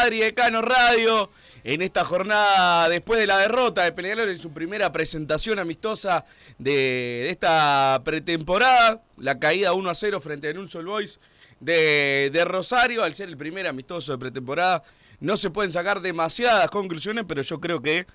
a 0.00 0.04
Padre 0.04 0.16
y 0.16 0.20
Decano 0.20 0.62
Radio. 0.62 1.30
En 1.62 1.82
esta 1.82 2.04
jornada, 2.04 2.88
después 2.88 3.20
de 3.20 3.26
la 3.26 3.38
derrota 3.38 3.84
de 3.84 3.92
Peñarol 3.92 4.30
en 4.30 4.38
su 4.38 4.50
primera 4.50 4.90
presentación 4.90 5.58
amistosa 5.58 6.24
de, 6.58 6.72
de 6.72 7.30
esta 7.30 8.00
pretemporada, 8.02 9.02
la 9.18 9.38
caída 9.38 9.74
1 9.74 9.90
a 9.90 9.94
0 9.94 10.20
frente 10.20 10.48
a 10.48 10.54
Nulso 10.54 10.82
Boys 10.82 11.20
de, 11.60 12.30
de 12.32 12.44
Rosario, 12.46 13.04
al 13.04 13.12
ser 13.14 13.28
el 13.28 13.36
primer 13.36 13.66
amistoso 13.66 14.12
de 14.12 14.18
pretemporada, 14.18 14.82
no 15.20 15.36
se 15.36 15.50
pueden 15.50 15.70
sacar 15.70 16.00
demasiadas 16.00 16.70
conclusiones, 16.70 17.26
pero 17.28 17.42
yo 17.42 17.60
creo 17.60 17.82
que 17.82 18.06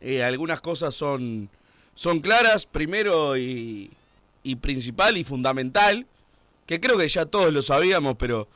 eh, 0.00 0.24
algunas 0.24 0.62
cosas 0.62 0.94
son, 0.94 1.50
son 1.94 2.20
claras. 2.20 2.64
Primero 2.64 3.36
y, 3.36 3.90
y 4.42 4.56
principal 4.56 5.18
y 5.18 5.24
fundamental, 5.24 6.06
que 6.64 6.80
creo 6.80 6.96
que 6.96 7.08
ya 7.08 7.26
todos 7.26 7.52
lo 7.52 7.60
sabíamos, 7.60 8.16
pero 8.16 8.48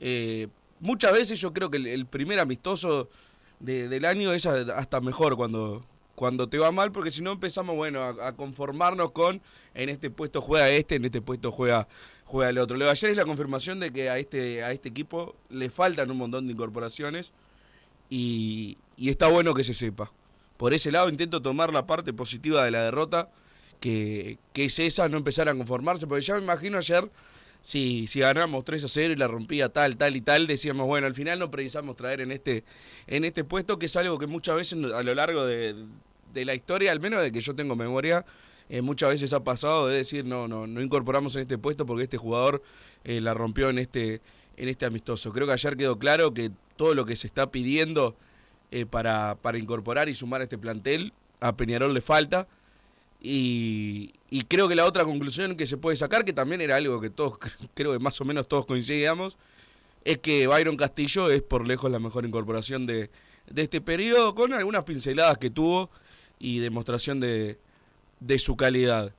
eh, 0.00 0.48
muchas 0.84 1.12
veces 1.12 1.40
yo 1.40 1.52
creo 1.52 1.70
que 1.70 1.78
el, 1.78 2.06
primer 2.06 2.38
amistoso 2.38 3.08
de- 3.58 3.88
del 3.88 4.04
año 4.04 4.32
es 4.32 4.46
hasta 4.46 5.00
mejor 5.00 5.36
cuando, 5.36 5.84
cuando 6.14 6.48
te 6.48 6.58
va 6.58 6.70
mal, 6.70 6.92
porque 6.92 7.10
si 7.10 7.22
no 7.22 7.32
empezamos 7.32 7.74
bueno 7.74 8.02
a, 8.02 8.28
a 8.28 8.36
conformarnos 8.36 9.10
con 9.12 9.40
en 9.74 9.88
este 9.88 10.10
puesto 10.10 10.40
juega 10.40 10.68
este, 10.70 10.96
en 10.96 11.04
este 11.06 11.20
puesto 11.22 11.50
juega, 11.50 11.88
juega 12.24 12.50
el 12.50 12.58
otro. 12.58 12.76
Lo 12.76 12.84
de 12.84 12.90
ayer 12.90 13.10
es 13.10 13.16
la 13.16 13.24
confirmación 13.24 13.80
de 13.80 13.90
que 13.92 14.10
a 14.10 14.18
este, 14.18 14.62
a 14.62 14.70
este 14.72 14.90
equipo 14.90 15.34
le 15.48 15.70
faltan 15.70 16.10
un 16.10 16.18
montón 16.18 16.46
de 16.46 16.52
incorporaciones 16.52 17.32
y, 18.10 18.76
y 18.96 19.08
está 19.08 19.28
bueno 19.28 19.54
que 19.54 19.64
se 19.64 19.74
sepa. 19.74 20.12
Por 20.56 20.72
ese 20.74 20.90
lado 20.92 21.08
intento 21.08 21.42
tomar 21.42 21.72
la 21.72 21.86
parte 21.86 22.12
positiva 22.12 22.64
de 22.64 22.70
la 22.70 22.84
derrota, 22.84 23.30
que, 23.80 24.38
que 24.52 24.66
es 24.66 24.78
esa, 24.78 25.08
no 25.08 25.16
empezar 25.16 25.48
a 25.48 25.54
conformarse, 25.54 26.06
porque 26.06 26.22
ya 26.22 26.34
me 26.36 26.42
imagino 26.42 26.78
ayer, 26.78 27.10
si, 27.64 28.06
si 28.08 28.20
ganamos 28.20 28.62
3 28.62 28.84
a 28.84 28.88
0 28.88 29.14
y 29.14 29.16
la 29.16 29.26
rompía 29.26 29.70
tal, 29.70 29.96
tal 29.96 30.14
y 30.16 30.20
tal, 30.20 30.46
decíamos, 30.46 30.86
bueno, 30.86 31.06
al 31.06 31.14
final 31.14 31.38
no 31.38 31.50
precisamos 31.50 31.96
traer 31.96 32.20
en 32.20 32.30
este, 32.30 32.62
en 33.06 33.24
este 33.24 33.42
puesto, 33.42 33.78
que 33.78 33.86
es 33.86 33.96
algo 33.96 34.18
que 34.18 34.26
muchas 34.26 34.54
veces 34.56 34.78
a 34.92 35.02
lo 35.02 35.14
largo 35.14 35.46
de, 35.46 35.74
de 36.34 36.44
la 36.44 36.54
historia, 36.54 36.92
al 36.92 37.00
menos 37.00 37.22
de 37.22 37.32
que 37.32 37.40
yo 37.40 37.54
tengo 37.54 37.74
memoria, 37.74 38.26
eh, 38.68 38.82
muchas 38.82 39.08
veces 39.08 39.32
ha 39.32 39.42
pasado 39.42 39.88
de 39.88 39.96
decir, 39.96 40.26
no, 40.26 40.46
no, 40.46 40.66
no 40.66 40.82
incorporamos 40.82 41.36
en 41.36 41.42
este 41.42 41.56
puesto 41.56 41.86
porque 41.86 42.02
este 42.02 42.18
jugador 42.18 42.62
eh, 43.02 43.22
la 43.22 43.32
rompió 43.32 43.70
en 43.70 43.78
este, 43.78 44.20
en 44.58 44.68
este 44.68 44.84
amistoso. 44.84 45.32
Creo 45.32 45.46
que 45.46 45.54
ayer 45.54 45.78
quedó 45.78 45.98
claro 45.98 46.34
que 46.34 46.50
todo 46.76 46.94
lo 46.94 47.06
que 47.06 47.16
se 47.16 47.26
está 47.26 47.50
pidiendo 47.50 48.14
eh, 48.72 48.84
para, 48.84 49.36
para 49.40 49.56
incorporar 49.56 50.10
y 50.10 50.14
sumar 50.14 50.42
a 50.42 50.44
este 50.44 50.58
plantel, 50.58 51.14
a 51.40 51.56
Peñarol 51.56 51.94
le 51.94 52.02
falta. 52.02 52.46
Y, 53.26 54.12
y 54.28 54.42
creo 54.42 54.68
que 54.68 54.74
la 54.74 54.84
otra 54.84 55.02
conclusión 55.04 55.56
que 55.56 55.66
se 55.66 55.78
puede 55.78 55.96
sacar, 55.96 56.26
que 56.26 56.34
también 56.34 56.60
era 56.60 56.76
algo 56.76 57.00
que 57.00 57.08
todos, 57.08 57.38
creo 57.74 57.94
que 57.94 57.98
más 57.98 58.20
o 58.20 58.24
menos 58.26 58.46
todos 58.46 58.66
coincidíamos, 58.66 59.38
es 60.04 60.18
que 60.18 60.46
Byron 60.46 60.76
Castillo 60.76 61.30
es 61.30 61.40
por 61.40 61.66
lejos 61.66 61.90
la 61.90 61.98
mejor 61.98 62.26
incorporación 62.26 62.84
de, 62.84 63.08
de 63.46 63.62
este 63.62 63.80
periodo, 63.80 64.34
con 64.34 64.52
algunas 64.52 64.84
pinceladas 64.84 65.38
que 65.38 65.48
tuvo 65.48 65.88
y 66.38 66.58
demostración 66.58 67.18
de, 67.18 67.56
de 68.20 68.38
su 68.38 68.56
calidad. 68.56 69.14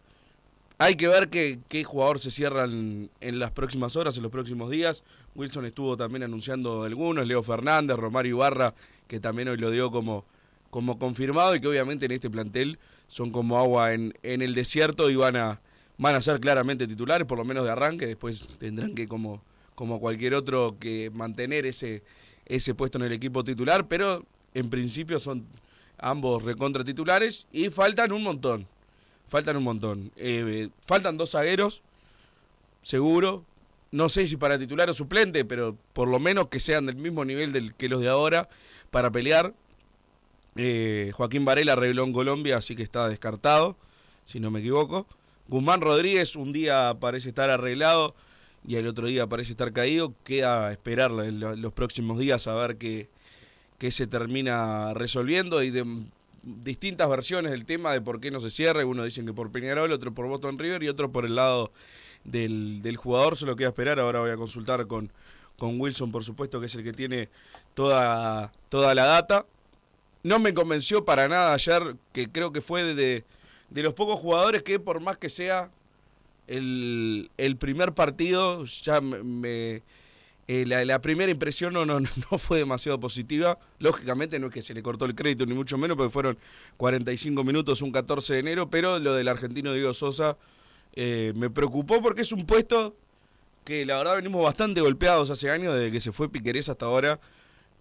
Hay 0.78 0.94
que 0.98 1.08
ver 1.08 1.30
qué, 1.30 1.84
jugador 1.84 2.20
se 2.20 2.30
cierra 2.30 2.66
en, 2.66 3.10
en 3.22 3.40
las 3.40 3.50
próximas 3.50 3.96
horas, 3.96 4.18
en 4.18 4.22
los 4.22 4.32
próximos 4.32 4.70
días. 4.70 5.04
Wilson 5.34 5.66
estuvo 5.66 5.98
también 5.98 6.22
anunciando 6.22 6.84
algunos, 6.84 7.26
Leo 7.26 7.42
Fernández, 7.42 7.98
Romario 7.98 8.36
Ibarra, 8.36 8.76
que 9.08 9.20
también 9.20 9.48
hoy 9.48 9.58
lo 9.58 9.72
dio 9.72 9.90
como, 9.90 10.26
como 10.70 11.00
confirmado 11.00 11.56
y 11.56 11.60
que 11.60 11.68
obviamente 11.68 12.06
en 12.06 12.12
este 12.12 12.30
plantel 12.30 12.78
son 13.08 13.32
como 13.32 13.58
agua 13.58 13.94
en, 13.94 14.14
en 14.24 14.42
el 14.42 14.54
desierto 14.54 15.10
y 15.10 15.16
van 15.16 15.36
a, 15.36 15.62
van 15.98 16.16
a 16.16 16.22
ser 16.22 16.40
claramente 16.40 16.88
titulares, 16.88 17.28
por 17.28 17.38
lo 17.38 17.46
menos 17.46 17.64
de 17.64 17.72
arranque, 17.72 18.08
después 18.08 18.46
tendrán 18.58 18.96
que 18.96 19.08
como, 19.08 19.42
como 19.76 20.00
cualquier 20.00 20.34
otro 20.34 20.78
que 20.80 21.12
mantener 21.14 21.66
ese, 21.66 22.04
ese 22.46 22.74
puesto 22.76 22.98
en 22.98 23.06
el 23.06 23.14
equipo 23.14 23.44
titular, 23.44 23.88
pero 23.88 24.26
en 24.54 24.70
principio 24.70 25.20
son 25.20 25.46
ambos 25.98 26.44
recontra 26.44 26.84
titulares 26.84 27.48
y 27.52 27.70
faltan 27.70 28.12
un 28.12 28.24
montón. 28.24 28.68
Faltan 29.28 29.58
un 29.58 29.64
montón. 29.64 30.12
Eh, 30.16 30.70
faltan 30.82 31.18
dos 31.18 31.32
zagueros, 31.32 31.82
seguro. 32.82 33.44
No 33.92 34.10
sé 34.10 34.28
si 34.28 34.38
para 34.38 34.60
titular 34.60 34.90
o 34.90 34.94
suplente, 34.94 35.46
pero 35.46 35.78
por 35.94 36.08
lo 36.08 36.20
menos 36.20 36.48
que 36.48 36.60
sean 36.60 36.86
del 36.86 36.96
mismo 36.98 37.24
nivel 37.26 37.52
del, 37.52 37.74
que 37.76 37.90
los 37.90 38.02
de 38.02 38.10
ahora 38.10 38.50
para 38.92 39.12
pelear. 39.12 39.54
Eh, 40.56 41.12
Joaquín 41.14 41.44
Varela 41.44 41.74
arregló 41.74 42.04
en 42.04 42.14
Colombia, 42.14 42.58
así 42.58 42.76
que 42.76 42.84
está 42.84 43.10
descartado, 43.10 43.76
si 44.24 44.40
no 44.40 44.52
me 44.52 44.60
equivoco. 44.60 45.06
Guzmán 45.48 45.82
Rodríguez 45.82 46.36
un 46.36 46.54
día 46.54 46.96
parece 47.00 47.30
estar 47.30 47.50
arreglado 47.50 48.16
y 48.68 48.78
el 48.78 48.88
otro 48.88 49.08
día 49.08 49.28
parece 49.28 49.52
estar 49.52 49.74
caído. 49.74 50.14
Queda 50.24 50.72
esperarle 50.72 51.28
en 51.28 51.62
los 51.62 51.74
próximos 51.74 52.18
días 52.18 52.48
a 52.48 52.56
ver 52.56 52.78
qué, 52.78 53.10
qué 53.78 53.92
se 53.92 54.08
termina 54.08 54.94
resolviendo 54.94 55.62
y 55.62 55.70
de 55.70 55.86
distintas 56.44 57.10
versiones 57.10 57.52
del 57.52 57.66
tema 57.66 57.92
de 57.92 58.02
por 58.02 58.20
qué 58.20 58.32
no 58.32 58.40
se 58.40 58.50
cierra. 58.50 58.86
Uno 58.86 59.04
dicen 59.04 59.26
que 59.26 59.34
por 59.34 59.52
Peñarol, 59.52 59.92
otro 59.92 60.14
por 60.14 60.28
Boston 60.28 60.58
River 60.58 60.84
y 60.84 60.90
otro 60.90 61.12
por 61.12 61.26
el 61.26 61.36
lado 61.36 61.72
del, 62.24 62.82
del 62.82 62.98
jugador. 62.98 63.36
Solo 63.36 63.56
queda 63.56 63.70
esperar. 63.70 64.00
Ahora 64.00 64.22
voy 64.22 64.32
a 64.32 64.38
consultar 64.38 64.88
con, 64.88 65.12
con 65.58 65.80
Wilson, 65.80 66.12
por 66.12 66.24
supuesto, 66.24 66.60
que 66.60 66.68
es 66.68 66.76
el 66.76 66.84
que 66.84 66.94
tiene 66.94 67.30
toda, 67.74 68.52
toda 68.70 68.96
la 68.96 69.06
data. 69.06 69.46
No 70.26 70.40
me 70.40 70.56
convenció 70.56 71.06
para 71.06 71.28
nada 71.28 71.54
ayer, 71.54 71.98
que 72.12 72.28
creo 72.32 72.52
que 72.52 72.60
fue 72.60 72.82
de, 72.96 73.24
de 73.70 73.84
los 73.84 73.94
pocos 73.94 74.20
jugadores 74.20 74.64
que 74.64 74.80
por 74.80 75.00
más 75.00 75.18
que 75.18 75.30
sea 75.30 75.70
el, 76.48 77.30
el 77.38 77.58
primer 77.58 77.94
partido, 77.94 78.66
ya 78.66 79.02
me... 79.02 79.84
eh, 80.48 80.66
la, 80.66 80.84
la 80.84 81.00
primera 81.00 81.32
impresión 81.32 81.74
no, 81.74 81.86
no, 81.86 82.00
no 82.32 82.38
fue 82.40 82.58
demasiado 82.58 83.00
positiva. 83.00 83.60
Lógicamente 83.78 84.40
no 84.40 84.48
es 84.48 84.54
que 84.54 84.64
se 84.64 84.74
le 84.74 84.82
cortó 84.82 85.06
el 85.06 85.14
crédito, 85.14 85.46
ni 85.46 85.54
mucho 85.54 85.78
menos, 85.78 85.96
porque 85.96 86.12
fueron 86.12 86.40
45 86.78 87.44
minutos 87.44 87.84
un 87.84 87.92
14 87.92 88.34
de 88.34 88.40
enero, 88.40 88.68
pero 88.68 88.98
lo 88.98 89.14
del 89.14 89.28
argentino 89.28 89.74
Diego 89.74 89.94
Sosa 89.94 90.38
eh, 90.96 91.34
me 91.36 91.52
preocupó 91.52 92.02
porque 92.02 92.22
es 92.24 92.32
un 92.32 92.48
puesto 92.48 92.96
que 93.64 93.86
la 93.86 93.98
verdad 93.98 94.16
venimos 94.16 94.44
bastante 94.44 94.82
golpeados 94.82 95.30
hace 95.30 95.52
años, 95.52 95.76
desde 95.76 95.92
que 95.92 96.00
se 96.02 96.12
fue 96.12 96.32
Piquerés 96.32 96.68
hasta 96.70 96.88
ahora. 96.88 97.20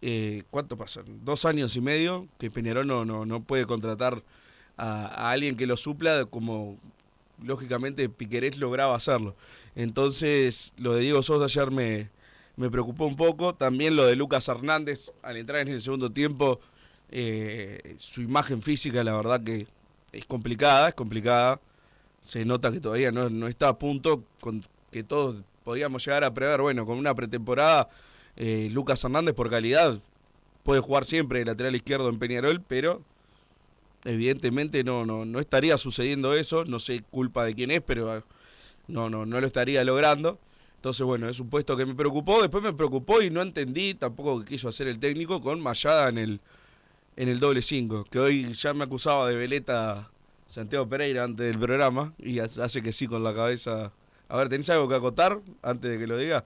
Eh, 0.07 0.43
¿Cuánto 0.51 0.77
pasan? 0.77 1.25
Dos 1.25 1.47
años 1.47 1.75
y 1.77 1.81
medio 1.81 2.29
que 2.39 2.51
Peñarol 2.51 2.87
no, 2.87 3.07
no, 3.07 3.25
no 3.25 3.43
puede 3.43 3.65
contratar 3.65 4.23
a, 4.77 5.31
alguien 5.31 5.57
que 5.57 5.67
lo 5.67 5.79
supla 5.79 6.27
como 6.27 6.77
lógicamente 7.43 8.11
Piquerés 8.11 8.59
lograba 8.59 8.95
hacerlo. 8.95 9.35
Entonces, 9.75 10.75
lo 10.77 10.93
de 10.93 11.01
Diego 11.01 11.23
Sosa 11.23 11.47
ayer 11.47 11.71
me, 11.71 12.11
me 12.57 12.69
preocupó 12.69 13.07
un 13.07 13.17
poco. 13.17 13.55
También 13.55 13.97
lo 13.97 14.05
de 14.05 14.15
Lucas 14.15 14.47
Hernández 14.47 15.11
al 15.23 15.39
entrar 15.39 15.63
en 15.63 15.69
el 15.69 15.81
segundo 15.81 16.11
tiempo, 16.11 16.61
eh, 17.11 17.95
su 17.97 18.21
imagen 18.21 18.61
física, 18.61 19.03
la 19.05 19.17
verdad 19.17 19.43
que 19.43 19.67
es 20.13 20.27
complicada, 20.27 20.89
es 20.89 20.95
complicada. 20.95 21.63
Se 22.23 22.45
nota 22.45 22.71
que 22.71 22.81
todavía 22.81 23.11
no, 23.11 23.31
no 23.31 23.49
está 23.49 23.69
a 23.69 23.79
punto 23.79 24.23
con 24.43 24.63
que 24.93 25.03
todos 25.03 25.43
podíamos 25.65 26.05
llegar 26.05 26.25
a 26.25 26.35
prever. 26.35 26.61
Bueno, 26.61 26.85
con 26.85 26.99
una 26.99 27.15
pretemporada, 27.15 27.89
eh, 28.37 28.69
Lucas 28.73 29.03
Hernández 29.05 29.35
por 29.35 29.51
calidad 29.51 30.01
puede 30.63 30.81
jugar 30.81 31.07
siempre 31.07 31.41
de 31.41 31.45
lateral 31.45 31.75
izquierdo 31.77 32.09
en 32.09 32.19
Peñarol, 32.19 32.61
pero 32.61 33.03
evidentemente 34.05 34.83
no, 34.85 35.07
no, 35.07 35.25
no 35.25 35.41
estaría 35.41 35.79
sucediendo 35.79 36.35
eso, 36.35 36.65
no 36.65 36.81
sé 36.81 37.03
culpa 37.11 37.45
de 37.45 37.55
quién 37.55 37.71
es, 37.71 37.81
pero 37.83 38.25
no, 38.89 39.11
no, 39.11 39.27
no 39.27 39.41
lo 39.41 39.47
estaría 39.47 39.85
logrando. 39.85 40.39
Entonces, 40.77 41.07
bueno, 41.07 41.29
es 41.29 41.41
un 41.41 41.49
puesto 41.49 41.77
que 41.77 41.87
me 41.87 41.95
preocupó, 41.95 42.43
después 42.43 42.63
me 42.63 42.73
preocupó 42.75 43.23
y 43.23 43.31
no 43.31 43.41
entendí 43.41 43.95
tampoco 43.95 44.41
que 44.41 44.47
quiso 44.47 44.69
hacer 44.69 44.87
el 44.87 44.99
técnico 44.99 45.41
con 45.41 45.61
Mayada 45.61 46.11
en 46.11 46.19
el, 46.19 46.41
en 47.17 47.29
el 47.29 47.39
doble 47.39 47.63
5, 47.63 48.05
que 48.11 48.19
hoy 48.19 48.53
ya 48.53 48.75
me 48.75 48.85
acusaba 48.85 49.29
de 49.29 49.37
veleta 49.37 50.11
Santiago 50.47 50.87
Pereira 50.87 51.25
antes 51.25 51.47
del 51.47 51.59
programa 51.59 52.13
y 52.19 52.39
hace 52.39 52.83
que 52.83 52.93
sí 52.93 53.07
con 53.07 53.25
la 53.25 53.35
cabeza. 53.35 53.95
A 54.29 54.37
ver, 54.37 54.51
¿tenés 54.51 54.69
algo 54.69 54.89
que 54.89 54.95
acotar 54.95 55.41
antes 55.63 55.91
de 55.91 55.99
que 55.99 56.07
lo 56.07 56.19
diga? 56.19 56.45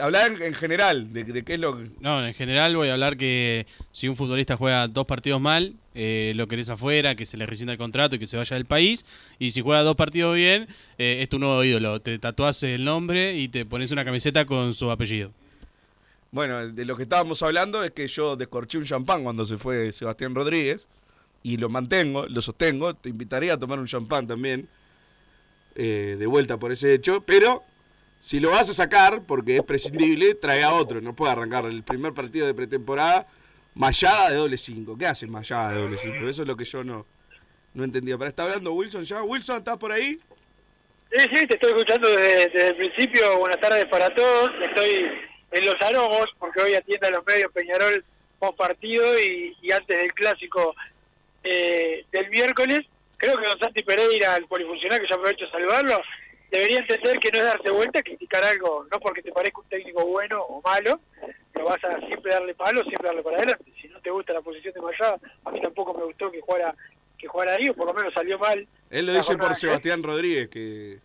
Hablar 0.00 0.32
en, 0.32 0.42
en 0.42 0.54
general 0.54 1.12
de, 1.12 1.22
de, 1.24 1.44
qué 1.44 1.54
es 1.54 1.60
lo 1.60 1.78
que... 1.78 1.88
No, 2.00 2.26
en 2.26 2.34
general 2.34 2.74
voy 2.74 2.88
a 2.88 2.94
hablar 2.94 3.16
que 3.16 3.66
si 3.92 4.08
un 4.08 4.16
futbolista 4.16 4.56
juega 4.56 4.88
dos 4.88 5.06
partidos 5.06 5.40
mal, 5.40 5.74
eh, 5.94 6.32
lo 6.34 6.48
querés 6.48 6.70
afuera, 6.70 7.14
que 7.14 7.24
se 7.24 7.36
le 7.36 7.46
rescinda 7.46 7.72
el 7.72 7.78
contrato 7.78 8.16
y 8.16 8.18
que 8.18 8.26
se 8.26 8.36
vaya 8.36 8.56
del 8.56 8.64
país. 8.64 9.06
Y 9.38 9.50
si 9.50 9.60
juega 9.60 9.82
dos 9.82 9.94
partidos 9.94 10.34
bien, 10.34 10.66
eh, 10.98 11.18
es 11.22 11.28
tu 11.28 11.38
nuevo 11.38 11.62
ídolo. 11.62 12.00
Te 12.00 12.18
tatuás 12.18 12.62
el 12.64 12.84
nombre 12.84 13.36
y 13.36 13.48
te 13.48 13.64
pones 13.64 13.92
una 13.92 14.04
camiseta 14.04 14.44
con 14.44 14.74
su 14.74 14.90
apellido. 14.90 15.30
Bueno, 16.32 16.68
de 16.68 16.84
lo 16.84 16.96
que 16.96 17.04
estábamos 17.04 17.42
hablando 17.42 17.84
es 17.84 17.90
que 17.92 18.06
yo 18.08 18.36
descorché 18.36 18.78
un 18.78 18.84
champán 18.84 19.22
cuando 19.22 19.44
se 19.44 19.56
fue 19.56 19.92
Sebastián 19.92 20.34
Rodríguez 20.34 20.86
y 21.42 21.56
lo 21.56 21.68
mantengo, 21.68 22.26
lo 22.26 22.40
sostengo. 22.40 22.94
Te 22.94 23.08
invitaría 23.08 23.54
a 23.54 23.58
tomar 23.58 23.78
un 23.78 23.86
champán 23.86 24.26
también, 24.26 24.68
eh, 25.74 26.16
de 26.18 26.26
vuelta 26.26 26.56
por 26.56 26.70
ese 26.70 26.94
hecho, 26.94 27.22
pero 27.24 27.64
si 28.20 28.38
lo 28.38 28.50
vas 28.50 28.68
a 28.68 28.74
sacar, 28.74 29.22
porque 29.26 29.56
es 29.56 29.62
prescindible, 29.62 30.34
trae 30.34 30.62
a 30.62 30.74
otro. 30.74 31.00
No 31.00 31.16
puede 31.16 31.32
arrancar 31.32 31.64
el 31.64 31.82
primer 31.82 32.12
partido 32.12 32.46
de 32.46 32.54
pretemporada 32.54 33.26
Mayada 33.74 34.30
de 34.30 34.36
doble 34.36 34.58
5. 34.58 34.98
¿Qué 34.98 35.06
hace 35.06 35.26
Mayada 35.26 35.72
de 35.72 35.80
doble 35.80 35.96
5? 35.96 36.28
Eso 36.28 36.42
es 36.42 36.48
lo 36.48 36.54
que 36.54 36.66
yo 36.66 36.84
no, 36.84 37.06
no 37.72 37.82
entendía. 37.82 38.18
Pero 38.18 38.28
está 38.28 38.42
hablando 38.42 38.72
Wilson 38.74 39.04
ya. 39.04 39.22
Wilson, 39.22 39.58
¿estás 39.58 39.78
por 39.78 39.90
ahí? 39.90 40.20
Sí, 41.10 41.24
sí, 41.34 41.46
te 41.46 41.54
estoy 41.54 41.70
escuchando 41.70 42.08
desde, 42.10 42.68
el 42.68 42.76
principio. 42.76 43.38
Buenas 43.38 43.58
tardes 43.58 43.86
para 43.86 44.14
todos. 44.14 44.50
Estoy 44.62 45.10
en 45.52 45.64
los 45.64 45.74
aromos, 45.80 46.26
porque 46.38 46.60
hoy 46.60 46.74
atiende 46.74 47.08
a 47.08 47.10
los 47.12 47.24
medios 47.26 47.50
Peñarol 47.52 48.04
post 48.38 48.58
partido 48.58 49.18
y, 49.18 49.56
y 49.62 49.72
antes 49.72 49.98
del 49.98 50.12
clásico 50.12 50.74
eh, 51.42 52.04
del 52.12 52.28
miércoles. 52.28 52.80
Creo 53.16 53.36
que 53.36 53.46
Don 53.46 53.58
Santi 53.58 53.82
Pereira, 53.82 54.36
el 54.36 54.46
polifuncional, 54.46 55.00
que 55.00 55.08
yo 55.08 55.14
aprovecho 55.14 55.46
a 55.46 55.50
saludarlo, 55.50 55.98
debería 56.50 56.78
entender 56.78 57.18
que 57.18 57.30
no 57.30 57.38
es 57.38 57.44
darse 57.44 57.70
vuelta, 57.70 58.02
criticar 58.02 58.42
algo, 58.44 58.86
no 58.90 59.00
porque 59.00 59.22
te 59.22 59.32
parezca 59.32 59.60
un 59.60 59.68
técnico 59.68 60.04
bueno 60.06 60.42
o 60.42 60.60
malo, 60.62 61.00
lo 61.54 61.64
vas 61.64 61.82
a 61.84 61.98
siempre 62.06 62.32
darle 62.32 62.54
palo, 62.54 62.82
siempre 62.82 63.08
darle 63.08 63.22
para 63.22 63.36
adelante. 63.36 63.72
Si 63.80 63.88
no 63.88 64.00
te 64.00 64.10
gusta 64.10 64.32
la 64.32 64.42
posición 64.42 64.74
de 64.74 64.80
Mayada, 64.80 65.18
a 65.44 65.50
mí 65.50 65.60
tampoco 65.60 65.94
me 65.94 66.04
gustó 66.04 66.30
que 66.30 66.40
jugara 66.40 66.74
que 67.18 67.28
jugara 67.28 67.52
ahí, 67.52 67.68
o 67.68 67.74
por 67.74 67.86
lo 67.86 67.92
menos 67.92 68.14
salió 68.14 68.38
mal. 68.38 68.66
Él 68.88 69.06
lo 69.06 69.12
dice 69.12 69.36
por 69.36 69.54
Sebastián 69.54 70.02
Rodríguez, 70.02 70.48
que, 70.48 70.98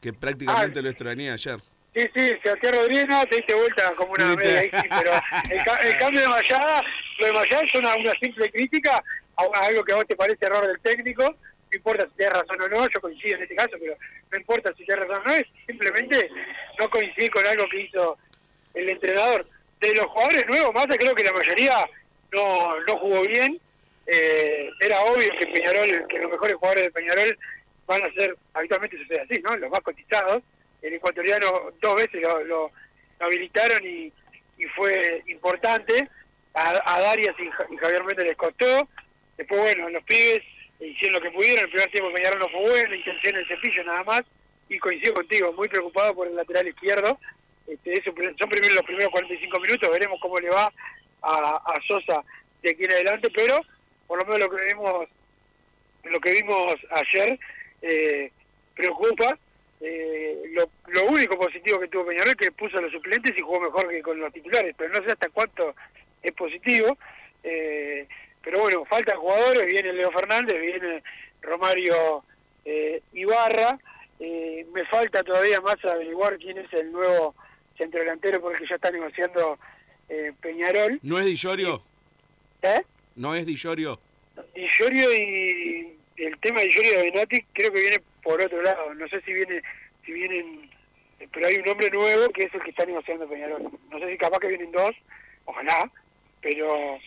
que 0.00 0.12
prácticamente 0.12 0.80
ah, 0.80 0.82
lo 0.82 0.88
extrañé 0.90 1.30
ayer. 1.30 1.60
Sí, 1.94 2.02
sí, 2.14 2.32
Sebastián 2.42 2.74
Rodríguez 2.74 3.06
no, 3.08 3.24
te 3.26 3.36
diste 3.36 3.54
vuelta 3.54 3.94
como 3.96 4.12
una 4.12 4.34
media 4.34 4.58
ahí, 4.58 4.70
sí, 4.72 4.88
pero 4.90 5.12
el, 5.50 5.88
el, 5.88 5.96
cambio 5.96 6.20
de 6.20 6.28
Mayada, 6.28 6.82
lo 7.20 7.26
de 7.26 7.32
Mayada 7.32 7.62
es 7.62 7.74
una, 7.76 7.94
una 7.94 8.12
simple 8.20 8.50
crítica 8.50 9.02
a 9.36 9.66
algo 9.66 9.84
que 9.84 9.92
a 9.92 9.96
vos 9.96 10.06
te 10.06 10.16
parece 10.16 10.44
error 10.44 10.66
del 10.66 10.80
técnico, 10.80 11.22
no 11.24 11.76
importa 11.76 12.04
si 12.06 12.16
tienes 12.16 12.34
razón 12.34 12.60
o 12.60 12.68
no, 12.68 12.88
yo 12.88 13.00
coincido 13.00 13.36
en 13.36 13.42
este 13.42 13.54
caso, 13.54 13.70
pero 13.80 13.96
no 14.30 14.38
importa 14.38 14.72
si 14.76 14.84
tienes 14.84 15.06
razón 15.06 15.22
o 15.26 15.28
no, 15.28 15.34
es 15.34 15.46
simplemente 15.66 16.30
no 16.78 16.90
coincidir 16.90 17.30
con 17.30 17.46
algo 17.46 17.68
que 17.68 17.80
hizo 17.82 18.18
el 18.74 18.90
entrenador. 18.90 19.46
De 19.80 19.94
los 19.94 20.06
jugadores 20.06 20.46
nuevos, 20.46 20.74
más 20.74 20.86
creo 20.86 21.14
que 21.14 21.24
la 21.24 21.32
mayoría 21.32 21.86
no, 22.32 22.80
no 22.86 22.98
jugó 22.98 23.22
bien. 23.22 23.60
Eh, 24.06 24.70
era 24.80 25.00
obvio 25.00 25.30
que 25.38 25.46
Peñarol, 25.48 26.06
que 26.08 26.18
los 26.18 26.30
mejores 26.30 26.54
jugadores 26.56 26.84
de 26.84 26.90
Peñarol 26.92 27.38
van 27.86 28.02
a 28.02 28.12
ser, 28.12 28.36
habitualmente 28.54 28.98
sucede 28.98 29.20
así, 29.20 29.40
¿no? 29.42 29.56
Los 29.56 29.70
más 29.70 29.80
cotizados. 29.80 30.42
El 30.82 30.94
ecuatoriano 30.94 31.72
dos 31.80 31.96
veces 31.96 32.22
lo, 32.22 32.44
lo, 32.44 32.72
habilitaron 33.18 33.84
y, 33.84 34.12
y, 34.58 34.64
fue 34.76 35.22
importante. 35.26 36.08
A, 36.54 36.94
a 36.94 37.00
Darias 37.00 37.34
y, 37.38 37.74
y 37.74 37.76
Javier 37.76 38.04
Méndez 38.04 38.26
les 38.26 38.36
costó. 38.36 38.88
Después, 39.36 39.60
bueno, 39.60 39.90
los 39.90 40.02
pibes 40.04 40.42
hicieron 40.80 41.14
lo 41.14 41.20
que 41.20 41.30
pudieron, 41.30 41.64
el 41.64 41.70
primer 41.70 41.90
tiempo 41.90 42.12
Peñarol 42.12 42.38
no 42.38 42.48
fue 42.48 42.60
bueno, 42.60 42.94
intención 42.94 43.36
el 43.36 43.48
cepillo 43.48 43.84
nada 43.84 44.04
más, 44.04 44.22
y 44.68 44.78
coincido 44.78 45.14
contigo, 45.14 45.52
muy 45.52 45.68
preocupado 45.68 46.14
por 46.14 46.26
el 46.26 46.36
lateral 46.36 46.66
izquierdo, 46.68 47.18
este, 47.66 47.92
eso, 47.94 48.12
son 48.38 48.48
primero, 48.48 48.74
los 48.74 48.84
primeros 48.84 49.10
45 49.10 49.60
minutos, 49.60 49.90
veremos 49.90 50.20
cómo 50.20 50.38
le 50.38 50.50
va 50.50 50.72
a, 51.22 51.74
Sosa 51.86 52.22
de 52.62 52.70
aquí 52.70 52.84
en 52.84 52.92
adelante, 52.92 53.28
pero 53.34 53.60
por 54.06 54.18
lo 54.18 54.24
menos 54.24 54.48
lo 54.48 54.56
que 54.56 54.64
vimos, 54.64 55.08
lo 56.04 56.20
que 56.20 56.32
vimos 56.32 56.74
ayer 56.90 57.38
eh, 57.82 58.30
preocupa, 58.74 59.36
eh, 59.80 60.42
lo, 60.52 60.70
lo, 60.86 61.04
único 61.06 61.38
positivo 61.38 61.78
que 61.80 61.88
tuvo 61.88 62.06
Peñarol 62.06 62.30
es 62.30 62.36
que 62.36 62.52
puso 62.52 62.78
a 62.78 62.80
los 62.80 62.92
suplentes 62.92 63.34
y 63.36 63.42
jugó 63.42 63.60
mejor 63.60 63.88
que 63.88 64.02
con 64.02 64.18
los 64.18 64.32
titulares, 64.32 64.74
pero 64.76 64.90
no 64.90 65.04
sé 65.04 65.12
hasta 65.12 65.28
cuánto 65.28 65.74
es 66.22 66.32
positivo, 66.32 66.96
eh, 67.42 68.06
pero 68.46 68.60
bueno, 68.60 68.84
faltan 68.84 69.18
jugadores, 69.18 69.66
viene 69.66 69.92
Leo 69.92 70.12
Fernández, 70.12 70.60
viene 70.60 71.02
Romario 71.42 72.22
eh, 72.64 73.02
Ibarra, 73.12 73.76
eh, 74.20 74.64
me 74.72 74.84
falta 74.84 75.24
todavía 75.24 75.60
más 75.60 75.84
averiguar 75.84 76.38
quién 76.38 76.56
es 76.58 76.72
el 76.72 76.92
nuevo 76.92 77.34
centro 77.76 77.98
delantero 77.98 78.40
porque 78.40 78.64
ya 78.68 78.76
está 78.76 78.92
negociando 78.92 79.58
eh, 80.08 80.32
Peñarol. 80.40 81.00
¿No 81.02 81.18
es 81.18 81.26
Di 81.26 81.34
Llorio? 81.34 81.82
¿Eh? 82.62 82.82
¿No 83.16 83.34
es 83.34 83.46
Di 83.46 83.56
Llorio? 83.56 83.98
Di 84.54 84.68
Llorio 84.78 85.12
y 85.12 85.98
el 86.16 86.38
tema 86.38 86.60
de 86.60 86.66
Di 86.66 86.72
Llorio 86.72 86.98
de 86.98 87.02
Benati 87.02 87.42
creo 87.52 87.72
que 87.72 87.80
viene 87.80 87.96
por 88.22 88.40
otro 88.40 88.62
lado, 88.62 88.94
no 88.94 89.08
sé 89.08 89.20
si 89.22 89.32
viene 89.32 89.60
si 90.04 90.12
vienen 90.12 90.70
pero 91.32 91.48
hay 91.48 91.56
un 91.56 91.68
hombre 91.68 91.90
nuevo 91.90 92.28
que 92.28 92.44
es 92.44 92.54
el 92.54 92.62
que 92.62 92.70
está 92.70 92.86
negociando 92.86 93.28
Peñarol. 93.28 93.72
No 93.90 93.98
sé 93.98 94.08
si 94.08 94.16
capaz 94.18 94.38
que 94.38 94.48
vienen 94.48 94.70
dos, 94.70 94.92
ojalá, 95.46 95.90
pero 96.40 97.00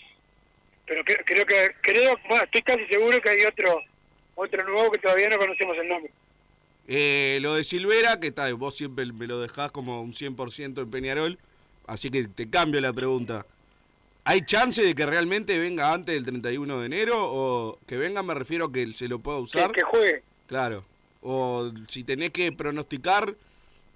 pero 0.90 1.04
cre- 1.06 1.24
creo 1.26 1.46
que 1.46 1.68
creo, 1.82 2.18
bueno, 2.28 2.44
estoy 2.44 2.62
casi 2.64 2.86
seguro 2.88 3.22
que 3.22 3.30
hay 3.30 3.46
otro 3.46 3.82
otro 4.36 4.64
nuevo 4.68 4.92
que 4.92 5.00
todavía 5.00 5.30
no 5.30 5.38
conocemos 5.38 5.78
el 5.78 5.88
nombre. 5.88 6.12
Eh, 6.88 7.38
lo 7.42 7.54
de 7.56 7.64
Silvera, 7.64 8.20
que 8.20 8.28
está, 8.28 8.52
vos 8.54 8.76
siempre 8.76 9.06
me 9.06 9.28
lo 9.28 9.40
dejás 9.40 9.70
como 9.72 10.02
un 10.02 10.12
100% 10.12 10.82
en 10.82 10.90
Peñarol, 10.90 11.38
así 11.88 12.10
que 12.10 12.28
te 12.28 12.50
cambio 12.50 12.82
la 12.82 12.92
pregunta. 12.94 13.46
¿Hay 14.24 14.42
chance 14.46 14.82
de 14.82 14.96
que 14.96 15.06
realmente 15.06 15.58
venga 15.60 15.94
antes 15.94 16.16
del 16.16 16.24
31 16.24 16.80
de 16.80 16.86
enero? 16.86 17.16
O 17.20 17.80
que 17.88 17.98
venga 17.98 18.22
me 18.24 18.34
refiero 18.34 18.66
a 18.66 18.72
que 18.72 18.92
se 18.94 19.08
lo 19.08 19.20
pueda 19.20 19.38
Que, 19.38 19.44
usar. 19.44 19.72
que 19.72 19.82
juegue. 19.84 20.24
Claro. 20.48 20.84
O 21.22 21.72
si 21.88 22.04
tenés 22.04 22.32
que 22.32 22.52
pronosticar, 22.52 23.34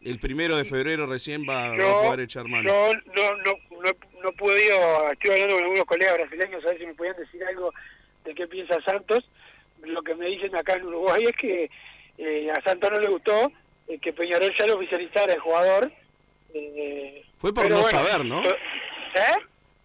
el 0.02 0.20
primero 0.20 0.58
de 0.58 0.66
febrero 0.66 1.06
recién 1.08 1.44
va, 1.48 1.70
va 1.70 1.74
a 1.76 2.04
poder 2.04 2.20
echar 2.22 2.48
mano. 2.48 2.68
yo 2.70 2.94
no, 3.16 3.38
no, 3.38 3.82
no, 3.84 3.90
no 4.24 4.32
podido, 4.32 5.12
estoy 5.12 5.32
hablando 5.32 5.56
con 5.56 5.64
algunos 5.64 5.86
colegas 5.86 6.14
brasileños 6.16 6.64
a 6.66 6.70
ver 6.70 6.80
si 6.80 6.86
me 6.86 6.94
podían 6.94 7.18
decir 7.18 7.44
algo 7.44 7.74
de 8.24 8.34
qué 8.34 8.48
piensa 8.48 8.82
Santos. 8.86 9.24
Lo 9.84 10.02
que 10.02 10.16
me 10.16 10.28
dicen 10.28 10.56
acá 10.56 10.74
en 10.74 10.86
Uruguay 10.86 11.24
es 11.24 11.36
que 11.36 11.70
eh, 12.18 12.52
a 12.52 12.62
Santos 12.64 12.90
no 12.92 13.00
le 13.00 13.10
gustó 13.10 13.52
eh, 13.88 14.00
que 14.00 14.14
Peñarol 14.14 14.54
ya 14.58 14.66
lo 14.66 14.78
oficializara 14.78 15.34
el 15.34 15.40
jugador. 15.42 15.92
eh, 16.54 17.24
Fue 17.38 17.54
por 17.54 17.70
no 17.70 17.82
bueno, 17.82 17.98
saber, 17.98 18.26
¿no? 18.26 18.42
¿Eh? 18.44 19.38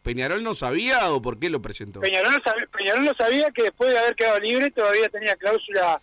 ¿Peñarol 0.02 0.42
no 0.42 0.54
sabía 0.54 1.10
o 1.12 1.20
por 1.20 1.38
qué 1.38 1.50
lo 1.50 1.60
presentó? 1.60 2.00
Peñarol 2.00 2.32
no, 2.32 2.42
sabía, 2.44 2.66
Peñarol 2.66 3.04
no 3.04 3.14
sabía 3.14 3.50
que 3.50 3.64
después 3.64 3.90
de 3.90 3.98
haber 3.98 4.14
quedado 4.14 4.38
libre 4.38 4.70
todavía 4.70 5.08
tenía 5.08 5.34
cláusula 5.34 6.00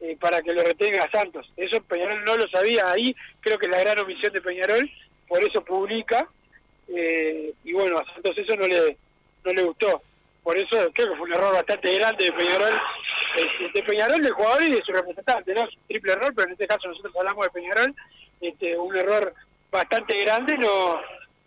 eh, 0.00 0.16
para 0.20 0.42
que 0.42 0.52
lo 0.52 0.62
retenga 0.62 1.04
a 1.04 1.10
Santos. 1.10 1.50
Eso 1.56 1.80
Peñarol 1.84 2.24
no 2.24 2.36
lo 2.36 2.48
sabía. 2.48 2.90
Ahí 2.90 3.14
creo 3.40 3.58
que 3.58 3.66
es 3.66 3.72
la 3.72 3.80
gran 3.80 3.98
omisión 4.00 4.32
de 4.32 4.42
Peñarol, 4.42 4.90
por 5.28 5.42
eso 5.42 5.64
publica. 5.64 6.28
Eh, 6.88 7.52
y 7.64 7.72
bueno, 7.72 7.98
a 7.98 8.04
Santos 8.12 8.36
eso 8.38 8.56
no 8.56 8.66
le, 8.66 8.96
no 9.44 9.52
le 9.52 9.62
gustó. 9.62 10.02
Por 10.42 10.56
eso 10.56 10.90
creo 10.92 11.08
que 11.10 11.16
fue 11.16 11.26
un 11.28 11.32
error 11.34 11.54
bastante 11.54 11.94
grande 11.98 12.26
de 12.26 12.32
Peñarol, 12.32 12.72
eh, 13.36 13.70
de 13.74 13.82
Peñarol, 13.82 14.20
del 14.22 14.32
jugador 14.32 14.62
y 14.62 14.70
de 14.70 14.82
su 14.84 14.92
representante. 14.92 15.52
¿no? 15.54 15.62
Es 15.64 15.74
un 15.74 15.82
triple 15.88 16.12
error, 16.12 16.32
pero 16.34 16.46
en 16.46 16.52
este 16.52 16.66
caso 16.68 16.86
nosotros 16.88 17.14
hablamos 17.18 17.44
de 17.46 17.50
Peñarol. 17.50 17.94
Este, 18.40 18.76
un 18.78 18.94
error 18.96 19.34
bastante 19.72 20.20
grande 20.22 20.56
no 20.58 21.00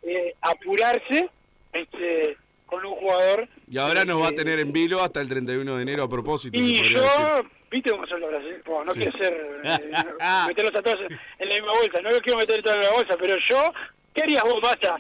eh, 0.04 0.34
apurarse 0.42 1.30
este, 1.72 2.36
con 2.66 2.86
un 2.86 2.96
jugador 2.96 3.48
Y 3.72 3.78
ahora 3.78 4.04
nos 4.06 4.20
va 4.22 4.26
a 4.26 4.30
este, 4.30 4.44
tener 4.44 4.60
en 4.60 4.72
vilo 4.74 5.02
hasta 5.02 5.22
el 5.22 5.30
31 5.30 5.76
de 5.78 5.82
enero 5.82 6.04
a 6.04 6.10
propósito. 6.10 6.58
y 6.60 6.74
yo, 6.74 7.00
decir. 7.02 7.52
viste 7.72 7.92
cómo 7.92 8.06
son 8.08 8.20
los 8.20 8.30
brasileños, 8.32 8.66
no 8.86 8.94
Sí. 8.94 9.00
quiero 9.00 9.18
ser, 9.18 9.34
eh, 9.64 9.92
no- 10.20 10.48
meterlos 10.48 10.76
a 10.76 10.82
todos 10.82 11.00
en 11.40 11.48
la 11.50 11.56
misma 11.56 11.72
bolsa, 11.74 12.02
no 12.02 12.10
los 12.10 12.20
quiero 12.22 12.40
meter 12.40 12.62
todos 12.64 12.76
en 12.78 12.84
la 12.84 12.92
bolsa, 12.92 13.16
pero 13.20 13.36
yo, 13.48 13.74
¿qué 14.14 14.24
harías 14.24 14.44
vos, 14.44 14.62
Massa? 14.62 14.98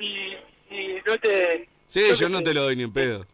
Y, 0.00 0.36
y 0.70 1.00
no 1.06 1.16
te... 1.18 1.68
Sí, 1.86 2.12
yo 2.16 2.28
no 2.28 2.38
te- 2.38 2.44
te 2.46 2.54
lo 2.54 2.62
doy 2.64 2.76
ni 2.76 2.82
en 2.84 2.92
pedo. 2.92 3.26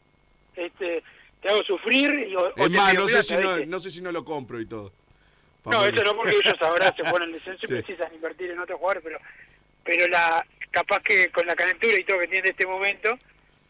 Este, 0.55 1.03
te 1.41 1.49
hago 1.49 1.63
sufrir 1.63 2.29
y... 2.29 2.37
o- 2.37 2.53
o 2.57 2.65
Es 2.65 2.71
más, 2.71 2.95
no 2.95 3.07
sé, 3.07 3.13
plata, 3.15 3.23
si 3.23 3.37
no, 3.37 3.67
no 3.67 3.79
sé 3.79 3.91
si 3.91 4.03
no 4.03 4.13
lo 4.13 4.25
compro 4.25 4.61
y 4.61 4.67
todo. 4.67 4.93
No, 5.65 5.85
eso 5.85 6.03
no, 6.05 6.15
porque 6.17 6.33
ellos 6.37 6.55
ahora 6.61 6.95
se 6.97 7.03
ponen 7.05 7.33
licencia 7.33 7.65
y 7.65 7.67
Sí. 7.79 7.83
precisan 7.83 8.15
invertir 8.15 8.51
en 8.51 8.59
otros 8.61 8.79
jugadores, 8.79 9.03
pero 9.05 9.19
pero 9.85 10.09
la 10.09 10.45
capaz 10.73 11.01
que 11.01 11.29
con 11.31 11.47
la 11.47 11.55
calentura 11.55 11.97
y 11.99 12.05
todo 12.05 12.19
que 12.19 12.27
tiene 12.29 12.49
en 12.49 12.53
este 12.55 12.67
momento, 12.67 13.17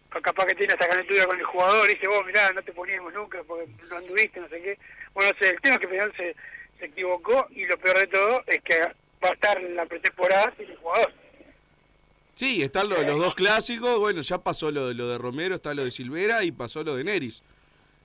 ca- 0.08 0.20
capaz 0.22 0.46
que 0.46 0.54
tiene 0.54 0.72
esta 0.72 0.88
calentura 0.88 1.24
con 1.26 1.38
el 1.38 1.44
jugador, 1.44 1.88
y 1.90 1.94
dice, 1.94 2.08
vos 2.08 2.24
mirá, 2.26 2.50
no 2.52 2.62
te 2.62 2.72
poníamos 2.72 3.12
nunca 3.12 3.42
porque 3.46 3.70
no 3.90 3.96
anduviste, 3.96 4.40
no 4.40 4.48
sé 4.48 4.60
qué. 4.62 4.78
Bueno, 5.14 5.30
no 5.32 5.38
sé, 5.46 5.52
el 5.54 5.60
tema 5.60 5.74
es 5.74 5.80
que 5.80 5.88
Peñarol 5.88 6.12
se, 6.16 6.34
se 6.78 6.84
equivocó 6.86 7.46
y 7.50 7.64
lo 7.66 7.76
peor 7.78 7.98
de 7.98 8.06
todo 8.06 8.42
es 8.46 8.60
que 8.62 8.78
va 8.80 9.28
a 9.30 9.32
estar 9.34 9.58
en 9.58 9.74
la 9.76 9.84
pretemporada 9.86 10.54
sin 10.58 10.70
el 10.70 10.76
jugador. 10.78 11.12
Sí, 12.36 12.62
están 12.62 12.88
los, 12.90 12.98
los 13.06 13.18
dos 13.18 13.34
clásicos. 13.34 13.98
Bueno, 13.98 14.20
ya 14.20 14.36
pasó 14.38 14.70
lo, 14.70 14.88
de- 14.88 14.94
lo 14.94 15.08
de 15.08 15.16
Romero, 15.16 15.54
está 15.54 15.72
lo 15.74 15.84
de 15.84 15.90
Silvera 15.90 16.44
y 16.44 16.52
pasó 16.52 16.84
lo 16.84 16.94
de 16.94 17.02
Neris. 17.02 17.42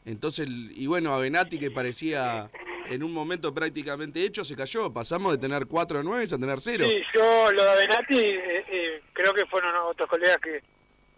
Entonces, 0.06 0.48
y 0.50 0.88
bueno, 0.88 1.14
Avenati 1.14 1.60
que 1.60 1.70
parecía 1.70 2.50
en 2.90 3.04
un 3.04 3.12
momento 3.12 3.54
prácticamente 3.54 4.24
hecho, 4.24 4.46
se 4.46 4.56
cayó. 4.56 4.92
Pasamos 4.92 5.34
de 5.34 5.38
tener 5.38 5.66
4 5.68 6.00
a 6.00 6.04
9 6.04 6.24
a 6.24 6.38
tener 6.40 6.62
0. 6.62 6.86
Sí, 6.90 7.02
yo 7.14 7.52
lo 7.52 7.62
de 7.62 7.70
Avenatti, 7.72 8.18
eh, 8.20 8.66
eh, 8.72 9.02
creo 9.12 9.34
que 9.34 9.46
fueron 9.48 9.76
otros 9.76 10.10
colegas 10.10 10.38
que, 10.38 10.64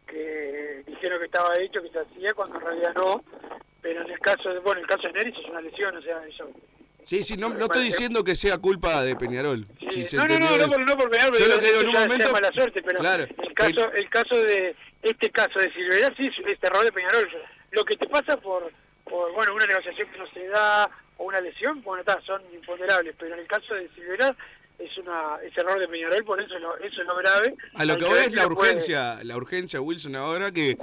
que 0.07 0.83
dijeron 0.87 1.19
que 1.19 1.25
estaba 1.25 1.55
hecho, 1.59 1.83
que 1.83 1.89
se 1.89 1.99
hacía, 1.99 2.33
cuando 2.33 2.55
en 2.57 2.61
realidad 2.65 2.93
no. 2.95 3.23
Pero 3.79 4.01
en 4.01 4.09
el 4.11 4.19
caso 4.19 4.49
de, 4.49 4.57
bueno, 4.59 4.81
el 4.81 4.87
caso 4.87 5.03
de 5.03 5.13
Neris 5.13 5.35
es 5.37 5.49
una 5.51 5.61
lesión, 5.61 5.95
o 5.95 6.01
sea, 6.01 6.25
eso. 6.27 6.49
Sí, 7.03 7.23
sí, 7.23 7.35
no, 7.37 7.49
no 7.49 7.65
estoy 7.65 7.83
diciendo 7.83 8.23
que 8.23 8.35
sea 8.35 8.57
culpa 8.57 9.03
de 9.03 9.15
Peñarol. 9.15 9.65
si 9.91 10.15
no, 10.15 10.25
no, 10.27 10.39
no, 10.39 10.57
no, 10.57 10.67
por, 10.69 10.79
no 10.87 10.97
por 10.97 11.09
Peñarol, 11.09 11.33
Yo 11.37 11.43
pero 11.45 11.55
lo 11.55 11.59
que 11.61 11.67
digo 11.67 11.81
en 11.81 11.87
un 11.87 11.93
momento. 11.93 12.31
mala 12.31 12.51
suerte, 12.51 12.81
pero 12.81 12.99
Claro, 12.99 13.23
el 13.23 13.53
caso, 13.53 13.91
el 13.93 14.09
caso 14.09 14.35
de, 14.37 14.75
este 15.01 15.29
caso 15.31 15.59
de 15.59 15.71
Silveira 15.73 16.13
sí 16.17 16.27
es 16.27 16.33
este 16.47 16.67
error 16.67 16.83
de 16.85 16.91
Peñarol. 16.91 17.29
Lo 17.71 17.83
que 17.85 17.95
te 17.97 18.07
pasa 18.07 18.37
por, 18.37 18.71
por, 19.03 19.31
bueno, 19.33 19.53
una 19.53 19.65
negociación 19.65 20.09
que 20.11 20.17
no 20.17 20.27
se 20.31 20.47
da 20.47 20.89
o 21.17 21.25
una 21.25 21.41
lesión, 21.41 21.81
bueno, 21.83 22.01
está, 22.01 22.19
son 22.25 22.41
imponderables, 22.53 23.15
pero 23.19 23.33
en 23.35 23.41
el 23.41 23.47
caso 23.47 23.73
de 23.75 23.89
Silveira 23.95 24.35
es 24.79 24.97
una 24.97 25.37
es 25.43 25.55
error 25.57 25.79
de 25.79 25.87
Peñarol, 25.87 26.23
por 26.23 26.41
eso, 26.41 26.55
es 26.55 26.61
lo- 26.61 26.77
eso 26.77 27.01
es 27.01 27.07
lo 27.07 27.15
grave. 27.17 27.53
A 27.75 27.85
lo 27.85 27.97
que 27.97 28.05
voy 28.05 28.19
es 28.19 28.33
la 28.33 28.43
puede- 28.49 28.71
urgencia, 28.71 29.19
la 29.23 29.35
urgencia 29.37 29.81
Wilson 29.81 30.15
ahora 30.15 30.51
que 30.51 30.77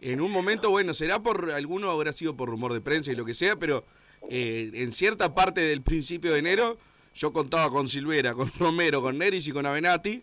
en 0.00 0.20
un 0.20 0.30
momento, 0.30 0.70
bueno, 0.70 0.92
será 0.94 1.20
por 1.20 1.50
alguno 1.52 1.90
habrá 1.90 2.12
sido 2.12 2.36
por 2.36 2.48
rumor 2.48 2.72
de 2.72 2.80
prensa 2.80 3.12
y 3.12 3.14
lo 3.14 3.24
que 3.24 3.34
sea, 3.34 3.56
pero 3.56 3.84
eh, 4.30 4.70
en 4.74 4.92
cierta 4.92 5.34
parte 5.34 5.60
del 5.60 5.82
principio 5.82 6.32
de 6.32 6.38
enero 6.40 6.78
yo 7.14 7.32
contaba 7.32 7.70
con 7.70 7.88
Silvera, 7.88 8.34
con 8.34 8.50
Romero, 8.58 9.00
con 9.00 9.16
Neris 9.18 9.46
y 9.48 9.52
con 9.52 9.64
Avenati. 9.66 10.22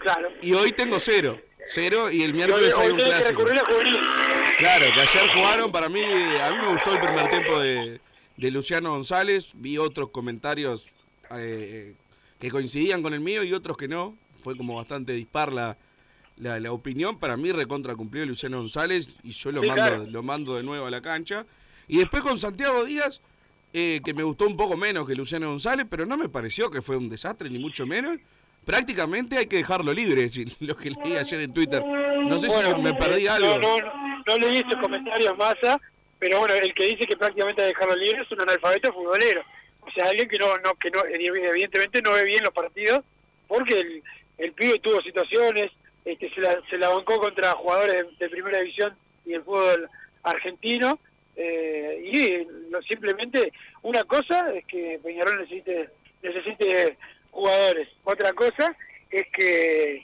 Claro. 0.00 0.28
Y 0.42 0.52
hoy 0.52 0.72
tengo 0.72 1.00
cero, 1.00 1.40
cero 1.66 2.10
y 2.10 2.22
el 2.22 2.30
hoy, 2.30 2.36
miércoles 2.36 2.74
hay 2.78 2.90
un 2.90 2.96
que 2.98 3.04
clásico. 3.04 3.44
Claro, 4.58 4.86
que 4.94 5.00
ayer 5.00 5.28
jugaron, 5.34 5.72
para 5.72 5.88
mí, 5.88 6.00
a 6.00 6.50
mí 6.50 6.56
me 6.62 6.72
gustó 6.74 6.92
el 6.92 7.00
primer 7.00 7.28
tiempo 7.30 7.58
de, 7.58 8.00
de 8.36 8.50
Luciano 8.50 8.90
González, 8.90 9.50
vi 9.54 9.78
otros 9.78 10.10
comentarios 10.10 10.86
eh, 11.32 11.94
que 12.38 12.50
coincidían 12.50 13.02
con 13.02 13.14
el 13.14 13.20
mío 13.20 13.42
y 13.42 13.52
otros 13.52 13.76
que 13.76 13.88
no, 13.88 14.16
fue 14.42 14.56
como 14.56 14.76
bastante 14.76 15.12
dispar 15.12 15.52
la, 15.52 15.76
la, 16.36 16.60
la 16.60 16.72
opinión, 16.72 17.18
para 17.18 17.36
mí 17.36 17.50
recontra 17.52 17.96
cumplió 17.96 18.24
Luciano 18.24 18.58
González 18.58 19.16
y 19.22 19.30
yo 19.30 19.50
lo, 19.52 19.62
Sí, 19.62 19.68
mando, 19.68 19.82
claro. 19.82 20.06
lo 20.08 20.22
mando 20.22 20.56
de 20.56 20.62
nuevo 20.62 20.86
a 20.86 20.90
la 20.90 21.00
cancha. 21.00 21.46
Y 21.88 21.98
después 21.98 22.22
con 22.22 22.38
Santiago 22.38 22.84
Díaz, 22.84 23.20
eh, 23.72 24.00
que 24.04 24.14
me 24.14 24.22
gustó 24.22 24.46
un 24.46 24.56
poco 24.56 24.76
menos 24.76 25.06
que 25.06 25.14
Luciano 25.14 25.48
González, 25.48 25.86
pero 25.88 26.06
no 26.06 26.16
me 26.16 26.28
pareció 26.28 26.70
que 26.70 26.82
fue 26.82 26.96
un 26.96 27.08
desastre, 27.08 27.50
ni 27.50 27.58
mucho 27.58 27.86
menos. 27.86 28.16
Prácticamente 28.64 29.36
hay 29.38 29.46
que 29.46 29.56
dejarlo 29.56 29.92
libre, 29.92 30.30
lo 30.60 30.76
que 30.76 30.90
leí 30.90 31.16
ayer 31.16 31.40
en 31.40 31.52
Twitter. 31.52 31.84
No 31.84 32.38
sé 32.38 32.50
si 32.50 32.74
me 32.80 32.94
perdí 32.94 33.26
eh, 33.26 33.30
algo. 33.30 33.58
No, 33.58 33.78
no, 33.78 34.22
no 34.26 34.38
leí 34.38 34.58
estos 34.58 34.80
comentarios 34.80 35.36
Massa, 35.36 35.80
pero 36.18 36.40
bueno, 36.40 36.54
el 36.54 36.74
que 36.74 36.84
dice 36.84 37.06
que 37.06 37.16
prácticamente 37.16 37.62
hay 37.62 37.72
que 37.72 37.78
dejarlo 37.78 37.96
libre 37.96 38.22
es 38.22 38.32
un 38.32 38.40
analfabeto 38.40 38.92
futbolero. 38.92 39.42
O 39.82 39.90
sea, 39.92 40.08
alguien 40.08 40.28
que 40.28 40.38
no, 40.38 40.46
no, 40.64 40.74
que 40.74 40.90
no, 40.90 41.00
evidentemente 41.04 42.02
no 42.02 42.12
ve 42.12 42.24
bien 42.24 42.42
los 42.42 42.52
partidos, 42.52 43.02
porque 43.46 43.78
el, 43.78 44.02
el 44.38 44.52
pibe 44.52 44.80
tuvo 44.80 45.00
situaciones, 45.02 45.70
este, 46.04 46.32
se, 46.34 46.40
la, 46.40 46.60
se 46.68 46.78
la 46.78 46.88
bancó 46.88 47.18
contra 47.20 47.52
jugadores 47.52 48.04
de, 48.18 48.24
de 48.24 48.30
primera 48.30 48.58
división 48.60 48.96
y 49.24 49.34
el 49.34 49.42
fútbol 49.42 49.88
argentino, 50.22 50.98
eh, 51.36 52.00
y 52.02 52.70
no, 52.70 52.80
simplemente 52.82 53.52
una 53.82 54.02
cosa 54.04 54.52
es 54.54 54.64
que 54.64 54.98
Peñarol 55.02 55.38
necesite, 55.38 55.90
necesite 56.22 56.96
jugadores, 57.30 57.88
otra 58.04 58.32
cosa 58.32 58.74
es 59.10 59.26
que 59.32 60.02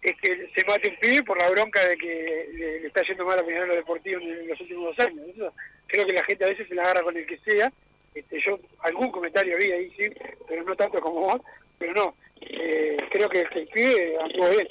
es 0.00 0.12
que 0.22 0.50
se 0.54 0.64
mate 0.66 0.90
un 0.90 0.96
pibe 0.96 1.22
por 1.24 1.38
la 1.38 1.50
bronca 1.50 1.84
de 1.86 1.96
que 1.96 2.48
le, 2.52 2.86
está 2.86 3.02
yendo 3.02 3.24
mal 3.24 3.38
a 3.38 3.44
Peñarol 3.44 3.68
lo 3.68 3.74
deportivo 3.74 4.20
en, 4.20 4.28
en 4.28 4.48
los 4.48 4.60
últimos 4.60 4.98
años. 5.00 5.26
Eso, 5.34 5.52
creo 5.88 6.06
que 6.06 6.12
la 6.12 6.24
gente 6.24 6.44
a 6.44 6.48
veces 6.48 6.68
se 6.68 6.74
la 6.74 6.82
agarra 6.82 7.02
con 7.02 7.16
el 7.16 7.26
que 7.26 7.38
sea. 7.38 7.72
Este, 8.14 8.40
yo 8.40 8.58
algún 8.80 9.10
comentario 9.10 9.56
vi 9.58 9.72
ahí, 9.72 9.92
sí, 9.98 10.08
pero 10.48 10.62
no 10.62 10.76
tanto 10.76 11.00
como 11.00 11.20
vos, 11.20 11.40
pero 11.78 11.92
no. 11.94 12.14
Eh, 12.40 12.96
creo 13.10 13.28
que, 13.28 13.44
que 13.44 13.58
el 13.60 13.68
pibe 13.68 14.16
anduvo 14.22 14.50
bien. 14.50 14.68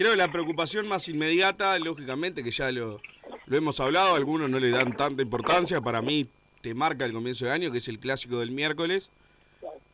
Creo 0.00 0.12
que 0.12 0.16
la 0.16 0.32
preocupación 0.32 0.88
más 0.88 1.06
inmediata, 1.10 1.78
lógicamente, 1.78 2.42
que 2.42 2.50
ya 2.50 2.72
lo, 2.72 3.02
hemos 3.50 3.78
hablado, 3.80 4.14
algunos 4.14 4.48
no 4.48 4.58
le 4.58 4.70
dan 4.70 4.96
tanta 4.96 5.20
importancia, 5.20 5.82
para 5.82 6.00
mí 6.00 6.26
te 6.62 6.72
marca 6.72 7.04
el 7.04 7.12
comienzo 7.12 7.44
de 7.44 7.50
año, 7.50 7.70
que 7.70 7.76
es 7.76 7.88
el 7.88 7.98
clásico 7.98 8.38
del 8.38 8.50
miércoles. 8.50 9.10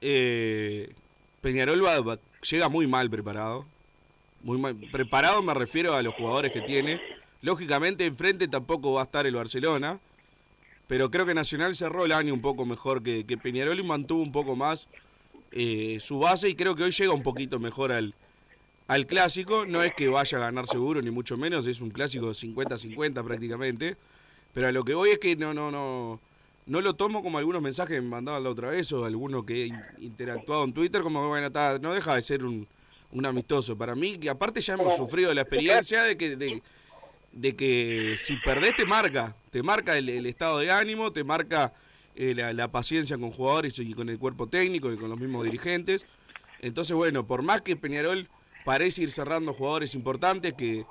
Eh, 0.00 0.92
Peñarol 1.40 1.84
va- 1.84 2.20
llega 2.48 2.68
muy 2.68 2.86
mal 2.86 3.10
preparado. 3.10 3.66
Preparado 4.92 5.42
me 5.42 5.54
refiero 5.54 5.94
a 5.94 6.02
los 6.02 6.14
jugadores 6.14 6.52
que 6.52 6.60
tiene. 6.60 7.00
Lógicamente 7.42 8.04
enfrente 8.04 8.46
tampoco 8.46 8.92
va 8.92 9.00
a 9.00 9.04
estar 9.06 9.26
el 9.26 9.34
Barcelona, 9.34 9.98
pero 10.86 11.10
creo 11.10 11.26
que 11.26 11.34
Nacional 11.34 11.74
cerró 11.74 12.04
el 12.04 12.12
año 12.12 12.32
un 12.32 12.42
poco 12.42 12.64
mejor 12.64 13.02
que, 13.02 13.26
que 13.26 13.36
Peñarol 13.38 13.80
y 13.80 13.82
mantuvo 13.82 14.22
un 14.22 14.30
poco 14.30 14.54
más 14.54 14.86
eh, 15.50 15.98
su 16.00 16.20
base 16.20 16.48
y 16.48 16.54
creo 16.54 16.76
que 16.76 16.84
hoy 16.84 16.92
llega 16.92 17.12
un 17.12 17.24
poquito 17.24 17.58
mejor 17.58 17.90
al, 17.90 18.14
al 18.88 19.06
clásico. 19.06 19.66
No 19.66 19.82
es 19.82 19.92
que 19.94 20.08
vaya 20.08 20.38
a 20.38 20.40
ganar 20.42 20.66
seguro, 20.66 21.00
ni 21.02 21.10
mucho 21.10 21.36
menos, 21.36 21.66
es 21.66 21.80
un 21.80 21.90
clásico 21.90 22.30
50-50 22.30 23.24
prácticamente. 23.24 23.96
Pero 24.52 24.68
a 24.68 24.72
lo 24.72 24.84
que 24.84 24.94
voy 24.94 25.10
es 25.10 25.18
que 25.18 25.36
no, 25.36 25.52
no, 25.52 25.70
no. 25.70 26.20
no 26.66 26.80
lo 26.80 26.94
tomo 26.94 27.22
como 27.22 27.38
algunos 27.38 27.60
mensajes 27.62 27.96
que 27.96 28.00
me 28.00 28.08
mandaban 28.08 28.42
la 28.42 28.50
otra 28.50 28.70
vez 28.70 28.90
o 28.92 29.04
alguno 29.04 29.44
que 29.44 29.62
he 29.62 29.66
in- 29.66 29.80
interactuado 29.98 30.64
en 30.64 30.72
Twitter, 30.72 31.02
como 31.02 31.20
que, 31.22 31.26
bueno, 31.28 31.46
está, 31.48 31.78
no 31.78 31.92
deja 31.92 32.14
de 32.14 32.22
ser 32.22 32.44
un, 32.44 32.66
un 33.12 33.26
amistoso. 33.26 33.76
Para 33.76 33.94
mí, 33.94 34.16
que 34.16 34.30
aparte 34.30 34.60
ya 34.60 34.74
hemos 34.74 34.96
sufrido 34.96 35.32
la 35.34 35.42
experiencia 35.42 36.02
de 36.04 36.16
que, 36.16 36.36
de, 37.32 37.54
que 37.56 38.16
si 38.18 38.36
perdés 38.38 38.74
te 38.76 38.86
marca, 38.86 39.36
te 39.50 39.62
marca 39.62 39.98
el, 39.98 40.24
estado 40.24 40.58
de 40.58 40.70
ánimo, 40.70 41.12
te 41.12 41.22
marca 41.22 41.74
eh, 42.14 42.34
la 42.34 42.68
paciencia 42.72 43.18
con 43.18 43.30
jugadores 43.32 43.78
y 43.78 43.92
con 43.92 44.08
el 44.08 44.18
cuerpo 44.18 44.48
técnico 44.48 44.90
y 44.90 44.96
con 44.96 45.10
los 45.10 45.18
mismos 45.20 45.44
dirigentes. 45.44 46.06
Entonces, 46.62 46.96
bueno, 46.96 47.26
por 47.26 47.42
más 47.42 47.60
que 47.60 47.76
Peñarol 47.76 48.26
parece 48.66 49.02
ir 49.02 49.10
cerrando 49.10 49.54
jugadores 49.54 49.94
importantes, 49.94 50.52
que, 50.52 50.84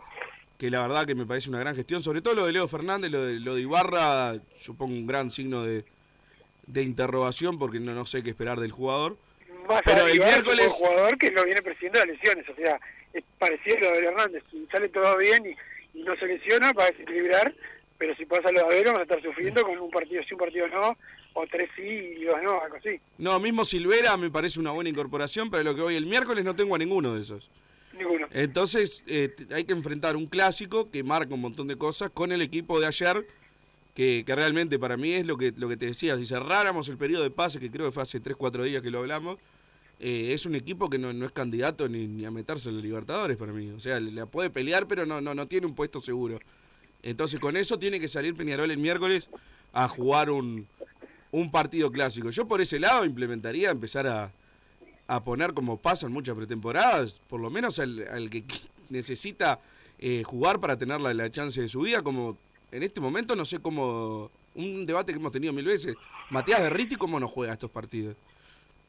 que 0.57 0.71
la 0.71 0.81
verdad 0.81 1.05
que 1.05 1.13
me 1.13 1.25
parece 1.27 1.49
una 1.49 1.59
gran 1.59 1.75
gestión, 1.75 2.01
sobre 2.01 2.21
todo 2.21 2.33
lo 2.33 2.45
de 2.47 2.53
Leo 2.53 2.67
Fernández, 2.67 3.11
lo 3.11 3.23
de, 3.23 3.39
lo 3.39 3.53
de 3.53 3.61
Ibarra, 3.61 4.35
yo 4.61 4.73
pongo 4.73 4.93
un 4.95 5.05
gran 5.05 5.29
signo 5.29 5.61
de, 5.63 5.85
de 6.65 6.81
interrogación 6.81 7.59
porque 7.59 7.79
no, 7.79 7.93
no 7.93 8.05
sé 8.05 8.23
qué 8.23 8.31
esperar 8.31 8.59
del 8.59 8.71
jugador. 8.71 9.17
Más 9.69 9.81
Pero 9.85 10.07
el 10.07 10.19
un 10.19 10.25
miércoles- 10.25 10.67
buen 10.79 10.89
jugador 10.89 11.17
que 11.17 11.31
lo 11.31 11.43
viene 11.43 11.61
persiguiendo 11.61 11.99
las 11.99 12.07
lesiones, 12.07 12.47
o 12.49 12.55
sea, 12.55 12.79
es 13.13 13.23
parecido 13.37 13.77
a 13.89 13.93
lo 13.93 13.99
de 13.99 14.05
Hernández, 14.07 14.43
si 14.49 14.65
sale 14.71 14.89
todo 14.89 15.17
bien 15.17 15.45
y, 15.45 15.99
y 15.99 16.03
no 16.03 16.15
se 16.15 16.25
lesiona, 16.27 16.71
va 16.73 16.85
a 16.85 16.91
desequilibrar, 16.91 17.53
pero 17.97 18.15
si 18.15 18.25
pasa 18.25 18.51
lo 18.51 18.59
de 18.59 18.65
Avero, 18.65 18.91
van 18.91 19.01
a 19.01 19.03
estar 19.03 19.21
sufriendo 19.21 19.63
con 19.63 19.77
un 19.77 19.89
partido 19.91 20.21
sí, 20.23 20.33
un 20.33 20.39
partido 20.39 20.67
no, 20.67 20.97
o 21.33 21.47
tres 21.49 21.69
sí 21.75 21.81
y 21.81 22.23
dos 22.25 22.35
no, 22.43 22.61
algo 22.61 22.75
así. 22.77 22.99
No, 23.17 23.39
mismo 23.39 23.65
Silvera 23.65 24.15
me 24.17 24.29
parece 24.29 24.59
una 24.59 24.71
buena 24.71 24.89
incorporación, 24.89 25.49
pero 25.49 25.63
lo 25.63 25.75
que 25.75 25.81
voy 25.81 25.95
el 25.95 26.05
miércoles 26.05 26.43
no 26.45 26.55
tengo 26.55 26.75
a 26.75 26.77
ninguno 26.77 27.13
de 27.13 27.21
esos. 27.21 27.49
Entonces 28.31 29.03
eh, 29.07 29.33
hay 29.51 29.63
que 29.63 29.73
enfrentar 29.73 30.15
un 30.15 30.25
clásico 30.25 30.89
que 30.89 31.03
marca 31.03 31.33
un 31.33 31.41
montón 31.41 31.67
de 31.67 31.77
cosas 31.77 32.09
con 32.11 32.31
el 32.31 32.41
equipo 32.41 32.79
de 32.79 32.87
ayer, 32.87 33.25
que, 33.93 34.23
que 34.25 34.35
realmente 34.35 34.77
para 34.77 34.97
mí 34.97 35.13
es 35.13 35.25
lo 35.25 35.37
que, 35.37 35.53
lo 35.55 35.69
que 35.69 35.77
te 35.77 35.85
decía, 35.87 36.17
si 36.17 36.25
cerráramos 36.25 36.89
el 36.89 36.97
periodo 36.97 37.23
de 37.23 37.31
pase, 37.31 37.59
que 37.59 37.71
creo 37.71 37.85
que 37.87 37.91
fue 37.91 38.03
hace 38.03 38.21
3-4 38.21 38.63
días 38.63 38.81
que 38.81 38.91
lo 38.91 38.99
hablamos, 38.99 39.37
eh, 39.99 40.33
es 40.33 40.45
un 40.45 40.55
equipo 40.55 40.89
que 40.89 40.97
no, 40.97 41.13
no 41.13 41.25
es 41.25 41.31
candidato 41.31 41.87
ni, 41.87 42.25
a 42.25 42.31
meterse 42.31 42.69
en 42.69 42.75
los 42.75 42.83
Libertadores 42.83 43.37
para 43.37 43.53
mí. 43.53 43.69
O 43.69 43.79
sea, 43.79 43.99
la 43.99 44.25
puede 44.25 44.49
pelear, 44.49 44.87
pero 44.87 45.05
no, 45.05 45.21
no, 45.21 45.33
no 45.33 45.47
tiene 45.47 45.67
un 45.67 45.75
puesto 45.75 46.01
seguro. 46.01 46.39
Entonces 47.03 47.39
con 47.39 47.55
eso 47.55 47.79
tiene 47.79 47.99
que 47.99 48.07
salir 48.07 48.35
Peñarol 48.35 48.71
el 48.71 48.79
miércoles 48.79 49.29
a 49.71 49.87
jugar 49.87 50.29
un, 50.29 50.67
un 51.31 51.51
partido 51.51 51.91
clásico. 51.91 52.29
Yo 52.31 52.47
por 52.47 52.61
ese 52.61 52.79
lado 52.79 53.05
implementaría 53.05 53.69
empezar 53.69 54.07
a, 54.07 54.31
a 55.07 55.23
poner 55.23 55.53
como 55.53 55.77
pasa 55.77 56.07
en 56.07 56.13
muchas 56.13 56.35
pretemporadas, 56.35 57.21
por 57.27 57.39
lo 57.39 57.49
menos 57.49 57.79
al, 57.79 58.07
al 58.07 58.29
que 58.29 58.43
necesita 58.89 59.59
eh, 59.99 60.23
jugar 60.23 60.59
para 60.59 60.77
tener 60.77 60.99
la, 61.01 61.13
la 61.13 61.29
chance 61.31 61.61
de 61.61 61.69
su 61.69 61.81
vida, 61.81 62.01
como 62.01 62.37
en 62.71 62.83
este 62.83 62.99
momento 62.99 63.35
no 63.35 63.45
sé 63.45 63.59
cómo, 63.59 64.31
un 64.55 64.85
debate 64.85 65.11
que 65.13 65.19
hemos 65.19 65.31
tenido 65.31 65.53
mil 65.53 65.65
veces, 65.65 65.95
Matías 66.29 66.61
de 66.61 66.69
Riti 66.69 66.95
cómo 66.95 67.19
no 67.19 67.27
juega 67.27 67.53
estos 67.53 67.69
partidos. 67.69 68.15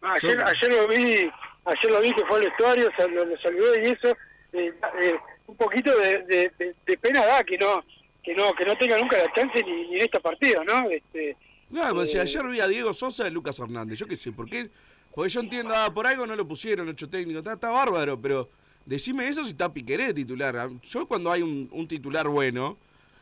Ah, 0.02 0.14
ayer, 0.22 0.42
ayer 0.42 0.72
lo 0.72 0.88
vi, 0.88 1.30
ayer 1.64 1.90
lo 1.92 2.00
vi 2.00 2.12
que 2.14 2.24
fue 2.26 2.38
al 2.38 2.44
vestuario, 2.46 2.88
sal- 2.98 3.14
lo, 3.14 3.24
lo 3.24 3.36
saludé 3.38 3.88
y 3.88 3.92
eso, 3.92 4.08
eh, 4.52 4.72
eh, 5.02 5.14
un 5.46 5.56
poquito 5.56 5.96
de, 5.98 6.18
de- 6.24 6.52
de- 6.58 6.74
de 6.86 6.98
pena 6.98 7.24
da 7.26 7.44
que 7.44 7.58
no, 7.58 7.84
que 8.22 8.34
no, 8.34 8.52
que 8.52 8.64
no 8.64 8.76
tenga 8.76 8.98
nunca 8.98 9.16
la 9.18 9.32
chance 9.34 9.62
ni, 9.64 9.88
ni 9.88 9.96
en 9.96 10.02
estos 10.02 10.22
partidos, 10.22 10.64
¿no? 10.66 10.88
Este, 10.90 11.36
No, 11.70 11.92
pues, 11.94 12.10
si 12.12 12.18
ayer 12.18 12.42
vi 12.48 12.60
a 12.60 12.68
Diego 12.68 12.92
Sosa 12.94 13.28
y 13.28 13.30
Lucas 13.30 13.58
Hernández, 13.58 13.98
yo 13.98 14.06
qué 14.06 14.16
sé, 14.16 14.32
¿por 14.32 14.48
qué? 14.48 14.70
Porque 15.16 15.30
yo 15.30 15.40
entiendo, 15.40 15.72
ah, 15.74 15.90
por 15.94 16.06
algo 16.06 16.26
no 16.26 16.36
lo 16.36 16.46
pusieron, 16.46 16.86
ocho 16.90 17.08
técnico, 17.08 17.38
está, 17.38 17.70
bárbaro, 17.70 18.20
pero 18.20 18.50
decime 18.84 19.26
eso 19.26 19.42
si 19.44 19.52
está 19.52 19.72
Piqueré 19.72 20.12
titular. 20.12 20.54
Ah, 20.58 20.68
Yo 20.82 21.06
cuando 21.08 21.32
hay 21.32 21.40
un, 21.40 21.70
un 21.72 21.88
titular 21.88 22.28
bueno, 22.28 22.76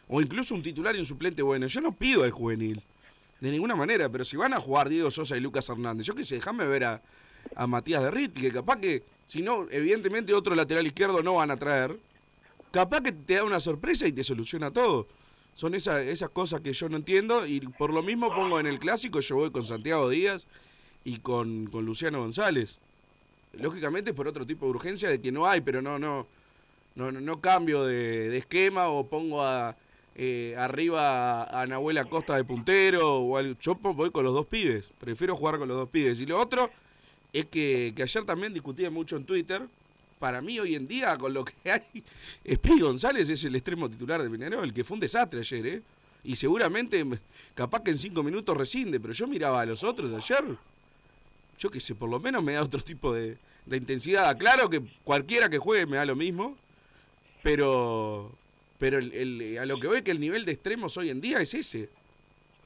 o 0.08 0.20
incluso 0.20 0.56
un 0.56 0.62
titular 0.64 0.96
y 0.96 0.98
un 0.98 1.06
suplente 1.06 1.40
bueno, 1.40 1.68
yo 1.68 1.80
no 1.80 1.92
pido 1.92 2.24
al 2.24 2.32
juvenil, 2.32 2.82
de 3.40 3.52
ninguna 3.52 3.76
manera, 3.76 4.08
pero 4.08 4.24
si 4.24 4.36
van 4.36 4.54
a 4.54 4.60
jugar 4.60 4.88
Diego 4.88 5.08
Sosa 5.12 5.36
y 5.36 5.40
Lucas 5.40 5.68
Hernández, 5.68 6.04
yo 6.04 6.16
qué 6.16 6.24
sé, 6.24 6.34
déjame 6.34 6.66
ver 6.66 6.82
a, 6.82 7.02
a 7.54 7.68
Matías 7.68 8.02
de 8.02 8.10
Ritti, 8.10 8.40
que 8.40 8.50
capaz 8.50 8.78
que, 8.78 9.04
si 9.26 9.40
no, 9.42 9.68
evidentemente 9.70 10.34
otro 10.34 10.56
lateral 10.56 10.84
izquierdo 10.84 11.22
no 11.22 11.34
van 11.34 11.52
a 11.52 11.56
traer, 11.56 11.96
capaz 12.72 13.02
que 13.02 13.12
te 13.12 13.34
da 13.36 13.44
una 13.44 13.60
sorpresa 13.60 14.08
y 14.08 14.12
te 14.12 14.24
soluciona 14.24 14.72
todo. 14.72 15.06
Son 15.54 15.72
esas 15.76 16.30
cosas 16.30 16.60
que 16.60 16.72
yo 16.72 16.88
no 16.88 16.96
entiendo 16.96 17.46
y 17.46 17.60
por 17.60 17.92
lo 17.92 18.02
mismo 18.02 18.34
pongo 18.34 18.58
en 18.58 18.66
el 18.66 18.80
clásico, 18.80 19.20
yo 19.20 19.36
voy 19.36 19.52
con 19.52 19.64
Santiago 19.64 20.08
Díaz 20.08 20.48
y 21.04 21.18
con, 21.18 21.66
con 21.66 21.84
Luciano 21.84 22.20
González. 22.20 22.78
Lógicamente 23.52 24.12
por 24.14 24.26
otro 24.26 24.46
tipo 24.46 24.66
de 24.66 24.70
urgencia 24.70 25.08
de 25.08 25.20
que 25.20 25.30
no 25.30 25.46
hay, 25.46 25.60
pero 25.60 25.80
no, 25.80 25.98
no, 25.98 26.26
no, 26.96 27.12
no, 27.12 27.40
cambio 27.40 27.84
de, 27.84 28.28
de 28.30 28.36
esquema 28.38 28.88
o 28.88 29.06
pongo 29.06 29.42
a, 29.44 29.76
eh, 30.16 30.54
arriba 30.58 31.42
a, 31.44 31.62
a 31.62 31.66
Nahuel 31.66 31.98
Acosta 31.98 32.34
de 32.36 32.42
puntero 32.44 33.18
o 33.18 33.36
al, 33.36 33.56
yo 33.60 33.76
po- 33.76 33.94
voy 33.94 34.10
con 34.10 34.24
los 34.24 34.34
dos 34.34 34.46
pibes, 34.46 34.90
prefiero 34.98 35.36
jugar 35.36 35.58
con 35.58 35.68
los 35.68 35.76
dos 35.76 35.88
pibes. 35.88 36.20
Y 36.20 36.26
lo 36.26 36.40
otro 36.40 36.68
es 37.32 37.46
que, 37.46 37.92
que 37.94 38.02
ayer 38.02 38.24
también 38.24 38.52
discutía 38.52 38.90
mucho 38.90 39.16
en 39.16 39.24
Twitter, 39.24 39.62
para 40.18 40.40
mí 40.40 40.58
hoy 40.58 40.74
en 40.74 40.88
día 40.88 41.16
con 41.16 41.32
lo 41.32 41.44
que 41.44 41.54
hay, 41.70 42.02
Espí 42.42 42.80
González 42.80 43.28
es 43.30 43.44
el 43.44 43.54
extremo 43.54 43.88
titular 43.88 44.20
de 44.22 44.30
Peñarol, 44.30 44.72
que 44.72 44.82
fue 44.82 44.96
un 44.96 45.00
desastre 45.00 45.40
ayer, 45.40 45.66
¿eh? 45.66 45.82
Y 46.24 46.34
seguramente, 46.36 47.04
capaz 47.54 47.82
que 47.82 47.90
en 47.90 47.98
cinco 47.98 48.22
minutos 48.22 48.56
rescinde, 48.56 48.98
pero 48.98 49.12
yo 49.12 49.26
miraba 49.26 49.60
a 49.60 49.66
los 49.66 49.84
otros 49.84 50.10
de 50.10 50.16
ayer, 50.16 50.42
yo 51.58 51.70
qué 51.70 51.80
sé, 51.80 51.94
por 51.94 52.08
lo 52.10 52.20
menos 52.20 52.42
me 52.42 52.52
da 52.54 52.62
otro 52.62 52.80
tipo 52.82 53.12
de, 53.12 53.36
de 53.66 53.76
intensidad. 53.76 54.36
Claro 54.38 54.68
que 54.70 54.82
cualquiera 55.04 55.48
que 55.48 55.58
juegue 55.58 55.86
me 55.86 55.96
da 55.96 56.04
lo 56.04 56.16
mismo, 56.16 56.56
pero 57.42 58.30
pero 58.78 58.98
el, 58.98 59.12
el- 59.12 59.58
a 59.58 59.66
lo 59.66 59.78
que 59.78 59.86
voy 59.86 60.02
que 60.02 60.10
el 60.10 60.20
nivel 60.20 60.44
de 60.44 60.52
extremos 60.52 60.96
hoy 60.96 61.10
en 61.10 61.20
día 61.20 61.40
es 61.40 61.54
ese. 61.54 61.88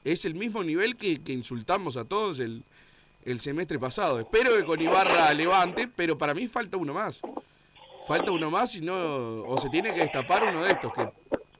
Es 0.03 0.25
el 0.25 0.33
mismo 0.33 0.63
nivel 0.63 0.95
que, 0.95 1.21
que 1.21 1.33
insultamos 1.33 1.97
a 1.97 2.05
todos 2.05 2.39
el, 2.39 2.63
el 3.25 3.39
semestre 3.39 3.77
pasado. 3.79 4.19
Espero 4.19 4.55
que 4.55 4.63
con 4.63 4.81
Ibarra 4.81 5.33
levante, 5.33 5.87
pero 5.93 6.17
para 6.17 6.33
mí 6.33 6.47
falta 6.47 6.77
uno 6.77 6.93
más. 6.93 7.19
Falta 8.07 8.31
uno 8.31 8.49
más 8.49 8.75
y 8.75 8.81
no 8.81 9.43
o 9.43 9.59
se 9.61 9.69
tiene 9.69 9.93
que 9.93 9.99
destapar 9.99 10.43
uno 10.43 10.63
de 10.63 10.71
estos 10.71 10.91
que 10.93 11.07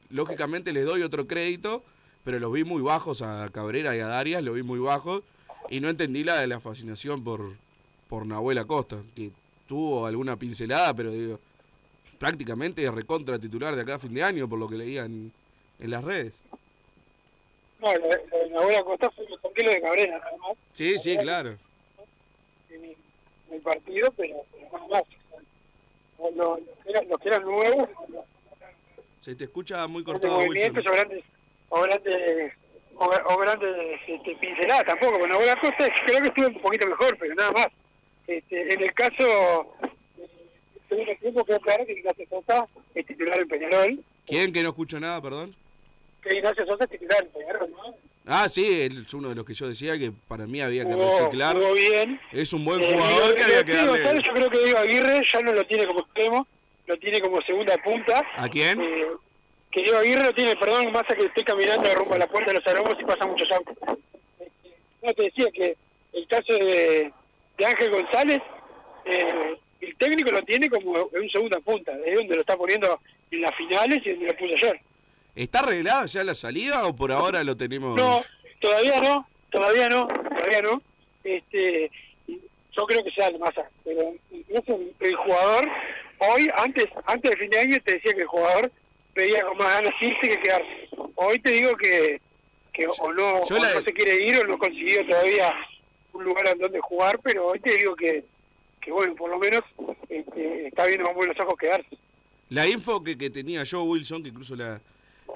lógicamente 0.09 0.73
les 0.73 0.85
doy 0.85 1.03
otro 1.03 1.27
crédito, 1.27 1.83
pero 2.23 2.39
los 2.39 2.51
vi 2.51 2.63
muy 2.63 2.81
bajos 2.81 3.21
a 3.21 3.49
Cabrera 3.51 3.95
y 3.95 3.99
a 3.99 4.07
Darias, 4.07 4.41
los 4.41 4.55
vi 4.55 4.63
muy 4.63 4.79
bajos 4.79 5.21
y 5.69 5.79
no 5.79 5.89
entendí 5.89 6.23
la 6.23 6.39
de 6.39 6.47
la 6.47 6.59
fascinación 6.59 7.23
por 7.23 7.53
por 8.07 8.25
Nahuel 8.25 8.57
Acosta, 8.57 8.97
que 9.15 9.29
tuvo 9.67 10.07
alguna 10.07 10.35
pincelada, 10.35 10.95
pero 10.95 11.11
digo, 11.11 11.39
prácticamente 12.17 12.83
es 12.83 12.91
recontra 12.91 13.37
titular 13.37 13.75
de 13.75 13.83
acá 13.83 13.95
a 13.95 13.99
fin 13.99 14.15
de 14.15 14.23
año, 14.23 14.49
por 14.49 14.57
lo 14.57 14.67
que 14.67 14.77
leía 14.77 15.05
en, 15.05 15.31
en 15.79 15.91
las 15.91 16.03
redes. 16.03 16.33
no, 17.79 17.93
lo 17.95 18.07
de, 18.07 18.49
Nahuel 18.49 18.75
Acosta 18.77 19.11
fue 19.11 19.29
mejor 19.29 19.53
que 19.53 19.63
lo 19.63 19.69
de 19.69 19.81
Cabrera, 19.81 20.17
nada 20.17 20.37
más, 20.37 20.57
Sí, 20.73 20.97
sí, 20.97 21.15
claro. 21.17 21.55
en, 22.71 22.95
el- 23.51 23.61
partido, 23.61 24.11
pero, 24.17 24.37
más. 24.89 25.03
Los 26.35 26.59
que 26.83 26.89
eran, 26.89 27.07
los 27.09 27.19
que 27.19 27.27
eran 27.27 27.43
nuevos, 27.43 27.89
Se 29.19 29.35
te 29.35 29.43
escucha 29.43 29.85
muy 29.87 30.01
grandes 30.03 30.29
cortado, 30.31 30.49
Wilson. 30.49 30.73
movimientos 30.73 30.83
o, 32.99 33.33
o 33.33 33.37
grandes 33.37 33.75
este, 34.07 34.35
pinceladas 34.35 34.85
tampoco. 34.85 35.19
Con 35.19 35.29
Nahuel 35.29 35.49
Acosta 35.49 35.87
creo 36.05 36.21
que 36.21 36.27
estuvo 36.27 36.47
un 36.47 36.61
poquito 36.61 36.87
mejor, 36.87 37.17
pero 37.17 37.33
nada 37.35 37.51
más. 37.51 37.67
Este, 38.27 38.73
en 38.73 38.83
el 38.83 38.93
caso 38.93 39.75
del 39.81 40.29
segundo 40.89 41.15
tiempo, 41.19 41.45
quedó 41.45 41.59
claro 41.61 41.85
que 41.85 41.93
Ignacio 41.93 42.25
Sosa 42.29 42.67
es 42.95 43.05
titular 43.05 43.39
en 43.39 43.47
Peñarol. 43.47 43.99
¿Quién 44.27 44.53
que 44.53 44.61
no 44.63 44.69
escucho 44.69 44.99
nada, 44.99 45.21
perdón? 45.21 45.55
Que 46.21 46.37
Ignacio 46.37 46.65
Sosa 46.67 46.83
es 46.83 46.89
titular 46.91 47.23
en 47.23 47.29
Peñarol, 47.29 47.71
¿no? 47.71 47.95
Ah, 48.31 48.47
sí, 48.47 48.81
él 48.83 49.03
es 49.07 49.13
uno 49.15 49.29
de 49.29 49.35
los 49.35 49.43
que 49.45 49.55
yo 49.55 49.67
decía 49.67 49.97
que 49.97 50.11
para 50.27 50.45
mí 50.45 50.61
había 50.61 50.85
que 50.85 50.93
Jugó, 50.93 51.17
reciclar. 51.19 51.55
jugó 51.55 51.73
bien. 51.73 52.19
Es 52.31 52.53
un 52.53 52.63
buen 52.63 52.79
Eh, 52.83 52.93
jugador 52.93 53.35
que 53.35 53.43
había 53.43 53.63
que 53.65 53.73
darle. 53.73 54.21
Yo 54.23 54.33
creo 54.33 54.49
que 54.51 54.59
Diego 54.63 54.77
Aguirre 54.77 55.21
ya 55.33 55.39
no 55.41 55.53
lo 55.53 55.65
tiene 55.65 55.87
como 55.87 56.01
extremo, 56.01 56.47
lo 56.85 56.97
tiene 56.99 57.19
como 57.21 57.41
segunda 57.41 57.75
punta. 57.77 58.23
¿A 58.35 58.47
quién? 58.47 58.79
Eh, 58.79 59.05
que 59.71 59.81
Diego 59.83 59.97
Aguirre 59.99 60.23
lo 60.23 60.33
tiene, 60.33 60.55
perdón, 60.55 60.91
más 60.91 61.03
a 61.09 61.15
que 61.15 61.25
esté 61.25 61.43
caminando 61.43 61.93
rumbo 61.95 62.15
a 62.15 62.17
la 62.17 62.27
puerta 62.27 62.51
de 62.51 62.59
los 62.59 62.67
aromos 62.67 62.95
y 62.99 63.03
pasa 63.05 63.25
muchos 63.27 63.51
autos. 63.51 63.75
Eh, 64.39 64.49
No, 65.03 65.13
te 65.13 65.23
decía 65.23 65.47
que 65.53 65.77
el 66.13 66.27
caso 66.27 66.53
de, 66.53 67.11
de 67.57 67.65
Ángel 67.65 67.91
González, 67.91 68.39
eh, 69.05 69.57
el 69.81 69.95
técnico 69.97 70.31
lo 70.31 70.41
tiene 70.43 70.69
como 70.69 71.09
en 71.13 71.29
segunda 71.29 71.59
punta, 71.59 71.91
es 72.05 72.17
donde 72.17 72.35
lo 72.35 72.41
está 72.41 72.57
poniendo 72.57 72.99
en 73.31 73.41
las 73.41 73.55
finales 73.55 73.99
y 74.05 74.09
donde 74.11 74.25
lo 74.27 74.35
puso 74.37 74.55
ayer. 74.55 74.81
¿Está 75.35 75.59
arreglada 75.59 76.05
ya 76.07 76.23
la 76.23 76.33
salida 76.33 76.85
o 76.87 76.95
por 76.95 77.11
ahora 77.11 77.43
lo 77.43 77.55
tenemos? 77.55 77.95
No, 77.95 78.23
todavía 78.59 78.99
no, 78.99 79.27
todavía 79.51 79.87
no, 79.87 80.07
todavía 80.07 80.61
no. 80.63 80.81
Este, 81.23 81.91
yo 82.27 82.85
creo 82.87 83.03
que 83.03 83.11
sea 83.11 83.29
masa, 83.39 83.69
pero 83.83 84.13
el, 84.31 84.93
el 84.99 85.15
jugador, 85.15 85.67
hoy, 86.17 86.49
antes 86.57 86.85
antes 87.05 87.31
del 87.31 87.39
fin 87.39 87.49
de 87.51 87.59
año, 87.59 87.77
te 87.85 87.93
decía 87.93 88.13
que 88.13 88.21
el 88.21 88.27
jugador 88.27 88.71
pedía 89.13 89.41
con 89.43 89.57
más 89.57 89.67
ganas 89.81 89.93
irse 90.01 90.19
que 90.29 90.41
quedarse. 90.41 90.89
Hoy 91.15 91.39
te 91.39 91.51
digo 91.51 91.75
que, 91.75 92.21
que 92.73 92.87
o, 92.87 93.13
no, 93.13 93.45
yo 93.47 93.55
o 93.55 93.59
la- 93.59 93.73
no 93.75 93.83
se 93.83 93.93
quiere 93.93 94.25
ir 94.25 94.37
o 94.39 94.47
no 94.47 94.57
consiguió 94.57 95.05
todavía 95.07 95.53
un 96.13 96.23
lugar 96.23 96.47
en 96.47 96.59
donde 96.59 96.79
jugar, 96.81 97.19
pero 97.23 97.47
hoy 97.47 97.59
te 97.59 97.75
digo 97.77 97.95
que, 97.95 98.23
que 98.81 98.91
bueno, 98.91 99.15
por 99.15 99.29
lo 99.29 99.37
menos 99.39 99.61
este, 100.09 100.67
está 100.67 100.85
viendo 100.85 101.05
con 101.05 101.15
buenos 101.15 101.37
ojos 101.39 101.55
quedarse. 101.59 101.97
La 102.49 102.67
info 102.67 103.03
que, 103.03 103.17
que 103.17 103.29
tenía 103.29 103.63
yo, 103.63 103.83
Wilson, 103.83 104.23
que 104.23 104.29
incluso 104.29 104.55
la, 104.55 104.81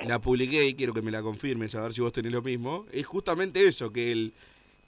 la 0.02 0.20
publiqué 0.20 0.66
y 0.66 0.74
quiero 0.74 0.94
que 0.94 1.02
me 1.02 1.12
la 1.12 1.22
confirmes, 1.22 1.76
a 1.76 1.82
ver 1.82 1.94
si 1.94 2.02
vos 2.02 2.12
tenés 2.12 2.32
lo 2.32 2.42
mismo, 2.42 2.86
es 2.92 3.06
justamente 3.06 3.66
eso, 3.68 3.94
que 3.94 4.12
el 4.12 4.34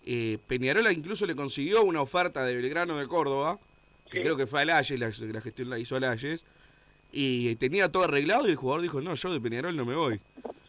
eh, 0.07 0.37
Peñarola 0.47 0.91
incluso 0.91 1.25
le 1.25 1.35
consiguió 1.35 1.83
una 1.83 2.01
oferta 2.01 2.43
de 2.45 2.55
Belgrano 2.55 2.97
de 2.97 3.07
Córdoba, 3.07 3.59
que 4.09 4.21
creo 4.21 4.35
que 4.37 4.47
fue 4.47 4.61
a 4.61 4.65
Layes, 4.65 4.99
la, 4.99 5.11
la 5.33 5.41
gestión 5.41 5.69
la 5.69 5.77
hizo 5.79 5.95
a 5.95 5.99
Layes, 5.99 6.43
y 7.17 7.55
tenía 7.55 7.89
todo 7.91 8.03
arreglado 8.03 8.45
y 8.47 8.51
el 8.51 8.55
jugador 8.57 8.81
dijo, 8.81 8.99
no, 9.01 9.15
yo 9.15 9.31
de 9.33 9.39
Peñarol 9.39 9.75
no 9.75 9.85
me 9.85 9.95
voy. 9.95 10.19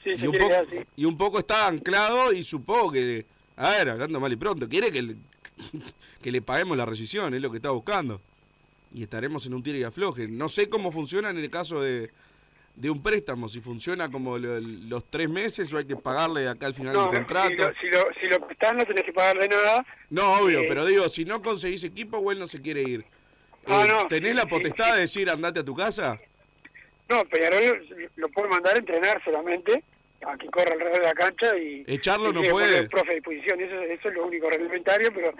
Sí, 0.04 0.10
y, 0.16 0.26
un 0.26 0.32
poco, 0.32 0.46
quedar 0.48 0.66
y 0.96 1.04
un 1.04 1.18
poco 1.18 1.38
está 1.40 1.66
anclado 1.66 2.32
y 2.32 2.44
supongo 2.44 2.92
que, 2.92 3.26
a 3.56 3.70
ver, 3.70 3.90
hablando 3.90 4.20
mal 4.20 4.32
y 4.32 4.36
pronto, 4.36 4.68
quiere 4.68 4.92
que 4.92 5.02
le, 5.02 5.16
que 6.22 6.30
le 6.30 6.42
paguemos 6.42 6.76
la 6.76 6.86
rescisión, 6.86 7.34
es 7.34 7.42
lo 7.42 7.50
que 7.50 7.56
está 7.56 7.70
buscando. 7.70 8.20
Y 8.94 9.02
estaremos 9.02 9.44
en 9.46 9.54
un 9.54 9.62
tiro 9.64 9.76
y 9.78 9.82
afloje. 9.82 10.28
No 10.28 10.48
sé 10.48 10.68
cómo 10.68 10.92
funciona 10.92 11.30
en 11.30 11.38
el 11.38 11.50
caso 11.50 11.80
de, 11.82 12.10
de 12.76 12.88
un 12.90 13.02
préstamo, 13.02 13.48
si 13.48 13.60
funciona 13.60 14.08
como 14.08 14.38
lo- 14.38 14.60
los 14.60 15.04
tres 15.10 15.28
meses 15.28 15.72
o 15.72 15.78
hay 15.78 15.84
que 15.84 15.96
pagarle 15.96 16.48
acá 16.48 16.66
al 16.66 16.74
final 16.74 16.94
No, 16.94 17.02
del 17.06 17.10
contrato. 17.10 17.48
si 17.50 17.56
lo, 17.56 17.68
si 17.80 17.86
lo, 17.88 18.04
si 18.20 18.26
lo 18.28 18.46
prestás 18.46 18.74
no 18.76 18.84
tenés 18.86 19.02
que 19.02 19.12
pagarle 19.12 19.48
nada. 19.48 19.84
No, 20.10 20.34
obvio, 20.34 20.60
Eh, 20.60 20.66
pero 20.68 20.86
digo, 20.86 21.08
si 21.08 21.24
no 21.24 21.42
conseguís 21.42 21.82
equipo, 21.82 22.30
él 22.30 22.38
no 22.38 22.46
se 22.46 22.62
quiere 22.62 22.82
ir. 22.82 23.04
Ah, 23.66 23.82
Eh, 23.84 23.88
no, 23.90 24.06
¿Tenés 24.06 24.30
sí, 24.30 24.36
la 24.36 24.42
sí, 24.42 24.48
potestad 24.48 24.94
de 24.94 25.00
decir 25.00 25.28
andate 25.28 25.58
a 25.60 25.64
tu 25.64 25.74
casa? 25.74 26.20
No, 27.08 27.24
Peñarol 27.24 28.10
lo 28.16 28.28
puede 28.30 28.48
mandar 28.48 28.74
a 28.74 28.78
entrenar 28.78 29.22
solamente, 29.24 29.82
a 30.26 30.36
que 30.36 30.46
corra 30.48 30.72
alrededor 30.72 30.98
de 31.00 31.04
la 31.06 31.12
cancha 31.14 31.56
y... 31.56 31.84
Echarlo 31.86 32.30
y 32.30 32.32
no 32.32 32.42
puede. 32.42 32.78
el 32.78 32.88
profe 32.88 33.12
a 33.12 33.14
disposición, 33.14 33.60
eso, 33.60 33.80
eso 33.80 34.08
es 34.08 34.14
lo 34.14 34.26
único 34.26 34.50
reglamentario, 34.50 35.12
pero... 35.14 35.32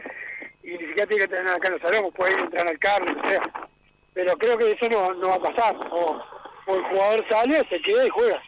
Y 0.63 0.71
ni 0.71 0.79
siquiera 0.79 1.07
tiene 1.07 1.17
que 1.19 1.23
entrenar 1.25 1.55
acá 1.57 1.69
en 1.69 1.75
los 1.75 1.83
salones, 1.83 2.13
puede 2.15 2.33
ir 2.33 2.39
a 2.39 2.43
entrenar 2.43 2.69
al 2.69 2.79
Carlos, 2.79 3.17
o 3.25 3.29
sea. 3.29 3.69
Pero 4.15 4.37
creo 4.37 4.59
que 4.59 4.71
eso 4.73 4.89
no, 4.91 5.15
no 5.15 5.29
va 5.29 5.35
a 5.37 5.41
pasar. 5.41 5.77
O, 5.91 6.23
o 6.67 6.77
el 6.77 6.83
jugador 6.85 7.25
sale, 7.29 7.63
se 7.69 7.81
queda 7.83 8.05
y 8.05 8.09
juega. 8.09 8.43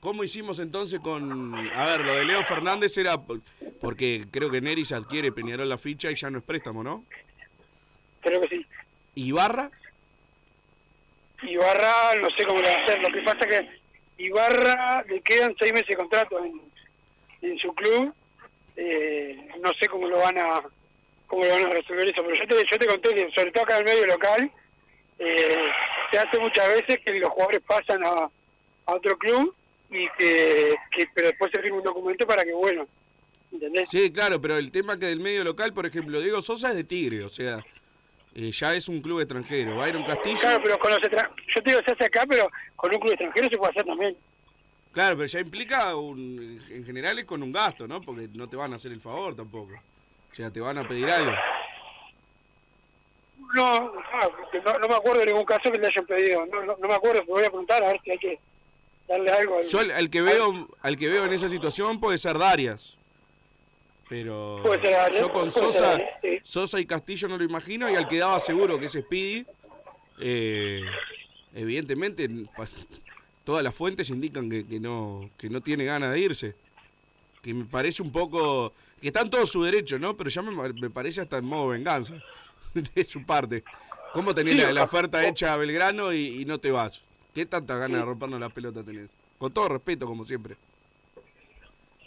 ¿Cómo 0.00 0.24
hicimos 0.24 0.60
entonces 0.60 1.00
con... 1.00 1.54
A 1.74 1.84
ver, 1.86 2.00
lo 2.02 2.14
de 2.14 2.24
Leo 2.24 2.42
Fernández 2.44 2.96
era 2.96 3.20
por- 3.20 3.40
porque 3.80 4.24
creo 4.30 4.50
que 4.50 4.60
Neris 4.60 4.92
adquiere 4.92 5.32
Peñarol 5.32 5.68
la 5.68 5.76
ficha 5.78 6.10
y 6.10 6.14
ya 6.14 6.30
no 6.30 6.38
es 6.38 6.44
préstamo, 6.44 6.82
¿no? 6.84 7.04
Creo 8.22 8.40
que 8.42 8.48
sí. 8.48 8.66
¿Ibarra? 9.16 9.70
Ibarra, 11.42 12.16
no 12.20 12.28
sé 12.36 12.44
cómo 12.44 12.60
lo 12.60 12.66
va 12.66 12.74
a 12.74 12.84
hacer. 12.84 13.00
Lo 13.00 13.08
que 13.10 13.22
pasa 13.22 13.38
es 13.40 13.46
que 13.46 14.24
Ibarra 14.24 15.04
le 15.08 15.20
quedan 15.20 15.54
seis 15.58 15.72
meses 15.72 15.88
de 15.88 15.96
contrato 15.96 16.38
en, 16.44 17.58
su 17.58 17.72
club. 17.74 18.12
Eh, 18.76 19.48
no 19.62 19.70
sé 19.80 19.88
cómo 19.88 20.08
lo 20.08 20.18
van 20.18 20.38
a 20.38 20.62
cómo 21.26 21.44
lo 21.44 21.50
van 21.50 21.66
a 21.66 21.70
resolver 21.70 22.06
eso, 22.06 22.22
pero 22.22 22.34
yo 22.34 22.46
te, 22.46 22.66
yo 22.70 22.78
te 22.78 22.86
conté 22.86 23.14
que 23.14 23.30
sobre 23.32 23.50
todo 23.50 23.64
acá 23.64 23.78
en 23.78 23.88
el 23.88 23.94
medio 23.94 24.06
local 24.06 24.50
eh, 25.18 25.64
se 26.10 26.18
hace 26.18 26.38
muchas 26.38 26.68
veces 26.68 26.98
que 27.04 27.14
los 27.14 27.30
jugadores 27.30 27.62
pasan 27.66 28.04
a, 28.04 28.30
otro 28.88 29.18
club 29.18 29.52
y 29.90 30.08
que, 30.16 30.76
que 30.92 31.06
pero 31.12 31.28
después 31.28 31.50
se 31.52 31.60
firma 31.60 31.78
un 31.78 31.84
documento 31.84 32.24
para 32.26 32.44
que 32.44 32.52
vuelvan. 32.52 32.86
¿Entendés? 33.50 33.88
Sí, 33.88 34.12
claro, 34.12 34.40
pero 34.40 34.56
el 34.58 34.70
tema 34.70 34.98
que 34.98 35.06
del 35.06 35.18
medio 35.18 35.42
local, 35.42 35.72
por 35.72 35.86
ejemplo, 35.86 36.20
Diego 36.20 36.40
Sosa 36.42 36.68
es 36.70 36.76
de 36.76 36.84
Tigre, 36.84 37.24
o 37.24 37.28
sea, 37.28 37.64
eh, 38.36 38.50
ya 38.52 38.74
es 38.74 38.88
un 38.88 39.00
club 39.00 39.20
extranjero. 39.20 39.76
Byron 39.76 40.04
Castillo... 40.04 40.38
Claro, 40.40 40.60
pero 40.62 40.78
con 40.78 40.90
los 40.90 41.00
yo 41.02 41.08
te 41.62 41.70
digo 41.70 41.80
se 41.86 41.92
hace 41.92 42.04
acá, 42.04 42.24
pero 42.28 42.48
con 42.76 42.92
un 42.94 43.00
club 43.00 43.12
extranjero 43.12 43.48
se 43.50 43.56
puede 43.58 43.70
hacer 43.70 43.84
también. 43.84 44.16
Claro, 44.92 45.16
pero 45.16 45.26
ya 45.26 45.40
implica, 45.40 45.94
un, 45.96 46.60
en 46.70 46.84
general 46.84 47.18
es 47.18 47.24
con 47.24 47.42
un 47.42 47.52
gasto, 47.52 47.86
¿no? 47.88 48.00
Porque 48.00 48.28
no 48.34 48.48
te 48.48 48.56
van 48.56 48.72
a 48.72 48.76
hacer 48.76 48.92
el 48.92 49.00
favor 49.00 49.34
tampoco. 49.34 49.72
O 49.74 50.34
sea, 50.34 50.50
te 50.50 50.60
van 50.60 50.78
a 50.78 50.86
pedir 50.88 51.08
algo. 51.10 51.32
No, 53.54 53.78
no, 53.80 53.92
no, 53.92 54.78
no 54.80 54.88
me 54.88 54.94
acuerdo 54.94 55.20
de 55.20 55.26
ningún 55.26 55.44
caso 55.44 55.70
que 55.70 55.78
le 55.78 55.86
hayan 55.86 56.06
pedido. 56.06 56.44
No, 56.46 56.62
no, 56.64 56.76
no 56.78 56.88
me 56.88 56.94
acuerdo, 56.94 57.20
pero 57.20 57.34
voy 57.34 57.44
a 57.44 57.48
preguntar 57.48 57.82
a 57.82 57.88
ver 57.88 58.00
si 58.04 58.10
hay 58.10 58.18
que 58.18 58.38
darle 59.08 59.30
algo. 59.30 59.56
al- 59.58 59.66
Yo 59.66 59.78
al, 59.80 59.90
al 59.92 60.10
que 60.10 60.22
veo 60.22 60.68
al 60.82 60.96
que 60.96 61.08
veo 61.08 61.24
en 61.24 61.32
esa 61.32 61.48
situación 61.48 62.00
puede 62.00 62.18
ser 62.18 62.38
Darias. 62.38 62.96
Pero 64.08 64.62
ser 64.62 65.20
yo 65.20 65.32
con 65.32 65.50
ser 65.50 65.64
Sosa, 65.64 65.98
sí. 66.22 66.38
Sosa 66.42 66.80
y 66.80 66.86
Castillo 66.86 67.28
no 67.28 67.38
lo 67.38 67.44
imagino 67.44 67.90
y 67.90 67.94
al 67.94 68.06
que 68.06 68.18
daba 68.18 68.38
seguro 68.38 68.78
que 68.78 68.86
es 68.86 68.92
Speedy, 68.92 69.44
eh, 70.20 70.82
evidentemente 71.54 72.28
todas 73.42 73.64
las 73.64 73.74
fuentes 73.74 74.08
indican 74.10 74.48
que, 74.48 74.64
que 74.64 74.78
no 74.78 75.30
que 75.36 75.50
no 75.50 75.60
tiene 75.60 75.84
ganas 75.84 76.12
de 76.12 76.20
irse. 76.20 76.54
Que 77.42 77.52
me 77.52 77.64
parece 77.64 78.02
un 78.02 78.12
poco 78.12 78.72
que 79.00 79.08
está 79.08 79.22
en 79.22 79.30
todo 79.30 79.44
su 79.46 79.62
derecho, 79.62 79.98
¿no? 79.98 80.16
Pero 80.16 80.30
ya 80.30 80.42
me, 80.42 80.72
me 80.72 80.90
parece 80.90 81.20
hasta 81.20 81.38
en 81.38 81.44
modo 81.44 81.68
venganza 81.68 82.14
de 82.74 83.04
su 83.04 83.24
parte. 83.24 83.64
¿Cómo 84.12 84.34
tenés 84.34 84.54
Sí, 84.54 84.72
la, 84.72 84.84
oferta 84.84 85.26
hecha 85.26 85.52
a 85.52 85.56
Belgrano 85.56 86.12
y, 86.12 86.40
y 86.40 86.44
no 86.44 86.58
te 86.58 86.70
vas? 86.70 87.02
¿Qué 87.34 87.44
tanta 87.44 87.76
ganas 87.76 88.00
de 88.00 88.06
rompernos 88.06 88.40
la 88.40 88.48
pelota 88.48 88.82
tenés? 88.82 89.10
Con 89.36 89.52
todo 89.52 89.68
respeto, 89.68 90.06
como 90.06 90.24
siempre. 90.24 90.56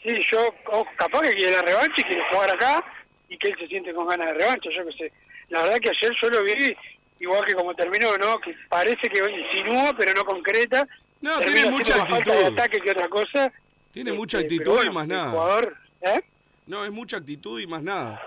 Sí, 0.03 0.21
yo 0.31 0.53
o 0.71 0.85
capaz 0.95 1.21
que 1.21 1.33
quiere 1.33 1.51
la 1.53 1.61
revancha 1.61 1.93
y 1.97 2.03
quiere 2.03 2.23
jugar 2.31 2.51
acá 2.51 2.83
y 3.27 3.37
que 3.37 3.49
él 3.49 3.55
se 3.59 3.67
siente 3.67 3.93
con 3.93 4.07
ganas 4.07 4.27
de 4.27 4.33
revancha, 4.35 4.69
yo 4.71 4.85
qué 4.85 4.93
sé. 4.93 5.11
La 5.49 5.63
verdad 5.63 5.79
que 5.79 5.89
ayer 5.89 6.11
yo 6.21 6.29
lo 6.29 6.43
vi 6.43 6.75
igual 7.19 7.45
que 7.45 7.53
como 7.53 7.75
terminó, 7.75 8.17
¿no? 8.17 8.39
Que 8.39 8.55
parece 8.69 9.09
que 9.09 9.19
insinúa, 9.19 9.93
pero 9.97 10.13
no 10.13 10.23
concreta. 10.23 10.87
No, 11.21 11.37
Termina 11.39 11.61
tiene 11.63 11.71
mucha 11.71 11.97
más 11.97 12.09
falta 12.09 12.31
de 12.31 12.37
actitud. 12.39 12.59
ataque 12.59 12.79
que 12.79 12.91
otra 12.91 13.09
cosa. 13.09 13.51
Tiene 13.91 14.11
Este, 14.11 14.19
mucha 14.19 14.37
pero 14.37 14.47
actitud 14.47 14.71
bueno, 14.73 14.91
y 14.91 14.93
más 14.93 15.07
nada. 15.07 15.31
jugador, 15.31 15.77
¿eh? 16.01 16.21
No, 16.67 16.85
es 16.85 16.91
mucha 16.91 17.17
actitud 17.17 17.59
y 17.59 17.67
más 17.67 17.83
nada. 17.83 18.21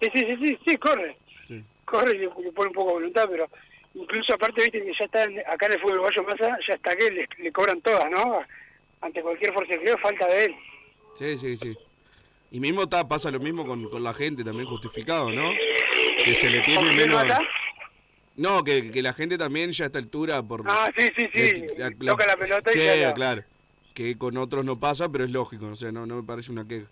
Sí, 0.00 0.08
sí, 0.14 0.20
sí, 0.26 0.46
sí, 0.46 0.58
sí, 0.66 0.76
corre. 0.76 1.16
Sí. 1.48 1.64
Corre 1.84 2.14
y 2.14 2.18
le, 2.18 2.28
pone 2.28 2.68
un 2.68 2.74
poco 2.74 2.88
de 2.88 2.94
voluntad, 2.94 3.26
pero 3.28 3.48
incluso 3.94 4.34
aparte, 4.34 4.62
viste 4.62 4.80
que 4.84 4.92
ya 4.96 5.04
está 5.06 5.24
en- 5.24 5.40
acá 5.40 5.66
en 5.66 5.72
el 5.72 5.80
fútbol 5.80 5.94
uruguayo 6.00 6.22
más 6.22 6.36
ya 6.38 6.74
está 6.74 6.94
que 6.94 7.10
le, 7.10 7.28
le 7.38 7.50
cobran 7.52 7.80
todas, 7.80 8.08
¿no? 8.10 8.40
Ante 9.00 9.22
cualquier 9.22 9.52
forcejeo 9.52 9.98
falta 9.98 10.26
de 10.28 10.44
él. 10.44 10.54
Sí, 11.14 11.38
sí, 11.38 11.56
sí. 11.56 11.76
Y 12.50 12.60
mismo 12.60 12.82
está, 12.82 13.06
pasa 13.06 13.30
lo 13.30 13.38
mismo 13.40 13.64
con, 13.66 13.88
con 13.90 14.02
la 14.02 14.12
gente 14.14 14.42
también 14.42 14.66
justificado, 14.66 15.30
¿no? 15.30 15.50
Que 16.24 16.34
se 16.34 16.50
le 16.50 16.60
tiene 16.60 16.80
¿Con 16.80 16.88
quién 16.96 17.08
menos... 17.10 17.24
No, 18.36 18.64
que, 18.64 18.90
que 18.90 19.02
la 19.02 19.12
gente 19.12 19.36
también 19.36 19.70
ya 19.70 19.84
a 19.84 19.86
esta 19.86 19.98
altura 19.98 20.42
por... 20.42 20.64
Ah, 20.66 20.90
sí, 20.96 21.08
sí, 21.16 21.28
sí. 21.34 21.64
la- 21.76 21.90
Toca 21.90 22.26
la 22.26 22.36
pelota 22.36 22.70
y 22.70 22.74
Sí, 22.74 22.80
ya 22.84 23.12
claro. 23.12 23.44
Que 23.92 24.16
con 24.16 24.36
otros 24.38 24.64
no 24.64 24.78
pasa, 24.80 25.10
pero 25.10 25.24
es 25.24 25.30
lógico, 25.30 25.66
o 25.66 25.76
sea, 25.76 25.92
no, 25.92 26.06
no 26.06 26.16
me 26.16 26.22
parece 26.22 26.50
una 26.50 26.66
queja. 26.66 26.86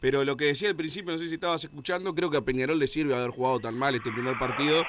Pero 0.00 0.24
lo 0.24 0.36
que 0.36 0.46
decía 0.46 0.68
al 0.68 0.76
principio, 0.76 1.12
no 1.12 1.18
sé 1.18 1.28
si 1.28 1.34
estabas 1.34 1.62
escuchando, 1.62 2.14
creo 2.14 2.30
que 2.30 2.38
a 2.38 2.40
Peñarol 2.40 2.78
le 2.78 2.86
sirve 2.86 3.14
haber 3.14 3.30
jugado 3.30 3.60
tan 3.60 3.76
mal 3.78 3.94
este 3.94 4.10
primer 4.10 4.38
partido 4.38 4.82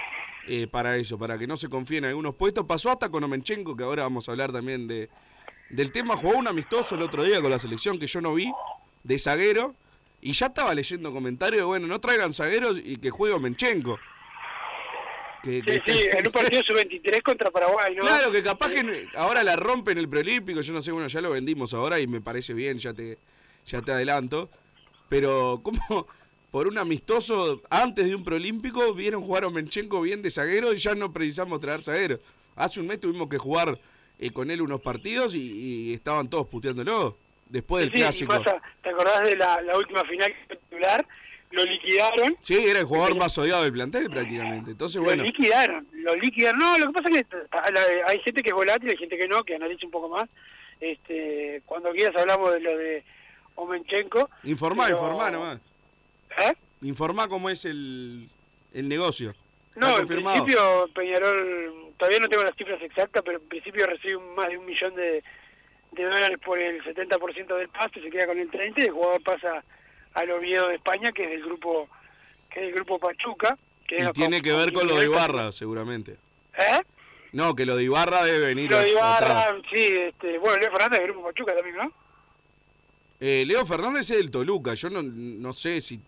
eh, 0.48 0.68
para 0.68 0.96
eso, 0.96 1.20
para 1.20 1.38
que 1.38 1.46
no 1.46 1.58
se 1.58 1.68
confíe 1.70 1.98
en 2.00 2.06
algunos 2.06 2.34
puestos. 2.36 2.66
Pasó 2.66 2.90
hasta 2.90 3.10
con 3.10 3.24
Omenchenko, 3.24 3.76
que 3.76 3.84
ahora 3.84 4.04
vamos 4.04 4.28
a 4.28 4.32
hablar 4.32 4.52
también 4.54 4.88
de 4.88 5.10
del 5.74 5.92
tema. 5.92 6.16
Jugó 6.18 6.38
un 6.38 6.48
amistoso 6.48 6.96
el 6.96 7.02
otro 7.02 7.24
día 7.24 7.42
con 7.42 7.52
la 7.52 7.60
selección 7.60 8.00
que 8.00 8.08
yo 8.08 8.22
no 8.22 8.34
vi, 8.34 8.52
de 9.04 9.18
zaguero, 9.20 9.76
y 10.22 10.34
ya 10.34 10.48
estaba 10.48 10.74
leyendo 10.76 11.12
comentarios 11.12 11.60
de, 11.60 11.64
bueno, 11.66 11.88
no 11.88 12.00
traigan 12.00 12.32
zagueros 12.34 12.80
y 12.84 12.98
que 12.98 13.10
juegue 13.10 13.34
Omenchenko. 13.36 14.00
Que, 15.44 15.56
Sí, 15.56 15.62
que- 15.64 15.82
sí, 15.94 16.00
en 16.12 16.28
un 16.28 16.32
partido 16.32 16.62
sub-23 16.68 17.24
contra 17.24 17.50
Paraguay, 17.50 17.96
¿no? 17.96 18.02
Claro, 18.04 18.32
que 18.32 18.44
capaz 18.44 18.70
que 18.70 19.08
ahora 19.16 19.44
la 19.44 19.56
rompen 19.56 19.98
el 19.98 20.08
preolímpico, 20.08 20.62
yo 20.62 20.74
no 20.74 20.82
sé, 20.84 20.92
bueno, 20.92 21.08
ya 21.08 21.20
lo 21.22 21.32
vendimos 21.32 21.74
ahora 21.74 22.00
y 22.00 22.06
me 22.06 22.22
parece 22.22 22.54
bien, 22.54 22.78
ya 22.78 22.94
te, 22.94 23.18
ya 23.66 23.82
te 23.82 23.92
adelanto. 23.92 24.52
Pero, 25.10 25.60
¿cómo 25.64 25.80
por 26.52 26.68
un 26.68 26.78
amistoso 26.78 27.62
antes 27.72 28.06
de 28.06 28.14
un 28.14 28.24
preolímpico 28.24 28.94
vieron 28.94 29.24
jugar 29.24 29.46
a 29.46 29.50
Menchenko 29.50 30.02
bien 30.02 30.22
de 30.22 30.30
zaguero 30.30 30.74
y 30.74 30.78
ya 30.78 30.94
no 30.94 31.12
precisamos 31.12 31.60
traer 31.60 31.82
zaguero? 31.82 32.20
Hace 32.56 32.80
un 32.80 32.86
mes 32.88 33.00
tuvimos 33.00 33.28
que 33.28 33.40
jugar 33.40 33.80
eh, 34.22 34.32
con 34.32 34.50
él 34.52 34.62
unos 34.62 34.80
partidos 34.82 35.36
y, 35.36 35.40
y 35.90 35.94
estaban 35.94 36.30
todos 36.30 36.48
puteándolo 36.48 37.18
después 37.50 37.82
del 37.84 37.90
Sí, 37.92 37.96
sí, 37.96 38.00
y 38.00 38.04
clásico. 38.28 38.34
pasa, 38.44 38.62
¿te 38.82 38.90
acordás 38.90 39.22
de 39.28 39.36
la, 39.36 39.62
la 39.62 39.78
última 39.78 40.04
final 40.06 40.34
titular? 40.48 41.06
Lo 41.52 41.66
liquidaron. 41.66 42.38
Sí, 42.40 42.56
era 42.66 42.80
el 42.80 42.86
jugador 42.86 43.18
más 43.18 43.38
odiado 43.38 43.64
del 43.64 43.74
plantel 43.74 44.10
prácticamente. 44.10 44.72
Entonces, 44.72 45.02
bueno. 45.02 45.24
Lo 45.24 45.28
liquidaron, 45.28 45.86
lo 45.92 46.16
liquidaron. 46.16 46.58
No, 46.62 46.78
lo 46.78 46.86
que 46.88 46.94
pasa 46.94 47.10
es 47.10 47.26
que 47.28 47.38
hay 48.08 48.20
gente 48.20 48.42
que 48.42 48.50
es 48.52 48.56
volátil, 48.56 48.90
hay 48.90 48.96
gente 48.96 49.18
que 49.18 49.28
no, 49.28 49.44
que 49.44 49.56
analiza 49.56 49.86
un 49.86 49.92
poco 49.92 50.08
más. 50.08 50.30
Este, 50.80 51.62
cuando 51.66 51.92
quieras 51.92 52.16
hablamos 52.16 52.54
de 52.54 52.60
lo 52.62 52.78
de 52.78 53.04
Omenchenko. 53.56 54.30
Informá, 54.46 54.86
pero- 54.86 54.98
informá 54.98 55.30
nomás. 55.30 55.58
¿Eh? 56.38 56.54
Informá 56.84 57.28
cómo 57.28 57.50
es 57.50 57.66
el, 57.66 58.30
el 58.74 58.88
negocio. 58.88 59.36
No, 59.76 60.00
en 60.00 60.08
principio 60.08 60.90
Peñarol, 60.96 61.91
todavía 62.02 62.20
no 62.20 62.28
tengo 62.30 62.44
las 62.44 62.56
cifras 62.56 62.82
exactas, 62.82 63.22
pero 63.24 63.38
en 63.38 63.48
principio 63.48 63.86
recibe 63.86 64.18
más 64.36 64.48
de 64.50 64.58
un 64.58 64.66
millón 64.66 64.96
de, 64.96 65.24
de 65.92 66.04
dólares 66.04 66.40
por 66.44 66.58
el 66.58 66.84
70% 66.84 67.58
del 67.58 67.70
pasto, 67.70 68.02
se 68.02 68.10
queda 68.10 68.26
con 68.26 68.40
el 68.40 68.50
30% 68.50 68.74
y 68.78 68.82
el 68.82 68.92
jugador 68.92 69.22
pasa 69.22 69.64
al 70.16 70.32
Oviedo 70.32 70.68
de 70.70 70.76
España, 70.76 71.12
que 71.12 71.26
es 71.26 71.30
del 71.30 71.44
grupo 71.44 71.88
que 72.50 72.60
es 72.62 72.66
del 72.66 72.74
grupo 72.76 72.98
Pachuca. 72.98 73.56
Que 73.88 73.98
es 73.98 74.08
Y 74.10 74.12
tiene 74.14 74.42
que 74.42 74.52
ver 74.52 74.74
con 74.74 74.88
lo 74.88 74.96
de 74.96 75.06
Ibarra, 75.06 75.52
seguramente. 75.52 76.14
¿Eh? 76.58 76.82
No, 77.34 77.56
que 77.56 77.66
lo 77.68 77.76
de 77.78 77.84
Ibarra 77.84 78.24
debe 78.26 78.48
venir 78.48 78.72
Lo 78.72 78.80
de 78.80 78.90
Ibarra, 78.92 79.56
sí, 79.72 79.80
este, 79.96 80.40
bueno, 80.40 80.58
Leo 80.58 80.72
Fernández 80.72 81.00
del 81.00 81.12
grupo 81.12 81.28
Pachuca 81.30 81.56
también, 81.56 81.78
¿no? 81.78 81.94
Eh, 83.20 83.44
Leo 83.46 83.64
Fernández 83.66 84.10
es 84.10 84.18
del 84.18 84.32
Toluca. 84.32 84.74
Yo 84.74 84.90
no, 84.90 85.04
no 85.04 85.54
sé 85.54 85.80
si 85.82 86.00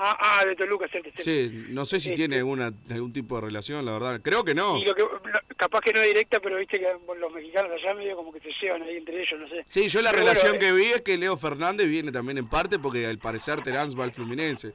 Ah, 0.00 0.16
ah, 0.20 0.44
de 0.46 0.54
Toluca, 0.54 0.86
cierto, 0.86 1.10
cierto. 1.10 1.22
sí, 1.24 1.66
no 1.70 1.84
sé 1.84 1.98
si 1.98 2.10
Este. 2.10 2.16
tiene 2.18 2.36
alguna 2.36 2.70
algún 2.88 3.12
tipo 3.12 3.34
de 3.34 3.40
relación, 3.46 3.84
la 3.84 3.92
verdad. 3.94 4.20
Creo 4.22 4.44
que 4.44 4.54
no. 4.54 4.76
Y 4.78 4.84
lo 4.84 4.94
que, 4.94 5.02
lo- 5.02 5.20
capaz 5.58 5.80
que 5.80 5.92
no 5.92 6.00
directa, 6.00 6.40
pero 6.40 6.56
viste 6.56 6.78
que 6.78 6.86
los 7.18 7.32
mexicanos 7.32 7.72
allá 7.72 7.92
medio 7.92 8.16
como 8.16 8.32
que 8.32 8.40
se 8.40 8.50
llevan 8.60 8.82
ahí 8.82 8.96
entre 8.96 9.20
ellos, 9.20 9.40
no 9.40 9.48
sé. 9.48 9.64
Sí, 9.66 9.88
yo 9.88 10.00
la 10.00 10.10
Pero 10.10 10.22
relación 10.22 10.52
bueno, 10.52 10.66
que 10.66 10.72
vi 10.72 10.84
es 10.84 11.02
que 11.02 11.18
Leo 11.18 11.36
Fernández 11.36 11.88
viene 11.88 12.12
también 12.12 12.38
en 12.38 12.48
parte 12.48 12.78
porque 12.78 13.04
al 13.04 13.18
parecer 13.18 13.62
Terán 13.62 13.90
va 13.98 14.04
al 14.04 14.12
Fluminense. 14.12 14.72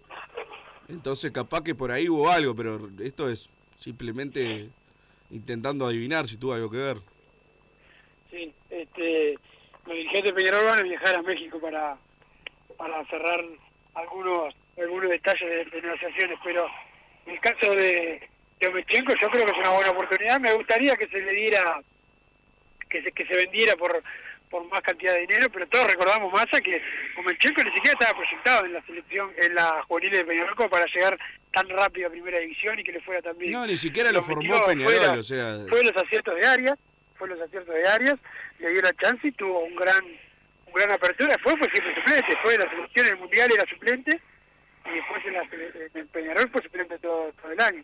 Entonces 0.89 1.32
capaz 1.32 1.63
que 1.63 1.74
por 1.74 1.91
ahí 1.91 2.10
hubo 2.10 2.30
algo, 2.30 2.54
pero 2.54 2.89
esto 3.00 3.30
es 3.30 3.50
simplemente 3.76 4.69
intentando 5.32 5.88
adivinar 5.88 6.28
si 6.28 6.38
tuvo 6.38 6.54
algo 6.54 6.69
que 6.69 6.78
ver. 6.78 6.98
Sí, 8.30 8.54
este, 8.69 9.36
los 9.86 9.96
dirigentes 9.96 10.24
de 10.24 10.34
Peñarol 10.34 10.65
van 10.65 10.80
a 10.80 10.84
viajar 10.84 11.15
a 11.15 11.22
México 11.22 11.60
para, 11.62 11.98
para 12.78 13.06
cerrar 13.06 13.43
algunos 13.96 14.54
algunos 14.78 15.10
detalles 15.10 15.50
de, 15.50 15.65
de 15.65 15.82
negociaciones, 15.82 16.39
pero 16.43 16.65
en 17.26 17.34
el 17.34 17.39
caso 17.39 17.72
de, 17.74 18.28
de 18.63 18.69
Omechenko 18.69 19.13
yo 19.19 19.30
creo 19.30 19.45
que 19.45 19.52
es 19.52 19.58
una 19.58 19.69
buena 19.69 19.91
oportunidad. 19.91 20.39
Me 20.39 20.54
gustaría 20.54 20.95
que 20.95 21.08
se 21.08 21.21
le 21.21 21.32
diera, 21.32 21.82
que 22.89 23.04
se, 23.04 23.12
que 23.12 23.26
se 23.26 23.36
vendiera 23.36 23.76
por 23.76 24.04
por 24.49 24.63
más 24.69 24.82
cantidad 24.82 25.13
de 25.13 25.21
dinero, 25.21 25.47
pero 25.52 25.65
todos 25.65 25.88
recordamos 25.88 26.32
Massa 26.32 26.62
que 26.62 26.80
Omechenko 27.17 27.63
ni 27.63 27.71
siquiera 27.71 27.97
estaba 27.99 28.19
proyectado 28.19 28.65
en 28.65 28.73
la 28.73 28.86
selección, 28.86 29.32
en 29.41 29.56
la 29.56 29.84
juvenil 29.88 30.12
de 30.12 30.26
Peñarol 30.26 30.69
para 30.69 30.86
llegar 30.86 31.17
tan 31.52 31.67
rápido 31.69 32.08
a 32.08 32.12
primera 32.12 32.38
división 32.38 32.78
y 32.78 32.84
que 32.84 32.91
le 32.91 33.02
fuera 33.02 33.19
tan 33.23 33.36
bien. 33.36 33.54
No, 33.54 33.65
ni 33.65 33.78
siquiera 33.78 34.12
lo 34.12 34.21
formó 34.21 34.43
metió, 34.43 34.60
fue 34.60 34.76
Peñarol, 34.76 35.17
o 35.17 35.23
sea... 35.23 35.58
fue 35.67 35.84
los 35.84 35.97
aciertos 35.97 36.36
de 36.36 36.45
Arias, 36.45 36.78
fue 37.15 37.30
los 37.30 37.41
aciertos 37.41 37.73
de 37.73 37.88
Arias, 37.88 38.15
le 38.60 38.69
dio 38.69 38.82
la 38.84 38.93
chance 38.93 39.28
y 39.28 39.32
tuvo 39.32 39.60
un 39.63 39.76
gran 39.76 40.06
un 40.06 40.73
gran 40.73 40.91
apertura, 40.91 41.30
después 41.34 41.56
fue 41.58 41.69
siempre 41.71 41.95
suplente, 41.95 42.38
fue 42.43 42.52
de 42.52 42.63
la 42.63 42.69
selección 42.69 43.08
en 43.08 43.13
el 43.13 43.19
mundial 43.19 43.49
era 43.52 43.67
suplente 43.67 44.21
y 44.86 44.95
después 44.95 45.26
en, 45.26 45.34
la, 45.34 45.41
en 45.41 45.91
el 45.95 46.08
Peñarol 46.08 46.49
fue 46.52 46.62
suplente 46.62 46.99
todo, 46.99 47.34
todo 47.41 47.52
el 47.52 47.60
año. 47.60 47.84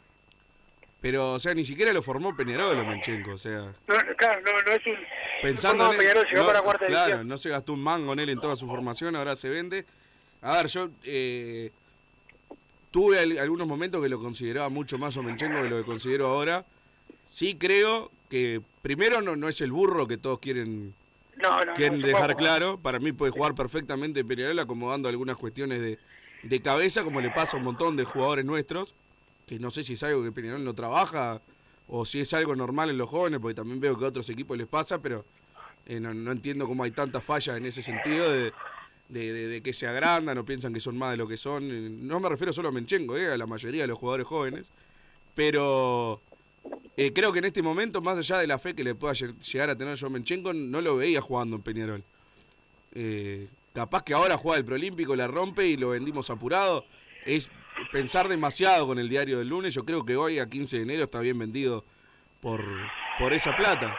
Pero, 1.02 1.34
o 1.34 1.40
sea, 1.40 1.54
ni 1.54 1.64
siquiera 1.64 1.94
lo 1.94 2.02
formó 2.02 2.36
Peñarol 2.36 2.78
Omenchenko, 2.78 3.32
o 3.32 3.38
sea... 3.38 3.60
No, 3.88 3.96
no, 3.96 4.16
claro, 4.18 4.42
no, 4.42 4.52
no 4.52 4.72
es 4.72 4.86
un 4.86 4.96
Pensando 5.42 5.86
no, 5.86 5.94
en 5.94 5.94
él, 5.94 6.00
Peñarol 6.00 6.26
llegó 6.26 6.42
no, 6.42 6.48
para 6.48 6.62
cuarta 6.62 6.88
claro, 6.88 7.24
no 7.24 7.38
se 7.38 7.50
gastó 7.50 7.72
un 7.74 7.82
mango 7.82 8.12
en 8.14 8.20
él 8.20 8.30
en 8.30 8.40
toda 8.42 8.56
su 8.58 8.68
formación, 8.68 9.16
ahora 9.16 9.36
se 9.38 9.48
vende. 9.48 9.86
A 10.42 10.58
ver, 10.58 10.68
yo 10.68 10.90
eh, 11.04 11.72
tuve 12.92 13.20
al- 13.20 13.38
algunos 13.38 13.66
momentos 13.68 14.02
que 14.02 14.10
lo 14.10 14.20
consideraba 14.20 14.68
mucho 14.70 14.98
más 14.98 15.16
Omenchenko 15.16 15.62
que 15.62 15.70
lo 15.70 15.78
que 15.78 15.84
considero 15.86 16.28
ahora. 16.28 16.66
Sí 17.26 17.56
creo 17.56 18.12
que 18.30 18.62
primero 18.82 19.22
no, 19.22 19.36
no 19.36 19.48
es 19.48 19.62
el 19.62 19.72
burro 19.72 20.06
que 20.08 20.18
todos 20.18 20.40
quieren, 20.40 20.94
quieren 21.76 22.02
dejar 22.02 22.36
claro. 22.36 22.78
Para 22.78 23.00
mí 23.00 23.12
puede 23.14 23.32
jugar 23.32 23.56
perfectamente 23.56 24.26
Peñarol 24.26 24.60
acomodando 24.60 25.08
algunas 25.08 25.38
cuestiones 25.38 25.80
de, 25.82 25.98
de 26.44 26.62
cabeza, 26.62 27.04
como 27.04 27.22
le 27.22 27.30
pasa 27.30 27.56
a 27.56 27.60
un 27.60 27.66
montón 27.66 27.96
de 27.96 28.04
jugadores 28.04 28.44
nuestros, 28.46 28.94
que 29.50 29.58
no 29.58 29.72
sé 29.72 29.82
si 29.82 29.94
es 29.94 30.04
algo 30.04 30.24
que 30.24 30.32
Peñarol 30.32 30.64
no 30.64 30.76
trabaja 30.76 31.42
o 31.88 32.06
si 32.06 32.20
es 32.20 32.32
algo 32.36 32.56
normal 32.56 32.92
en 32.92 33.00
los 33.00 33.10
jóvenes, 33.10 33.40
porque 33.40 33.56
también 33.56 33.80
veo 33.80 33.98
que 33.98 34.06
a 34.06 34.10
otros 34.10 34.30
equipos 34.30 34.56
les 34.56 34.68
pasa, 34.68 35.02
pero 35.02 35.26
eh, 35.88 36.00
no, 36.00 36.32
entiendo 36.32 36.68
cómo 36.68 36.84
hay 36.84 36.92
tantas 36.92 37.24
fallas 37.24 37.58
en 37.58 37.66
ese 37.66 37.82
sentido 37.82 38.32
de, 38.32 39.62
que 39.64 39.74
se 39.74 39.88
agrandan 39.88 40.38
o 40.38 40.46
piensan 40.46 40.72
que 40.72 40.80
son 40.80 40.96
más 40.96 41.10
de 41.12 41.18
lo 41.18 41.28
que 41.28 41.36
son. 41.36 41.64
Eh, 41.64 41.90
No 41.90 42.20
me 42.20 42.30
refiero 42.30 42.54
solo 42.54 42.70
a 42.70 42.72
Menchenko, 42.72 43.18
eh, 43.18 43.32
a 43.32 43.38
la 43.38 43.48
mayoría 43.48 43.82
de 43.82 43.88
los 43.88 43.98
jugadores 43.98 44.28
jóvenes, 44.28 44.68
pero 45.34 46.22
creo 47.16 47.34
que 47.34 47.40
en 47.40 47.46
este 47.46 47.64
momento, 47.64 48.02
más 48.02 48.20
allá 48.20 48.38
de 48.38 48.46
la 48.46 48.60
fe 48.60 48.76
que 48.76 48.84
le 48.84 48.94
pueda 48.94 49.16
lle- 49.16 49.36
llegar 49.52 49.72
a 49.72 49.76
tener 49.76 49.96
yo 49.96 50.06
a 50.06 50.10
Menchenko, 50.12 50.54
no 50.54 50.80
lo 50.80 50.96
veía 50.98 51.22
jugando 51.22 51.56
en 51.56 51.64
Peñarol. 51.64 52.04
Capaz 53.74 54.04
que 54.04 54.14
ahora 54.14 54.38
juega 54.38 54.60
el 54.60 54.66
Prolímpico, 54.66 55.16
la 55.16 55.28
rompe 55.28 55.66
y 55.66 55.76
lo 55.76 55.90
vendimos 55.90 56.30
apurado. 56.30 56.86
Es 57.26 57.50
pensar 57.92 58.28
demasiado 58.28 58.88
con 58.88 59.00
el 59.00 59.10
diario 59.10 59.40
del 59.40 59.50
lunes. 59.50 59.74
Yo 59.74 59.86
creo 59.86 60.06
que 60.06 60.16
hoy, 60.16 60.40
a 60.40 60.48
15 60.48 60.78
de 60.78 60.84
enero, 60.84 61.04
está 61.04 61.20
bien 61.20 61.38
vendido 61.38 61.84
por, 62.42 62.64
por 63.18 63.34
esa 63.34 63.56
plata. 63.56 63.98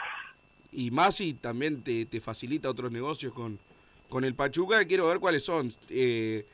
Y 0.72 0.90
Masi 0.90 1.34
también 1.34 1.82
te, 1.82 2.06
te 2.06 2.20
facilita 2.20 2.70
otros 2.70 2.92
negocios 2.92 3.32
con, 3.32 3.58
con 4.08 4.24
el 4.24 4.34
Pachuca. 4.34 4.84
Quiero 4.84 5.08
ver 5.08 5.18
cuáles 5.18 5.44
son. 5.44 5.70
Eh, 5.88 6.46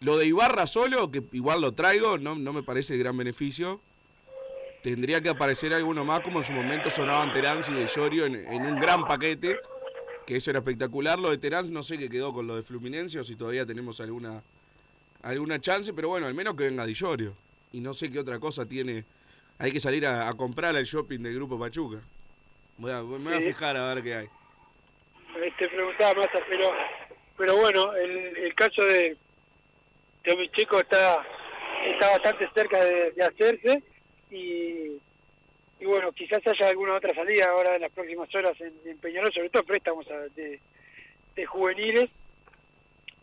lo 0.00 0.16
de 0.16 0.26
Ibarra 0.26 0.66
solo, 0.66 1.10
que 1.10 1.22
igual 1.32 1.60
lo 1.60 1.72
traigo, 1.72 2.18
no, 2.18 2.34
no 2.34 2.52
me 2.52 2.62
parece 2.62 2.94
de 2.94 2.98
gran 2.98 3.16
beneficio. 3.16 3.80
Tendría 4.82 5.20
que 5.20 5.28
aparecer 5.28 5.74
alguno 5.74 6.04
más, 6.04 6.20
como 6.20 6.38
en 6.38 6.44
su 6.46 6.54
momento 6.54 6.88
sonaban 6.88 7.32
Terán 7.32 7.60
y 7.68 7.72
de 7.74 7.86
Llorio 7.86 8.24
en, 8.24 8.34
en 8.34 8.62
un 8.62 8.80
gran 8.80 9.06
paquete, 9.06 9.58
que 10.26 10.36
eso 10.36 10.50
era 10.50 10.60
espectacular. 10.60 11.18
Lo 11.18 11.30
de 11.30 11.36
Terán 11.36 11.70
no 11.70 11.82
sé 11.82 11.98
qué 11.98 12.08
quedó 12.08 12.32
con 12.32 12.46
lo 12.46 12.56
de 12.56 12.62
Fluminense 12.62 13.20
o 13.20 13.24
si 13.24 13.36
todavía 13.36 13.66
tenemos 13.66 14.00
alguna 14.00 14.42
alguna 15.22 15.60
chance, 15.60 15.92
pero 15.92 16.08
bueno, 16.08 16.26
al 16.26 16.34
menos 16.34 16.54
que 16.56 16.64
venga 16.64 16.84
Di 16.86 16.94
Llorio. 16.94 17.34
Y 17.72 17.80
no 17.80 17.94
sé 17.94 18.10
qué 18.10 18.18
otra 18.18 18.38
cosa 18.38 18.66
tiene. 18.66 19.04
Hay 19.58 19.70
que 19.72 19.80
salir 19.80 20.06
a, 20.06 20.28
a 20.28 20.34
comprar 20.34 20.74
al 20.76 20.84
shopping 20.84 21.20
del 21.20 21.34
Grupo 21.34 21.58
Pachuca. 21.58 21.98
Voy 22.78 22.90
a- 22.90 23.02
me 23.02 23.18
voy 23.18 23.34
a 23.34 23.40
fijar 23.40 23.76
a 23.76 23.94
ver 23.94 24.02
qué 24.02 24.14
hay. 24.14 24.28
te 25.58 25.68
preguntaba 25.68 26.14
Massa, 26.14 26.40
pero 26.48 26.70
pero 27.36 27.56
bueno, 27.56 27.94
el, 27.94 28.36
el 28.36 28.54
caso 28.54 28.82
de, 28.84 29.16
de 30.24 30.32
Omicheco 30.32 30.80
está 30.80 31.24
está 31.86 32.10
bastante 32.10 32.48
cerca 32.54 32.84
de, 32.84 33.12
de 33.12 33.22
hacerse 33.24 33.82
y, 34.30 34.98
y 35.80 35.84
bueno, 35.86 36.12
quizás 36.12 36.40
haya 36.46 36.68
alguna 36.68 36.94
otra 36.96 37.14
salida 37.14 37.46
ahora 37.50 37.76
en 37.76 37.82
las 37.82 37.92
próximas 37.92 38.34
horas 38.34 38.60
en, 38.60 38.72
en 38.84 38.98
Peñarol, 38.98 39.32
sobre 39.32 39.48
todo 39.50 39.62
préstamos 39.64 40.06
a- 40.10 40.28
de, 40.36 40.60
de 41.36 41.46
juveniles, 41.46 42.10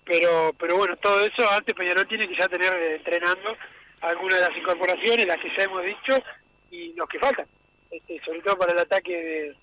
pero 0.08 0.54
pero 0.58 0.78
bueno, 0.78 0.96
todo 0.98 1.20
eso 1.20 1.50
antes 1.52 1.76
Peñarol 1.76 2.08
tiene 2.08 2.28
que 2.28 2.36
ya 2.36 2.48
tener 2.48 2.74
eh, 2.74 2.96
entrenando 2.96 3.56
algunas 4.02 4.40
de 4.40 4.48
las 4.48 4.58
incorporaciones, 4.58 5.26
las 5.26 5.38
que 5.38 5.52
ya 5.56 5.64
hemos 5.64 5.84
dicho, 5.84 6.18
y 6.72 6.94
los 6.94 7.08
que 7.10 7.20
faltan, 7.20 7.46
este, 7.92 8.22
sobre 8.24 8.42
todo 8.42 8.58
para 8.58 8.74
el 8.74 8.80
ataque 8.80 9.14
de 9.14 9.56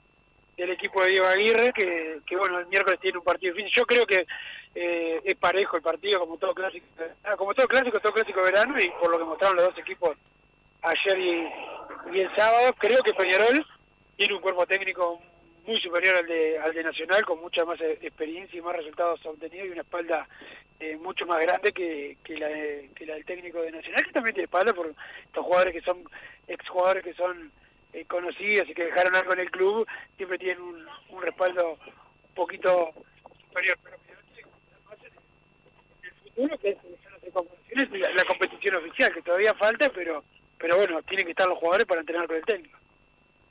del 0.56 0.70
equipo 0.70 1.02
de 1.02 1.10
Diego 1.10 1.26
Aguirre, 1.26 1.72
que, 1.72 2.20
que 2.24 2.36
bueno, 2.36 2.60
el 2.60 2.66
miércoles 2.66 3.00
tiene 3.00 3.18
un 3.18 3.24
partido 3.24 3.52
difícil. 3.54 3.72
Yo 3.74 3.86
creo 3.86 4.06
que 4.06 4.24
eh, 4.74 5.20
es 5.24 5.34
parejo 5.34 5.76
el 5.76 5.82
partido, 5.82 6.20
como 6.20 6.36
todo 6.36 6.54
clásico, 6.54 6.86
ah, 7.24 7.36
como 7.36 7.54
todo 7.54 7.66
clásico, 7.66 7.98
todo 7.98 8.12
clásico 8.12 8.42
verano, 8.42 8.76
y 8.78 8.88
por 9.00 9.10
lo 9.10 9.18
que 9.18 9.24
mostraron 9.24 9.56
los 9.56 9.66
dos 9.66 9.78
equipos 9.78 10.16
ayer 10.82 11.18
y, 11.18 11.48
y 12.12 12.20
el 12.20 12.36
sábado, 12.36 12.72
creo 12.78 13.00
que 13.02 13.14
Peñarol 13.14 13.66
tiene 14.16 14.34
un 14.34 14.40
cuerpo 14.40 14.66
técnico 14.66 15.20
muy 15.66 15.80
superior 15.80 16.16
al 16.16 16.26
de, 16.26 16.58
al 16.58 16.72
de 16.74 16.82
Nacional, 16.82 17.24
con 17.24 17.40
mucha 17.40 17.64
más 17.64 17.80
eh, 17.80 17.98
experiencia 18.02 18.58
y 18.58 18.62
más 18.62 18.76
resultados 18.76 19.24
obtenidos 19.26 19.68
y 19.68 19.70
una 19.70 19.80
espalda 19.82 20.28
eh, 20.80 20.96
mucho 20.96 21.24
más 21.26 21.38
grande 21.38 21.72
que, 21.72 22.16
que, 22.24 22.36
la 22.36 22.48
de- 22.48 22.90
que 22.94 23.06
la 23.06 23.14
del 23.14 23.24
técnico 23.24 23.60
de 23.62 23.72
Nacional, 23.72 24.04
que 24.04 24.12
también 24.12 24.34
tiene 24.34 24.44
espalda 24.44 24.72
por 24.74 24.92
estos 25.24 25.44
jugadores 25.44 25.72
que 25.74 25.80
son 25.82 26.04
exjugadores 26.48 27.02
que 27.04 27.14
son 27.14 27.50
eh, 27.92 28.04
conocidos 28.06 28.68
y 28.68 28.74
que 28.74 28.84
dejaron 28.84 29.14
algo 29.16 29.32
en 29.32 29.40
el 29.40 29.50
club, 29.50 29.86
siempre 30.16 30.38
tienen 30.38 30.60
un, 30.60 30.86
un 31.10 31.22
respaldo 31.22 31.72
un 32.28 32.34
poquito 32.34 32.92
superior. 33.48 33.78
Pero 33.82 33.96
el- 35.04 35.12
futuro, 36.34 36.58
que 36.58 36.68
es 36.70 37.90
la, 37.90 38.10
la 38.10 38.24
competición 38.24 38.76
oficial, 38.76 39.12
que 39.14 39.22
todavía 39.22 39.54
falta, 39.54 39.88
pero 39.90 40.24
pero 40.58 40.76
bueno, 40.76 41.02
tienen 41.02 41.26
que 41.26 41.32
estar 41.32 41.46
los 41.48 41.58
jugadores 41.58 41.86
para 41.86 42.00
entrenar 42.00 42.26
con 42.26 42.36
el 42.36 42.44
técnico. 42.44 42.78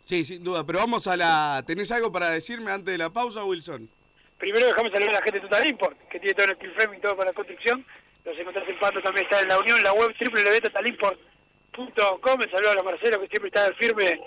Sí, 0.03 0.25
sin 0.25 0.43
duda. 0.43 0.65
Pero 0.65 0.79
vamos 0.79 1.07
a 1.07 1.15
la. 1.15 1.63
¿Tenés 1.65 1.89
algo 1.91 2.11
para 2.11 2.29
decirme 2.29 2.71
antes 2.71 2.91
de 2.91 2.97
la 2.97 3.09
pausa, 3.09 3.45
Wilson? 3.45 3.89
Primero 4.37 4.67
dejamos 4.67 4.91
saludar 4.91 5.15
a 5.15 5.19
la 5.19 5.23
gente 5.23 5.39
de 5.39 5.47
Total 5.47 5.65
Import, 5.67 5.97
que 6.09 6.19
tiene 6.19 6.33
todo 6.33 6.47
el 6.47 6.55
steel 6.57 6.73
framing, 6.73 6.99
todo 6.99 7.15
para 7.15 7.29
la 7.29 7.33
construcción. 7.33 7.85
Los 8.25 8.37
encontrás 8.37 8.67
en 8.67 8.77
Pato, 8.79 9.01
también 9.01 9.25
está 9.25 9.39
en 9.41 9.47
la 9.47 9.59
unión, 9.59 9.81
la 9.81 9.93
web 9.93 10.13
www.totalimport.com. 10.19 12.41
El 12.41 12.51
saludo 12.51 12.71
a 12.71 12.75
la 12.75 12.83
Marcelo, 12.83 13.21
que 13.21 13.27
siempre 13.27 13.47
está 13.47 13.73
firme 13.75 14.19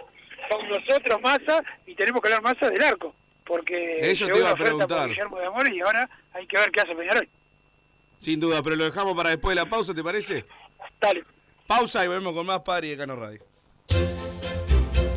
con 0.50 0.68
nosotros, 0.68 1.20
Massa, 1.20 1.62
y 1.86 1.94
tenemos 1.94 2.22
que 2.22 2.28
hablar 2.28 2.42
Massa 2.42 2.70
del 2.70 2.82
arco, 2.82 3.14
porque 3.44 4.10
Eso 4.10 4.26
te 4.26 4.38
iba 4.38 4.50
a 4.50 4.54
preguntar. 4.54 5.08
Guillermo 5.08 5.38
de 5.38 5.46
Amores 5.46 5.72
y 5.74 5.80
ahora 5.80 6.08
hay 6.32 6.46
que 6.46 6.58
ver 6.58 6.70
qué 6.70 6.80
hace 6.80 6.94
Peñarol. 6.94 7.28
Sin 8.18 8.40
duda, 8.40 8.62
pero 8.62 8.76
lo 8.76 8.84
dejamos 8.84 9.14
para 9.14 9.30
después 9.30 9.54
de 9.54 9.62
la 9.62 9.68
pausa, 9.68 9.94
¿te 9.94 10.02
parece? 10.02 10.44
Dale. 11.00 11.24
Pausa 11.66 12.04
y 12.04 12.08
volvemos 12.08 12.34
con 12.34 12.46
más 12.46 12.60
Padre 12.60 12.88
de 12.88 12.96
Cano 12.96 13.16
Radio. 13.16 13.42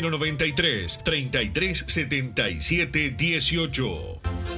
093 0.00 0.98
3377 1.04 3.16
18. 3.16 4.57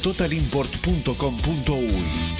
www.totalimport.com.uy. 0.00 2.39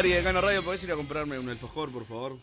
Party 0.00 0.14
de 0.14 0.22
Cano 0.22 0.40
Radio. 0.40 0.62
¿Podés 0.62 0.82
ir 0.82 0.92
a 0.92 0.96
comprarme 0.96 1.38
un 1.38 1.46
alfajor, 1.50 1.92
por 1.92 2.06
favor? 2.06 2.38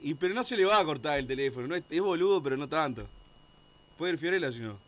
Y 0.00 0.14
pero 0.14 0.32
no 0.32 0.44
se 0.44 0.56
le 0.56 0.64
va 0.64 0.78
a 0.78 0.84
cortar 0.84 1.18
el 1.18 1.26
teléfono. 1.26 1.66
No 1.66 1.74
es, 1.74 1.82
es 1.90 2.00
boludo, 2.00 2.40
pero 2.40 2.56
no 2.56 2.68
tanto. 2.68 3.04
¿Puede 3.98 4.12
ir 4.12 4.18
Fiorella 4.20 4.52
si 4.52 4.60
no? 4.60 4.78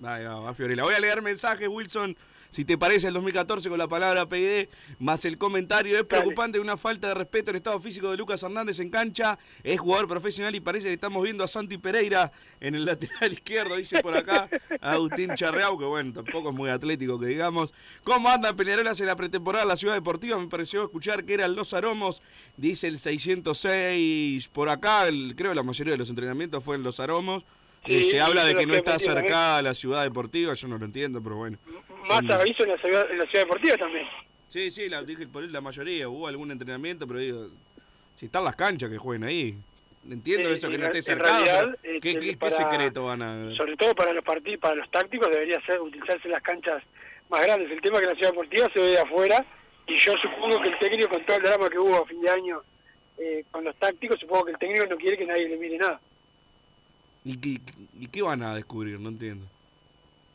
Vale, 0.00 0.26
va, 0.26 0.40
va 0.40 0.52
Fiorella. 0.52 0.82
Voy 0.82 0.94
a 0.94 0.98
leer 0.98 1.22
mensajes, 1.22 1.68
Wilson. 1.68 2.16
Si 2.54 2.64
te 2.64 2.78
parece 2.78 3.08
el 3.08 3.14
2014 3.14 3.68
con 3.68 3.78
la 3.78 3.88
palabra 3.88 4.28
PID 4.28 4.68
más 5.00 5.24
el 5.24 5.38
comentario, 5.38 5.98
es 5.98 6.04
preocupante 6.04 6.60
una 6.60 6.76
falta 6.76 7.08
de 7.08 7.14
respeto 7.14 7.50
al 7.50 7.56
estado 7.56 7.80
físico 7.80 8.12
de 8.12 8.16
Lucas 8.16 8.44
Hernández 8.44 8.78
en 8.78 8.90
cancha. 8.90 9.40
Es 9.64 9.80
jugador 9.80 10.06
profesional 10.06 10.54
y 10.54 10.60
parece 10.60 10.86
que 10.86 10.92
estamos 10.94 11.20
viendo 11.24 11.42
a 11.42 11.48
Santi 11.48 11.78
Pereira 11.78 12.30
en 12.60 12.76
el 12.76 12.84
lateral 12.86 13.32
izquierdo, 13.32 13.74
dice 13.74 14.00
por 14.02 14.16
acá 14.16 14.48
Agustín 14.80 15.32
Charreau, 15.34 15.76
que 15.76 15.84
bueno, 15.84 16.12
tampoco 16.12 16.50
es 16.50 16.54
muy 16.54 16.70
atlético 16.70 17.18
que 17.18 17.26
digamos. 17.26 17.74
¿Cómo 18.04 18.28
andan 18.28 18.54
Peñarolas 18.54 19.00
en 19.00 19.06
la 19.06 19.16
pretemporada 19.16 19.64
de 19.64 19.68
la 19.70 19.76
Ciudad 19.76 19.94
Deportiva? 19.94 20.38
Me 20.38 20.46
pareció 20.46 20.84
escuchar 20.84 21.24
que 21.24 21.34
eran 21.34 21.56
los 21.56 21.74
aromos, 21.74 22.22
dice 22.56 22.86
el 22.86 23.00
606 23.00 24.46
por 24.52 24.68
acá, 24.68 25.08
el- 25.08 25.34
creo 25.36 25.50
que 25.50 25.56
la 25.56 25.64
mayoría 25.64 25.94
de 25.94 25.98
los 25.98 26.08
entrenamientos 26.08 26.62
fue 26.62 26.76
en 26.76 26.84
los 26.84 27.00
aromos. 27.00 27.42
Sí, 27.86 28.04
se 28.04 28.20
habla 28.20 28.44
de 28.44 28.54
que 28.54 28.66
no 28.66 28.74
está 28.74 28.98
cercada 28.98 29.60
la 29.62 29.74
ciudad 29.74 30.02
deportiva, 30.02 30.54
yo 30.54 30.68
no 30.68 30.78
lo 30.78 30.84
entiendo, 30.86 31.22
pero 31.22 31.36
bueno. 31.36 31.58
Más 32.08 32.18
Son- 32.18 32.32
aviso 32.32 32.62
en 32.64 32.70
la, 32.70 32.78
ciudad, 32.78 33.10
en 33.10 33.18
la 33.18 33.24
ciudad 33.26 33.44
deportiva 33.44 33.76
también. 33.76 34.06
Sí, 34.48 34.70
sí, 34.70 34.88
la, 34.88 35.02
dije 35.02 35.26
por 35.26 35.42
la 35.42 35.60
mayoría, 35.60 36.08
hubo 36.08 36.26
algún 36.26 36.50
entrenamiento, 36.50 37.06
pero 37.06 37.18
digo, 37.20 37.48
si 38.14 38.26
están 38.26 38.44
las 38.44 38.56
canchas 38.56 38.90
que 38.90 38.98
jueguen 38.98 39.24
ahí. 39.24 39.54
Entiendo 40.08 40.50
Eh, 40.50 40.54
eso, 40.54 40.68
que 40.68 40.76
no 40.78 40.86
esté 40.86 41.00
cercado. 41.02 41.44
realidad, 41.44 41.78
pero 41.82 42.00
¿qué, 42.00 42.10
el- 42.10 42.18
qué- 42.20 42.26
qué 42.32 42.36
para- 42.36 42.50
secreto 42.50 43.06
van 43.06 43.22
a...? 43.22 43.54
Sobre 43.56 43.74
todo 43.76 43.94
para 43.94 44.12
los 44.12 44.22
partidos, 44.24 44.60
para 44.60 44.74
los 44.76 44.90
tácticos 44.90 45.28
debería 45.30 45.58
ser 45.64 45.80
utilizarse 45.80 46.28
las 46.28 46.42
canchas 46.42 46.82
más 47.30 47.42
grandes. 47.44 47.70
El 47.70 47.80
tema 47.80 47.96
es 47.96 48.02
que 48.02 48.08
la 48.08 48.14
ciudad 48.14 48.30
deportiva 48.30 48.68
se 48.74 48.80
ve 48.80 48.86
de 48.88 48.98
afuera 48.98 49.44
y 49.86 49.96
yo 49.98 50.12
supongo 50.22 50.60
que 50.62 50.68
el 50.70 50.78
técnico 50.78 51.08
con 51.08 51.24
todo 51.24 51.36
el 51.38 51.42
drama 51.42 51.68
que 51.70 51.78
hubo 51.78 51.96
a 52.02 52.06
fin 52.06 52.20
de 52.20 52.30
año 52.30 52.62
eh, 53.16 53.44
con 53.50 53.64
los 53.64 53.74
tácticos, 53.76 54.20
supongo 54.20 54.44
que 54.46 54.50
el 54.52 54.58
técnico 54.58 54.84
no 54.86 54.96
quiere 54.96 55.16
que 55.16 55.24
nadie 55.24 55.48
le 55.48 55.56
mire 55.56 55.78
nada. 55.78 55.98
¿Y 57.24 57.36
qué, 57.38 57.60
¿Y 57.98 58.06
qué 58.08 58.22
van 58.22 58.42
a 58.42 58.54
descubrir? 58.54 59.00
No 59.00 59.08
entiendo. 59.08 59.46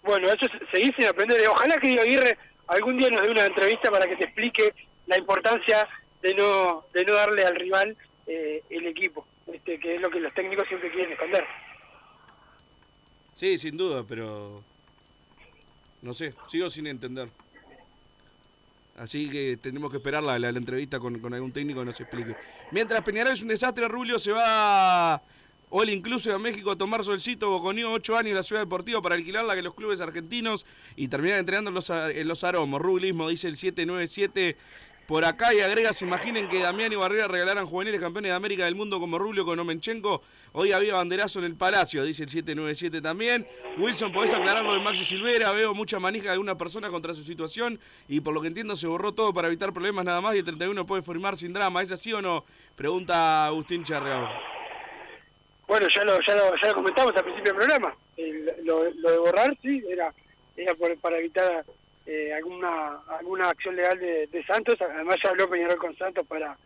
Bueno, 0.04 0.28
eso 0.28 0.46
es 0.46 0.70
seguir 0.72 0.94
sin 0.96 1.06
aprender. 1.06 1.40
Ojalá 1.48 1.78
que 1.78 1.88
Diego 1.90 2.02
Aguirre 2.04 2.38
algún 2.68 2.98
día 2.98 3.10
nos 3.10 3.22
dé 3.24 3.32
una 3.32 3.46
entrevista 3.46 3.92
para 3.92 4.06
que 4.06 4.16
te 4.16 4.26
explique 4.26 4.74
la 5.08 5.18
importancia 5.18 5.88
de 6.22 6.34
no 6.34 6.84
de 6.94 7.06
no 7.06 7.14
darle 7.14 7.46
al 7.46 7.56
rival 7.56 7.96
eh, 8.28 8.64
el 8.70 8.88
equipo, 8.88 9.26
este, 9.54 9.80
que 9.80 9.96
es 9.96 10.02
lo 10.02 10.10
que 10.10 10.20
los 10.20 10.34
técnicos 10.34 10.68
siempre 10.68 10.92
quieren 10.92 11.12
esconder. 11.14 11.46
Sí, 13.36 13.58
sin 13.58 13.78
duda, 13.78 14.04
pero... 14.08 14.64
No 16.02 16.14
sé, 16.14 16.34
sigo 16.48 16.70
sin 16.70 16.88
entender. 16.88 17.30
Así 18.98 19.30
que 19.30 19.58
tenemos 19.58 19.90
que 19.92 19.98
esperar 19.98 20.24
la, 20.24 20.38
la- 20.40 20.52
la 20.52 20.58
entrevista 20.60 21.00
con, 21.00 21.20
con 21.20 21.34
algún 21.34 21.52
técnico 21.52 21.80
que 21.82 21.86
nos 21.86 22.00
explique. 22.00 22.36
Mientras 22.72 23.02
Peñarol 23.04 23.34
es 23.34 23.42
un 23.42 23.48
desastre, 23.48 23.88
Rubio 23.88 24.20
se 24.20 24.32
va 24.32 25.22
all 25.70 25.90
inclusive 25.90 26.34
a 26.34 26.40
México 26.40 26.72
a 26.72 26.76
tomar 26.76 27.04
solcito, 27.04 27.50
Boconio, 27.50 27.92
8 27.92 28.18
años 28.18 28.30
en 28.30 28.36
la 28.36 28.44
ciudad 28.44 28.62
deportiva 28.62 29.02
para 29.02 29.16
alquilarla 29.16 29.56
que 29.56 29.62
los 29.62 29.74
clubes 29.74 30.02
argentinos 30.02 30.66
y 30.96 31.08
terminar 31.08 31.40
entrenando 31.40 31.70
en 31.70 31.76
los, 31.76 31.90
en 31.90 32.46
aromos. 32.46 32.82
Rubilismo, 32.82 33.30
dice 33.30 33.48
el 33.48 33.58
797 33.58 34.58
por 35.10 35.26
acá 35.26 35.56
y 35.56 35.60
agrega, 35.60 35.92
se 35.92 36.06
imaginen 36.06 36.48
que 36.48 36.60
Damián 36.60 36.94
y 36.94 36.96
Barrera 36.96 37.28
regalaran 37.28 37.66
juveniles 37.66 38.00
campeones 38.00 38.30
de 38.30 38.36
América 38.36 38.66
del 38.66 38.76
mundo 38.76 39.00
como 39.00 39.18
Rubio 39.18 39.44
con 39.44 39.58
Omenchenko. 39.58 40.22
Hoy 40.52 40.72
había 40.72 40.94
banderazo 40.94 41.40
en 41.40 41.46
el 41.46 41.56
Palacio, 41.56 42.04
dice 42.04 42.22
el 42.22 42.30
797 42.30 43.02
también. 43.02 43.48
Wilson, 43.80 44.12
podés 44.12 44.36
aclarar 44.36 44.64
lo 44.64 44.72
de 44.72 44.82
Maxi 44.82 45.04
Silvera. 45.04 45.52
Veo 45.52 45.74
mucha 45.74 46.00
manija 46.00 46.26
de 46.26 46.34
alguna 46.34 46.60
persona 46.60 46.90
contra 46.90 47.16
su 47.16 47.24
situación 47.24 47.80
y 48.08 48.20
por 48.20 48.36
lo 48.36 48.42
que 48.42 48.50
entiendo 48.50 48.76
se 48.76 48.86
borró 48.86 49.12
todo 49.12 49.34
para 49.34 49.48
evitar 49.48 49.74
problemas 49.74 50.06
nada 50.06 50.22
más 50.22 50.36
y 50.36 50.40
el 50.40 50.46
31 50.46 50.86
puede 50.86 51.02
firmar 51.02 51.40
sin 51.40 51.54
drama. 51.54 51.82
¿Es 51.82 51.92
así 51.92 52.14
o 52.14 52.22
no? 52.22 52.46
Pregunta 52.76 53.48
Agustín 53.48 53.84
Charreao. 53.84 54.59
Bueno, 55.70 55.88
ya 55.88 56.04
lo, 56.04 56.20
ya 56.22 56.36
lo, 56.36 56.56
ya 56.56 56.68
lo 56.70 56.74
comentamos 56.74 57.16
al 57.16 57.24
principio 57.24 57.54
del 57.54 57.62
programa. 57.62 57.96
Lo, 58.64 58.84
de 58.84 59.18
borrar, 59.20 59.56
sí, 59.62 59.84
era, 59.88 60.12
era 60.58 60.74
por- 60.74 60.98
para 60.98 61.20
evitar 61.20 61.64
eh, 62.08 62.34
alguna 62.34 62.98
alguna 63.20 63.50
acción 63.50 63.76
legal 63.76 64.00
de, 64.00 64.44
Santos. 64.48 64.82
Además 64.82 65.18
ya 65.24 65.30
habló 65.30 65.48
Peñarol 65.48 65.78
con 65.78 65.96
Santos 65.96 66.26
para 66.26 66.58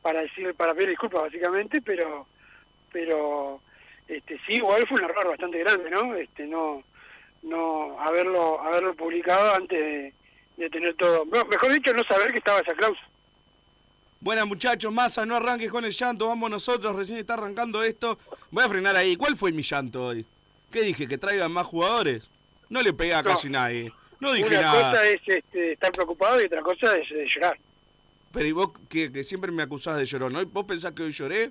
para 0.00 0.22
decir 0.22 0.54
para 0.54 0.72
pedir 0.72 0.90
disculpas 0.90 1.22
básicamente, 1.22 1.82
pero 1.82 2.28
pero 2.92 3.60
este 4.06 4.38
sí 4.46 4.52
igual 4.54 4.86
fue 4.86 4.98
un 4.98 5.10
error 5.10 5.28
bastante 5.28 5.58
grande, 5.58 5.90
¿no? 5.90 6.14
Este 6.14 6.46
no 6.46 6.84
no 7.42 8.00
haberlo 8.00 8.60
haberlo 8.60 8.94
publicado 8.94 9.56
antes 9.56 10.14
de, 10.56 10.70
tener 10.70 10.94
todo, 10.94 11.24
mejor 11.26 11.72
dicho 11.72 11.92
no 11.92 12.04
saber 12.04 12.30
que 12.30 12.38
estaba 12.38 12.60
esa 12.60 12.74
cláusula. 12.74 13.08
Buenas 14.24 14.46
muchachos, 14.46 14.90
Massa, 14.90 15.26
no 15.26 15.36
arranques 15.36 15.70
con 15.70 15.84
el 15.84 15.92
llanto, 15.92 16.26
vamos 16.28 16.50
nosotros, 16.50 16.96
recién 16.96 17.18
está 17.18 17.34
arrancando 17.34 17.82
esto. 17.82 18.18
Voy 18.50 18.64
a 18.64 18.68
frenar 18.70 18.96
ahí. 18.96 19.16
¿Cuál 19.16 19.36
fue 19.36 19.52
mi 19.52 19.62
llanto 19.62 20.06
hoy? 20.06 20.24
¿Qué 20.70 20.80
dije? 20.80 21.06
¿Que 21.06 21.18
traigan 21.18 21.52
más 21.52 21.66
jugadores? 21.66 22.30
No 22.70 22.80
le 22.80 22.94
pegué 22.94 23.12
a 23.12 23.20
No. 23.22 23.28
casi 23.28 23.50
nadie. 23.50 23.92
No 24.20 24.32
dije 24.32 24.48
Una 24.48 24.62
nada. 24.62 24.90
cosa 24.92 25.04
es 25.04 25.20
este, 25.26 25.72
estar 25.72 25.92
preocupado 25.92 26.40
y 26.40 26.46
otra 26.46 26.62
cosa 26.62 26.96
es 26.96 27.10
eh, 27.10 27.26
llorar. 27.28 27.58
Pero 28.32 28.46
¿y 28.46 28.52
vos 28.52 28.70
que, 28.88 29.12
que 29.12 29.24
siempre 29.24 29.52
me 29.52 29.62
acusás 29.62 29.98
de 29.98 30.06
llorón? 30.06 30.32
¿no? 30.32 30.46
¿Vos 30.46 30.64
pensás 30.64 30.92
que 30.92 31.02
hoy 31.02 31.12
lloré? 31.12 31.50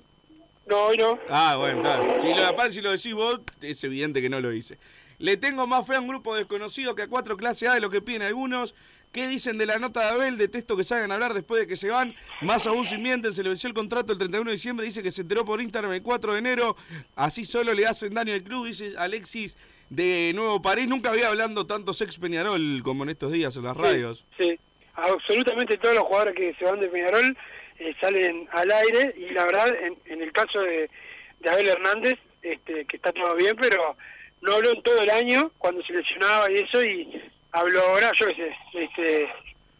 No, 0.65 0.85
hoy 0.85 0.97
no. 0.97 1.19
Ah, 1.29 1.57
bueno, 1.57 1.77
está. 1.77 2.21
Si 2.21 2.33
lo, 2.33 2.43
aparte, 2.43 2.71
si 2.71 2.81
lo 2.81 2.89
decís 2.91 3.13
vos, 3.13 3.39
es 3.61 3.83
evidente 3.83 4.19
que 4.19 4.29
no 4.29 4.39
lo 4.41 4.51
hice. 4.51 4.79
Le 5.19 5.37
tengo 5.37 5.67
más 5.67 5.85
fe 5.85 5.93
a 5.95 5.99
un 5.99 6.07
grupo 6.07 6.35
desconocido 6.35 6.95
que 6.95 7.03
a 7.03 7.07
cuatro 7.07 7.37
clase 7.37 7.67
A 7.67 7.75
de 7.75 7.81
lo 7.81 7.91
que 7.91 8.01
piden 8.01 8.23
algunos. 8.23 8.73
¿Qué 9.13 9.27
dicen 9.27 9.59
de 9.59 9.67
la 9.67 9.77
nota 9.77 10.01
de 10.01 10.07
Abel? 10.07 10.37
Detesto 10.37 10.75
que 10.75 10.83
salgan 10.83 11.11
a 11.11 11.13
hablar 11.13 11.35
después 11.35 11.61
de 11.61 11.67
que 11.67 11.75
se 11.75 11.87
van. 11.91 12.15
Más 12.41 12.65
aún 12.65 12.83
si 12.83 12.97
mienten, 12.97 13.31
se 13.31 13.43
le 13.43 13.49
venció 13.49 13.67
el 13.67 13.75
contrato 13.75 14.11
el 14.11 14.17
31 14.17 14.49
de 14.49 14.53
diciembre. 14.53 14.85
Dice 14.87 15.03
que 15.03 15.11
se 15.11 15.21
enteró 15.21 15.45
por 15.45 15.61
Instagram 15.61 15.93
el 15.93 16.01
4 16.01 16.33
de 16.33 16.39
enero. 16.39 16.75
Así 17.15 17.45
solo 17.45 17.73
le 17.75 17.85
hacen 17.85 18.15
daño 18.15 18.33
al 18.33 18.41
club, 18.41 18.65
dice 18.65 18.93
Alexis 18.97 19.55
de 19.91 20.31
Nuevo 20.33 20.63
París. 20.63 20.87
Nunca 20.87 21.11
había 21.11 21.27
hablando 21.27 21.67
tanto 21.67 21.93
Sex 21.93 22.17
Peñarol 22.17 22.81
como 22.83 23.03
en 23.03 23.11
estos 23.11 23.31
días 23.31 23.55
en 23.55 23.65
las 23.65 23.77
radios. 23.77 24.25
Sí, 24.39 24.59
absolutamente 24.95 25.77
todos 25.77 25.93
los 25.93 26.05
jugadores 26.05 26.35
que 26.35 26.55
se 26.55 26.65
van 26.65 26.79
de 26.79 26.87
Peñarol 26.87 27.37
eh, 27.77 27.95
salen 28.01 28.49
al 28.51 28.71
aire 28.71 29.13
y 29.15 29.31
la 29.31 29.45
verdad, 29.45 29.67
en, 29.83 29.95
en 30.07 30.23
el 30.23 30.31
caso 30.31 30.59
de, 30.59 30.89
de 31.39 31.49
Abel 31.51 31.67
Hernández, 31.67 32.17
este, 32.41 32.85
que 32.85 32.95
está 32.95 33.11
todo 33.13 33.35
bien, 33.35 33.55
pero 33.61 33.95
no 34.41 34.53
habló 34.53 34.71
en 34.71 34.81
todo 34.81 34.99
el 35.01 35.09
año 35.11 35.51
cuando 35.59 35.83
se 35.83 35.93
lesionaba 35.93 36.51
y 36.51 36.55
eso, 36.55 36.83
y 36.83 37.21
habló 37.53 37.81
ahora, 37.81 38.11
qué 38.17 38.35
sé, 38.35 38.55
este, 38.73 39.29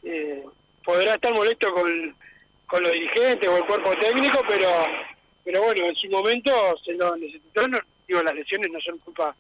eh, 0.04 0.44
podrá 0.84 1.16
estar 1.16 1.34
molesto 1.34 1.74
con, 1.74 2.16
con 2.68 2.84
los 2.84 2.92
dirigentes 2.94 3.50
o 3.50 3.58
el 3.58 3.66
cuerpo 3.66 3.96
técnico, 3.98 4.42
pero 4.48 4.70
pero 5.44 5.62
bueno, 5.62 5.86
en 5.86 5.96
su 5.96 6.08
momento 6.08 6.52
se 6.86 6.94
lo 6.94 7.18
necesitó, 7.18 7.68
no, 7.68 7.78
digo, 8.08 8.24
las 8.24 8.34
lesiones 8.34 8.72
no 8.72 8.80
son 8.80 8.98
culpa 9.00 9.36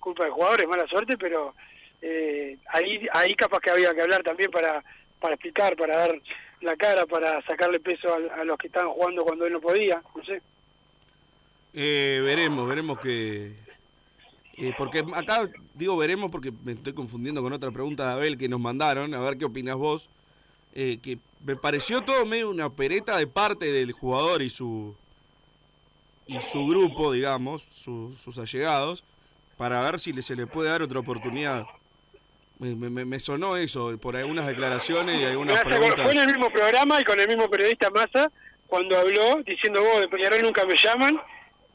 culpa 0.00 0.24
de 0.24 0.30
jugadores, 0.30 0.66
mala 0.66 0.86
suerte, 0.88 1.16
pero 1.16 1.54
eh, 2.02 2.58
ahí 2.68 3.06
ahí 3.12 3.34
capaz 3.34 3.60
que 3.60 3.70
había 3.70 3.94
que 3.94 4.02
hablar 4.02 4.22
también 4.22 4.50
para 4.50 4.82
para 5.20 5.34
explicar, 5.34 5.76
para 5.76 5.96
dar 5.96 6.20
la 6.60 6.76
cara, 6.76 7.06
para 7.06 7.40
sacarle 7.42 7.80
peso 7.80 8.14
a, 8.14 8.44
los 8.44 8.58
que 8.58 8.66
estaban 8.66 8.90
jugando 8.90 9.24
cuando 9.24 9.46
él 9.46 9.52
no 9.52 9.60
podía, 9.60 10.02
no 10.14 10.24
sé. 10.24 10.42
Eh, 11.72 12.20
veremos, 12.22 12.68
veremos 12.68 12.98
que... 13.00 13.63
eh, 14.56 14.72
porque 14.78 15.04
acá 15.14 15.48
digo 15.74 15.96
veremos 15.96 16.30
porque 16.30 16.52
me 16.64 16.72
estoy 16.72 16.92
confundiendo 16.92 17.42
con 17.42 17.52
otra 17.52 17.70
pregunta 17.70 18.06
de 18.06 18.12
Abel 18.12 18.38
que 18.38 18.48
nos 18.48 18.60
mandaron, 18.60 19.14
a 19.14 19.20
ver 19.20 19.36
qué 19.38 19.44
opinas 19.44 19.76
vos. 19.76 20.08
Eh, 20.76 20.98
que 21.02 21.18
me 21.44 21.54
pareció 21.54 22.00
todo 22.02 22.26
medio 22.26 22.50
una 22.50 22.66
opereta 22.66 23.16
de 23.16 23.26
parte 23.28 23.70
del 23.70 23.92
jugador 23.92 24.42
y 24.42 24.50
su 24.50 24.94
y 26.26 26.40
su 26.40 26.66
grupo, 26.66 27.12
digamos, 27.12 27.62
su- 27.62 28.12
sus 28.18 28.38
allegados, 28.38 29.04
para 29.58 29.80
ver 29.80 30.00
si 30.00 30.12
se 30.22 30.34
le 30.34 30.46
puede 30.46 30.70
dar 30.70 30.82
otra 30.82 30.98
oportunidad. 31.00 31.66
Me, 32.58 32.74
me- 32.74 33.04
me 33.04 33.20
sonó 33.20 33.56
eso 33.56 33.96
por 33.98 34.16
algunas 34.16 34.46
declaraciones 34.46 35.20
y 35.20 35.24
algunas 35.24 35.58
acordar- 35.58 35.78
preguntas. 35.78 36.04
Fue 36.04 36.12
en 36.14 36.20
el 36.20 36.26
mismo 36.28 36.50
programa 36.50 37.00
y 37.00 37.04
con 37.04 37.20
el 37.20 37.28
mismo 37.28 37.48
periodista 37.50 37.90
Massa 37.90 38.32
cuando 38.66 38.96
habló 38.98 39.42
diciendo 39.44 39.82
vos 39.82 40.00
de 40.00 40.08
Peñarol 40.08 40.40
nunca 40.42 40.64
me 40.64 40.76
llaman 40.76 41.20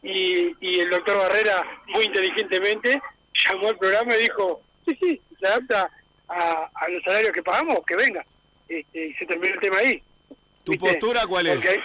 y, 0.04 0.56
y 0.60 0.80
el 0.80 0.90
doctor 0.90 1.18
Barrera 1.18 1.64
muy 1.88 2.06
inteligentemente 2.06 3.02
llamó 3.46 3.70
al 3.70 3.78
programa 3.78 4.16
y 4.16 4.22
dijo 4.22 4.62
sí, 4.86 4.98
sí, 5.02 5.22
se 5.40 5.48
adapta 5.48 5.90
a, 6.28 6.70
a 6.74 6.90
los 6.90 7.04
salarios 7.04 7.32
que 7.32 7.44
pagamos, 7.44 7.80
que 7.86 7.96
venga. 7.96 8.26
Este, 8.68 9.08
y 9.08 9.14
se 9.16 9.26
terminó 9.26 9.54
el 9.56 9.60
tema 9.60 9.78
ahí. 9.80 10.02
¿Tu 10.64 10.74
¿viste? 10.74 10.88
postura 10.90 11.26
cuál 11.28 11.48
es? 11.48 11.56
Porque, 11.56 11.70
hay- 11.70 11.80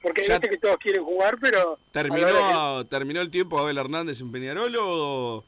porque 0.00 0.22
Ya- 0.22 0.38
que 0.40 0.56
todos 0.58 0.76
quieren 0.78 1.04
jugar, 1.04 1.36
pero... 1.40 1.78
¿Terminó, 1.90 2.86
¿Terminó 2.86 3.20
el 3.20 3.30
tiempo 3.30 3.58
Abel 3.58 3.78
Hernández 3.78 4.20
en 4.20 4.30
Peñarol 4.32 4.74
o 4.78 5.44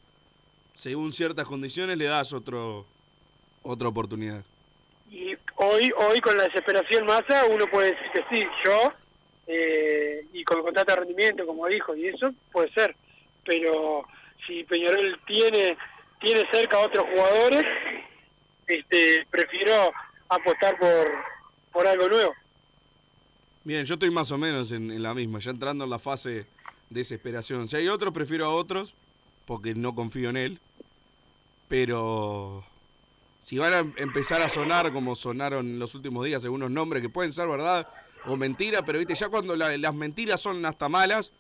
según 0.75 1.13
ciertas 1.13 1.47
condiciones 1.47 1.97
le 1.97 2.07
das 2.07 2.33
otro 2.33 2.85
otra 3.63 3.89
oportunidad? 3.89 4.43
Y 5.11 5.35
hoy, 5.57 5.93
hoy 5.97 6.21
con 6.21 6.37
la 6.37 6.45
desesperación 6.45 7.07
masa, 7.07 7.45
uno 7.49 7.67
puede 7.69 7.93
decir 7.93 8.11
que 8.13 8.25
sí, 8.35 8.47
yo, 8.65 8.93
eh, 9.47 10.27
y 10.33 10.45
con 10.45 10.59
el 10.59 10.65
contrato 10.65 10.93
de 10.93 11.01
rendimiento, 11.01 11.47
como 11.47 11.67
dijo, 11.69 11.95
y 11.95 12.09
eso 12.09 12.33
puede 12.53 12.73
ser. 12.73 12.95
Pero 13.45 14.07
si 14.47 14.65
Peñarol 14.65 15.21
tiene 15.27 15.77
tiene 16.21 16.43
cerca 16.51 16.79
a 16.79 16.87
otros 16.87 17.05
jugadores, 17.13 17.65
este 18.67 19.27
prefiero 19.31 19.93
apostar 20.29 20.79
por, 20.79 21.13
por 21.73 21.87
algo 21.87 22.09
nuevo. 22.09 22.33
Bien, 23.63 23.85
yo 23.85 23.95
estoy 23.95 24.11
más 24.11 24.31
o 24.33 24.39
menos 24.39 24.73
en, 24.73 24.91
en 24.91 25.03
la 25.03 25.15
misma, 25.15 25.39
ya 25.41 25.51
entrando 25.51 25.85
en 25.85 25.91
la 25.91 25.99
fase 25.99 26.31
de 26.31 26.47
desesperación. 26.91 27.69
Si 27.69 27.77
hay 27.77 27.89
otros, 27.89 28.13
prefiero 28.15 28.47
a 28.47 28.55
otros, 28.55 28.95
porque 29.47 29.75
no 29.75 29.95
confío 29.95 30.31
en 30.31 30.37
él. 30.37 30.61
Pero 31.69 32.65
si 33.41 33.59
van 33.59 33.73
a 33.73 33.79
em- 33.81 33.93
empezar 33.97 34.43
a 34.43 34.49
sonar 34.49 34.93
como 34.93 35.15
sonaron 35.15 35.79
los 35.79 35.95
últimos 35.95 36.25
días 36.25 36.45
algunos 36.45 36.71
nombres 36.71 37.03
que 37.03 37.09
pueden 37.09 37.33
ser 37.33 37.49
verdad 37.49 37.89
o 38.27 38.37
mentira, 38.37 38.85
pero 38.85 38.99
viste, 38.99 39.15
ya 39.15 39.29
cuando 39.29 39.55
la- 39.57 39.77
las 39.77 39.95
mentiras 39.95 40.41
son 40.41 40.65
hasta 40.65 40.89
malas, 40.89 41.33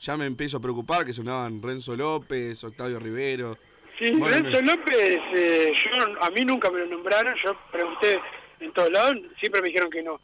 ya 0.00 0.16
me 0.16 0.26
empiezo 0.26 0.56
a 0.56 0.60
preocupar 0.60 1.04
que 1.06 1.12
sonaban 1.12 1.62
Renzo 1.62 1.96
López, 1.96 2.62
Octavio 2.64 2.98
Rivero. 2.98 3.56
Sí, 3.98 4.10
Bueno, 4.12 4.36
Renzo 4.36 4.60
me- 4.62 4.66
López, 4.66 5.16
eh, 5.36 5.72
yo, 5.84 6.22
a 6.24 6.30
mí 6.30 6.44
nunca 6.44 6.70
me 6.70 6.80
lo 6.80 6.86
nombraron, 6.86 7.34
yo 7.44 7.56
pregunté 7.70 8.18
en 8.60 8.72
todos 8.72 8.90
lados, 8.90 9.14
siempre 9.38 9.60
me 9.62 9.68
dijeron 9.68 9.90
que 9.90 10.02
no. 10.02 10.20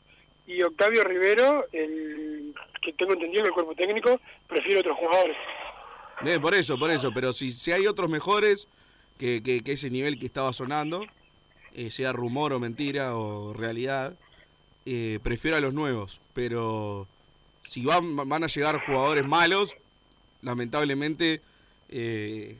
Y 0.46 0.62
Octavio 0.62 1.04
Rivero, 1.04 1.66
el 1.72 2.54
que 2.80 2.92
tengo 2.94 3.12
entendido 3.12 3.42
que 3.42 3.48
el 3.48 3.54
cuerpo 3.54 3.74
técnico 3.74 4.20
prefiere 4.48 4.80
otros 4.80 4.96
jugadores. 4.96 5.36
Eh, 6.24 6.40
por 6.40 6.54
eso, 6.54 6.78
por 6.78 6.90
eso, 6.90 7.12
pero 7.14 7.32
si, 7.32 7.50
si 7.52 7.70
hay 7.70 7.86
otros 7.86 8.08
mejores 8.10 8.66
que, 9.18 9.42
que- 9.42 9.62
que 9.62 9.72
ese 9.72 9.90
nivel 9.90 10.18
que 10.18 10.26
estaba 10.26 10.52
sonando, 10.52 11.04
eh, 11.74 11.90
sea 11.90 12.12
rumor 12.12 12.52
o 12.54 12.58
mentira 12.58 13.14
o 13.16 13.52
realidad, 13.52 14.16
eh, 14.90 15.18
prefiero 15.22 15.56
a 15.56 15.60
los 15.60 15.74
nuevos. 15.74 16.20
Pero 16.34 17.06
si 17.66 17.84
van, 17.84 18.16
van 18.16 18.44
a 18.44 18.46
llegar 18.46 18.80
jugadores 18.86 19.26
malos, 19.26 19.76
lamentablemente 20.42 21.40
eh, 21.90 22.56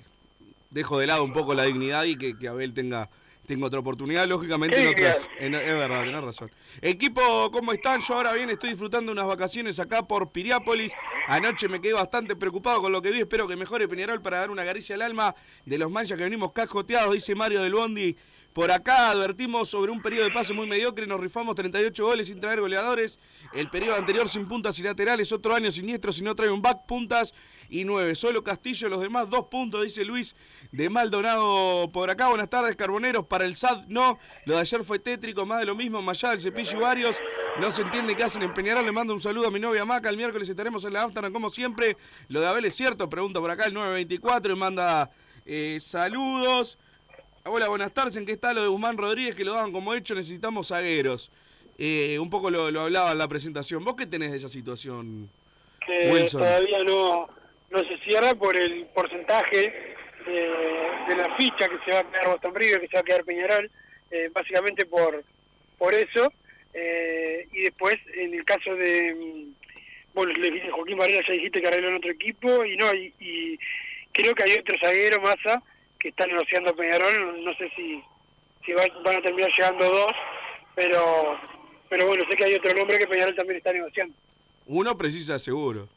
dejo 0.70 0.98
de 0.98 1.06
lado 1.06 1.24
un 1.24 1.32
poco 1.32 1.54
la 1.54 1.64
dignidad 1.64 2.04
y 2.04 2.16
que, 2.16 2.36
que 2.38 2.48
Abel 2.48 2.74
tenga, 2.74 3.08
tenga 3.46 3.66
otra 3.66 3.78
oportunidad. 3.78 4.26
Lógicamente, 4.26 4.76
¿Qué 4.76 4.82
en 4.82 4.88
otras- 4.90 5.28
en- 5.38 5.54
es 5.54 5.74
verdad, 5.74 6.04
tenés 6.04 6.22
razón. 6.22 6.50
Equipo, 6.82 7.50
¿cómo 7.50 7.72
están? 7.72 8.00
Yo 8.00 8.14
ahora 8.14 8.32
bien 8.34 8.50
estoy 8.50 8.70
disfrutando 8.70 9.10
unas 9.12 9.26
vacaciones 9.26 9.80
acá 9.80 10.02
por 10.06 10.30
Piriápolis. 10.30 10.92
Anoche 11.28 11.68
me 11.68 11.80
quedé 11.80 11.92
bastante 11.94 12.36
preocupado 12.36 12.80
con 12.80 12.92
lo 12.92 13.00
que 13.00 13.10
vi. 13.10 13.20
Espero 13.20 13.46
que 13.48 13.56
mejore 13.56 13.88
Peñarol 13.88 14.20
para 14.20 14.38
dar 14.40 14.50
una 14.50 14.64
caricia 14.64 14.94
al 14.96 15.02
alma 15.02 15.34
de 15.64 15.78
los 15.78 15.90
manchas 15.90 16.18
que 16.18 16.24
venimos 16.24 16.52
cascoteados, 16.52 17.14
dice 17.14 17.34
Mario 17.34 17.62
del 17.62 17.74
Bondi. 17.74 18.16
Por 18.58 18.72
acá 18.72 19.10
advertimos 19.10 19.68
sobre 19.68 19.92
un 19.92 20.02
periodo 20.02 20.24
de 20.24 20.32
pase 20.32 20.52
muy 20.52 20.66
mediocre, 20.66 21.06
nos 21.06 21.20
rifamos 21.20 21.54
38 21.54 22.04
goles 22.04 22.26
sin 22.26 22.40
traer 22.40 22.60
goleadores. 22.60 23.20
El 23.52 23.70
periodo 23.70 23.94
anterior 23.94 24.28
sin 24.28 24.48
puntas 24.48 24.76
y 24.80 24.82
laterales, 24.82 25.30
otro 25.30 25.54
año 25.54 25.70
siniestro 25.70 26.10
si 26.10 26.24
no 26.24 26.34
trae 26.34 26.50
un 26.50 26.60
back, 26.60 26.84
puntas 26.84 27.34
y 27.70 27.84
nueve. 27.84 28.16
Solo 28.16 28.42
Castillo, 28.42 28.88
los 28.88 29.00
demás 29.00 29.30
dos 29.30 29.44
puntos, 29.48 29.84
dice 29.84 30.04
Luis 30.04 30.34
de 30.72 30.90
Maldonado 30.90 31.88
por 31.92 32.10
acá. 32.10 32.30
Buenas 32.30 32.50
tardes, 32.50 32.74
carboneros. 32.74 33.26
Para 33.26 33.44
el 33.44 33.54
SAD 33.54 33.86
no. 33.86 34.18
Lo 34.44 34.54
de 34.54 34.60
ayer 34.62 34.82
fue 34.82 34.98
tétrico, 34.98 35.46
más 35.46 35.60
de 35.60 35.66
lo 35.66 35.76
mismo. 35.76 36.02
Mayá, 36.02 36.32
el 36.32 36.40
cepillo 36.40 36.78
y 36.78 36.80
varios. 36.80 37.22
No 37.60 37.70
se 37.70 37.82
entiende 37.82 38.16
qué 38.16 38.24
hacen 38.24 38.42
en 38.42 38.52
Peñarol. 38.54 38.84
Le 38.84 38.90
mando 38.90 39.14
un 39.14 39.20
saludo 39.20 39.46
a 39.46 39.50
mi 39.52 39.60
novia 39.60 39.84
Maca. 39.84 40.08
El 40.08 40.16
miércoles 40.16 40.48
estaremos 40.48 40.84
en 40.84 40.94
la 40.94 41.04
Afternoon 41.04 41.32
como 41.32 41.48
siempre. 41.48 41.96
Lo 42.26 42.40
de 42.40 42.48
Abel 42.48 42.64
es 42.64 42.74
cierto, 42.74 43.08
pregunta 43.08 43.38
por 43.38 43.52
acá 43.52 43.66
el 43.66 43.74
924 43.74 44.52
y 44.52 44.56
manda 44.56 45.12
eh, 45.46 45.78
saludos. 45.80 46.76
Hola, 47.50 47.68
buenas 47.68 47.92
tardes. 47.92 48.16
¿En 48.16 48.26
qué 48.26 48.32
está 48.32 48.52
lo 48.52 48.62
de 48.62 48.68
Guzmán 48.68 48.98
Rodríguez 48.98 49.34
que 49.34 49.44
lo 49.44 49.52
daban 49.54 49.72
como 49.72 49.94
hecho? 49.94 50.14
Necesitamos 50.14 50.68
zagueros. 50.68 51.30
Eh, 51.78 52.18
un 52.18 52.28
poco 52.28 52.50
lo, 52.50 52.70
lo 52.70 52.82
hablaba 52.82 53.12
en 53.12 53.18
la 53.18 53.28
presentación. 53.28 53.84
¿Vos 53.84 53.94
qué 53.96 54.06
tenés 54.06 54.30
de 54.32 54.36
esa 54.38 54.48
situación? 54.48 55.30
que 55.86 56.10
Wilson. 56.10 56.40
todavía 56.42 56.78
no, 56.84 57.28
no 57.70 57.78
se 57.78 57.96
cierra 58.04 58.34
por 58.34 58.54
el 58.56 58.86
porcentaje 58.86 59.94
de, 60.26 60.32
de 61.08 61.16
la 61.16 61.34
ficha 61.38 61.66
que 61.68 61.78
se 61.84 61.90
va 61.92 62.00
a 62.00 62.10
quedar 62.10 62.26
Boston 62.28 62.54
River, 62.54 62.80
que 62.80 62.88
se 62.88 62.94
va 62.94 63.00
a 63.00 63.04
quedar 63.04 63.24
Peñarol, 63.24 63.70
eh, 64.10 64.28
básicamente 64.32 64.84
por 64.86 65.24
por 65.78 65.94
eso. 65.94 66.30
eh, 66.74 67.48
y 67.52 67.62
después, 67.62 67.96
en 68.14 68.34
el 68.34 68.44
caso 68.44 68.74
de, 68.74 69.14
mm, 69.14 69.54
bueno, 70.12 70.32
le 70.34 70.70
Joaquín 70.70 70.98
Varela, 70.98 71.22
ya 71.26 71.32
dijiste 71.32 71.60
que 71.62 71.68
arregló 71.68 71.88
en 71.88 71.94
otro 71.96 72.10
equipo, 72.10 72.64
y 72.64 72.76
no, 72.76 72.92
y, 72.94 73.14
y 73.20 73.58
creo 74.12 74.34
que 74.34 74.42
hay 74.42 74.52
otro 74.58 74.74
zaguero, 74.82 75.20
Massa, 75.22 75.62
que 75.98 76.08
está 76.08 76.26
negociando 76.26 76.74
Peñarol, 76.76 77.42
no 77.44 77.52
sé 77.54 77.70
si, 77.74 78.02
si 78.64 78.72
va- 78.72 78.84
van 79.04 79.18
a 79.18 79.22
terminar 79.22 79.50
llegando 79.56 79.84
dos, 79.90 80.12
pero 80.74 81.38
pero 81.88 82.06
bueno, 82.06 82.22
sé 82.28 82.36
que 82.36 82.44
hay 82.44 82.54
otro 82.54 82.72
nombre 82.74 82.98
que 82.98 83.06
Peñarol 83.06 83.34
también 83.34 83.56
está 83.58 83.72
negociando. 83.72 84.14
Uno 84.66 84.96
precisa 84.98 85.38
seguro. 85.38 85.88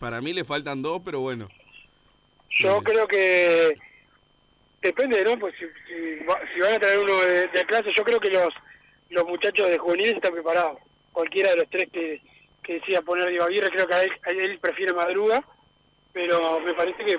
Para 0.00 0.20
mí 0.20 0.32
le 0.32 0.44
faltan 0.44 0.82
dos, 0.82 1.00
pero 1.04 1.20
bueno. 1.20 1.48
Yo 2.50 2.82
creo 2.82 3.06
que 3.06 3.78
depende, 4.82 5.22
¿no? 5.24 5.38
Pues 5.38 5.54
si, 5.58 5.66
si, 5.86 6.18
si 6.54 6.60
van 6.60 6.72
a 6.74 6.78
traer 6.80 6.98
uno 6.98 7.20
de, 7.20 7.46
de 7.48 7.64
clase, 7.66 7.92
yo 7.96 8.02
creo 8.04 8.18
que 8.20 8.30
los 8.30 8.48
los 9.10 9.24
muchachos 9.26 9.68
de 9.68 9.76
juveniles 9.78 10.14
están 10.14 10.32
preparados. 10.32 10.78
Cualquiera 11.12 11.50
de 11.50 11.56
los 11.56 11.68
tres 11.70 11.88
que, 11.92 12.20
que 12.62 12.74
decida 12.74 13.02
poner 13.02 13.28
Diego 13.28 13.44
Aguirre, 13.44 13.70
creo 13.70 13.86
que 13.88 13.94
a 13.94 14.02
él, 14.04 14.12
a 14.24 14.30
él 14.30 14.58
prefiere 14.60 14.92
Madruga, 14.92 15.42
pero 16.12 16.60
me 16.60 16.74
parece 16.74 17.04
que 17.04 17.16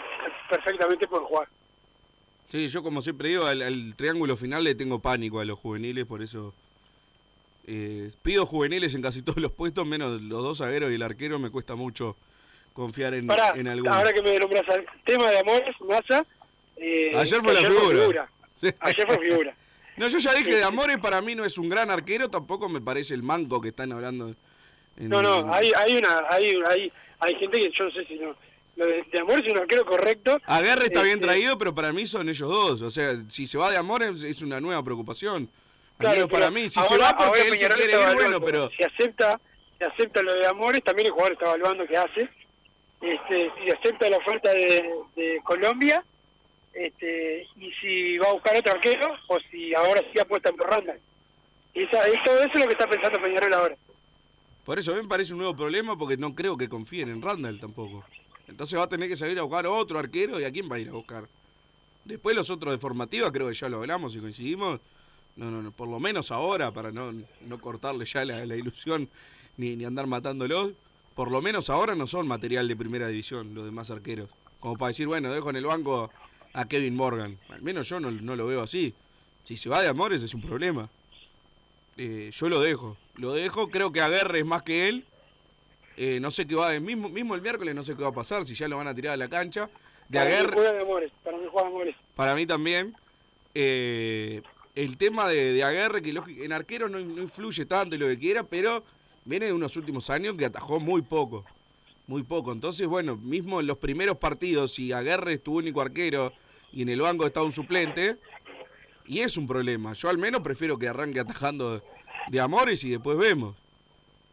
perfectamente 0.49 1.07
pueden 1.07 1.25
jugar. 1.27 1.47
Sí, 2.51 2.67
yo 2.67 2.83
como 2.83 3.01
siempre 3.01 3.29
digo, 3.29 3.45
al, 3.45 3.61
al 3.61 3.95
triángulo 3.95 4.35
final 4.35 4.63
le 4.65 4.75
tengo 4.75 4.99
pánico 4.99 5.39
a 5.39 5.45
los 5.45 5.57
juveniles, 5.57 6.05
por 6.05 6.21
eso 6.21 6.53
eh, 7.65 8.11
pido 8.21 8.45
juveniles 8.45 8.93
en 8.95 9.01
casi 9.01 9.21
todos 9.21 9.37
los 9.41 9.51
puestos, 9.53 9.85
menos 9.85 10.21
los 10.21 10.43
dos 10.43 10.57
zagueros 10.57 10.91
y 10.91 10.95
el 10.95 11.01
arquero, 11.03 11.39
me 11.39 11.49
cuesta 11.49 11.75
mucho 11.75 12.17
confiar 12.73 13.13
en, 13.13 13.27
Pará, 13.27 13.53
en 13.55 13.67
alguno. 13.67 13.93
ahora 13.93 14.11
que 14.11 14.21
me 14.21 14.37
nombras 14.37 14.67
al 14.69 14.85
tema 15.05 15.29
de 15.29 15.39
Amores, 15.39 15.75
Massa, 15.87 16.25
eh, 16.77 17.13
Ayer 17.15 17.41
fue 17.41 17.53
la 17.53 17.69
figura. 17.69 18.29
Sí. 18.55 18.67
Ayer 18.79 19.07
fue 19.07 19.19
figura. 19.19 19.55
No, 19.97 20.07
yo 20.07 20.17
ya 20.19 20.33
dije, 20.33 20.55
de 20.55 20.63
Amores 20.63 20.97
para 20.99 21.21
mí 21.21 21.35
no 21.35 21.43
es 21.43 21.57
un 21.57 21.67
gran 21.69 21.91
arquero, 21.91 22.29
tampoco 22.29 22.69
me 22.69 22.79
parece 22.81 23.13
el 23.13 23.21
manco 23.23 23.59
que 23.61 23.67
están 23.67 23.91
hablando. 23.91 24.33
en- 24.97 25.09
No, 25.09 25.21
no, 25.21 25.53
hay, 25.53 25.69
hay 25.77 25.97
una, 25.97 26.23
hay, 26.29 26.53
hay, 26.69 26.91
hay 27.19 27.35
gente 27.35 27.59
que 27.59 27.69
yo 27.77 27.83
no 27.83 27.91
sé 27.91 28.05
si 28.05 28.15
no. 28.15 28.33
Lo 28.81 28.87
de, 28.87 29.03
de 29.11 29.19
Amores 29.21 29.43
es 29.45 29.53
un 29.53 29.59
arquero 29.59 29.85
correcto. 29.85 30.39
Agarre 30.47 30.85
está 30.85 31.03
bien 31.03 31.15
Este, 31.19 31.27
traído, 31.27 31.55
pero 31.59 31.75
para 31.75 31.93
mí 31.93 32.07
son 32.07 32.27
ellos 32.29 32.49
dos. 32.49 32.81
O 32.81 32.89
sea, 32.89 33.15
si 33.29 33.45
se 33.45 33.59
va 33.59 33.69
de 33.69 33.77
Amores 33.77 34.23
es 34.23 34.41
una 34.41 34.59
nueva 34.59 34.81
preocupación. 34.83 35.43
Al 35.43 35.97
Claro, 35.99 36.15
menos 36.15 36.31
para 36.31 36.49
mí, 36.49 36.67
si 36.67 36.79
ahora- 36.79 36.89
se 36.89 36.97
va 36.97 37.15
porque 37.17 37.47
él 37.47 37.57
se 37.59 37.69
quiere 37.69 38.13
bueno, 38.15 38.41
pero... 38.41 38.71
Si 38.75 38.83
acepta, 38.83 39.39
si 39.77 39.83
acepta 39.83 40.23
lo 40.23 40.33
de 40.33 40.47
Amores, 40.47 40.83
también 40.83 41.05
el 41.05 41.11
jugador 41.11 41.33
está 41.33 41.45
evaluando 41.45 41.85
qué 41.85 41.95
hace. 41.97 42.27
Este, 43.01 43.51
si 43.63 43.69
acepta 43.71 44.09
la 44.09 44.17
oferta 44.17 44.51
de, 44.51 44.83
de 45.15 45.39
Colombia, 45.43 46.03
este, 46.73 47.45
y 47.57 47.71
si 47.81 48.17
va 48.17 48.29
a 48.29 48.33
buscar 48.33 48.55
otro 48.57 48.73
arquero, 48.73 49.13
o 49.27 49.37
si 49.51 49.75
ahora 49.75 50.01
sí 50.11 50.19
apuesta 50.19 50.51
por 50.53 50.71
Randall. 50.71 50.99
Y 51.75 51.83
esa, 51.83 52.03
es- 52.07 52.23
todo 52.25 52.39
eso 52.39 52.51
es 52.51 52.59
lo 52.61 52.65
que 52.65 52.73
está 52.73 52.87
pensando 52.89 53.21
Peñarol 53.21 53.53
ahora. 53.53 53.75
Por 54.65 54.79
eso 54.79 54.91
a 54.91 54.95
mí 54.95 55.01
me 55.03 55.07
parece 55.07 55.33
un 55.33 55.39
nuevo 55.39 55.55
problema 55.55 55.95
porque 55.95 56.17
no 56.17 56.33
creo 56.33 56.57
que 56.57 56.67
confíen 56.67 57.09
en 57.09 57.21
Randall 57.21 57.59
tampoco. 57.59 58.03
Entonces 58.51 58.77
va 58.77 58.83
a 58.83 58.89
tener 58.89 59.09
que 59.09 59.15
salir 59.15 59.39
a 59.39 59.43
buscar 59.43 59.65
otro 59.65 59.97
arquero 59.97 60.39
y 60.39 60.43
a 60.43 60.51
quién 60.51 60.69
va 60.69 60.75
a 60.75 60.79
ir 60.79 60.89
a 60.89 60.93
buscar. 60.93 61.27
Después 62.05 62.35
los 62.35 62.49
otros 62.49 62.73
de 62.73 62.77
formativa, 62.77 63.31
creo 63.31 63.47
que 63.47 63.53
ya 63.53 63.69
lo 63.69 63.77
hablamos 63.77 64.15
y 64.15 64.19
coincidimos. 64.19 64.79
No, 65.37 65.49
no, 65.49 65.61
no, 65.61 65.71
por 65.71 65.87
lo 65.87 65.99
menos 65.99 66.29
ahora, 66.31 66.71
para 66.71 66.91
no, 66.91 67.13
no 67.47 67.61
cortarle 67.61 68.05
ya 68.05 68.25
la, 68.25 68.45
la 68.45 68.55
ilusión 68.55 69.07
ni, 69.57 69.75
ni 69.75 69.85
andar 69.85 70.05
matándolos, 70.05 70.73
por 71.15 71.31
lo 71.31 71.41
menos 71.41 71.69
ahora 71.69 71.95
no 71.95 72.05
son 72.05 72.27
material 72.27 72.67
de 72.67 72.75
primera 72.75 73.07
división 73.07 73.55
los 73.55 73.63
demás 73.63 73.89
arqueros. 73.89 74.29
Como 74.59 74.77
para 74.77 74.89
decir, 74.89 75.07
bueno, 75.07 75.33
dejo 75.33 75.49
en 75.49 75.55
el 75.55 75.65
banco 75.65 76.11
a 76.53 76.67
Kevin 76.67 76.95
Morgan. 76.95 77.37
Al 77.49 77.61
menos 77.61 77.87
yo 77.87 77.99
no, 77.99 78.11
no 78.11 78.35
lo 78.35 78.45
veo 78.45 78.61
así. 78.61 78.93
Si 79.43 79.55
se 79.57 79.69
va 79.69 79.81
de 79.81 79.87
Amores 79.87 80.21
es 80.21 80.33
un 80.33 80.41
problema. 80.41 80.89
Eh, 81.97 82.31
yo 82.33 82.49
lo 82.49 82.59
dejo. 82.59 82.97
Lo 83.15 83.33
dejo, 83.33 83.69
creo 83.69 83.91
que 83.91 84.01
Aguerre 84.01 84.39
es 84.39 84.45
más 84.45 84.63
que 84.63 84.89
él. 84.89 85.05
Eh, 85.97 86.19
no 86.19 86.31
sé 86.31 86.47
qué 86.47 86.55
va 86.55 86.77
mismo, 86.79 87.09
mismo 87.09 87.35
el 87.35 87.41
miércoles, 87.41 87.75
no 87.75 87.83
sé 87.83 87.95
qué 87.95 88.03
va 88.03 88.09
a 88.09 88.13
pasar, 88.13 88.45
si 88.45 88.55
ya 88.55 88.67
lo 88.67 88.77
van 88.77 88.87
a 88.87 88.95
tirar 88.95 89.13
a 89.13 89.17
la 89.17 89.29
cancha. 89.29 89.69
De 90.07 90.17
para 90.17 90.29
mí 90.29 90.35
Aguerre, 90.35 90.53
juega 90.53 90.73
de 90.73 90.81
Amores, 90.81 91.11
para 91.23 91.37
mí 91.37 91.43
juega 91.49 91.67
de 91.67 91.73
Amores. 91.73 91.95
para 92.15 92.35
mí 92.35 92.45
también. 92.45 92.95
Eh, 93.53 94.41
el 94.75 94.97
tema 94.97 95.27
de, 95.27 95.53
de 95.53 95.63
Aguerre, 95.63 96.01
que 96.01 96.11
en 96.43 96.53
arquero 96.53 96.87
no, 96.87 96.99
no 96.99 97.21
influye 97.21 97.65
tanto 97.65 97.95
y 97.95 97.99
lo 97.99 98.07
que 98.07 98.17
quiera, 98.17 98.43
pero 98.43 98.83
viene 99.25 99.47
de 99.47 99.53
unos 99.53 99.75
últimos 99.75 100.09
años 100.09 100.37
que 100.37 100.45
atajó 100.45 100.79
muy 100.79 101.01
poco. 101.01 101.45
Muy 102.07 102.23
poco. 102.23 102.51
Entonces, 102.51 102.87
bueno, 102.87 103.15
mismo 103.17 103.59
en 103.59 103.67
los 103.67 103.77
primeros 103.77 104.17
partidos, 104.17 104.73
si 104.73 104.91
Aguerre 104.91 105.33
es 105.33 105.43
tu 105.43 105.57
único 105.57 105.81
arquero 105.81 106.33
y 106.73 106.81
en 106.81 106.89
el 106.89 107.01
banco 107.01 107.25
está 107.25 107.43
un 107.43 107.51
suplente, 107.51 108.17
y 109.05 109.19
es 109.19 109.35
un 109.37 109.47
problema. 109.47 109.93
Yo 109.93 110.09
al 110.09 110.17
menos 110.17 110.41
prefiero 110.41 110.77
que 110.79 110.87
arranque 110.87 111.19
atajando 111.19 111.83
de 112.29 112.39
Amores 112.39 112.83
y 112.83 112.89
después 112.91 113.17
vemos. 113.17 113.55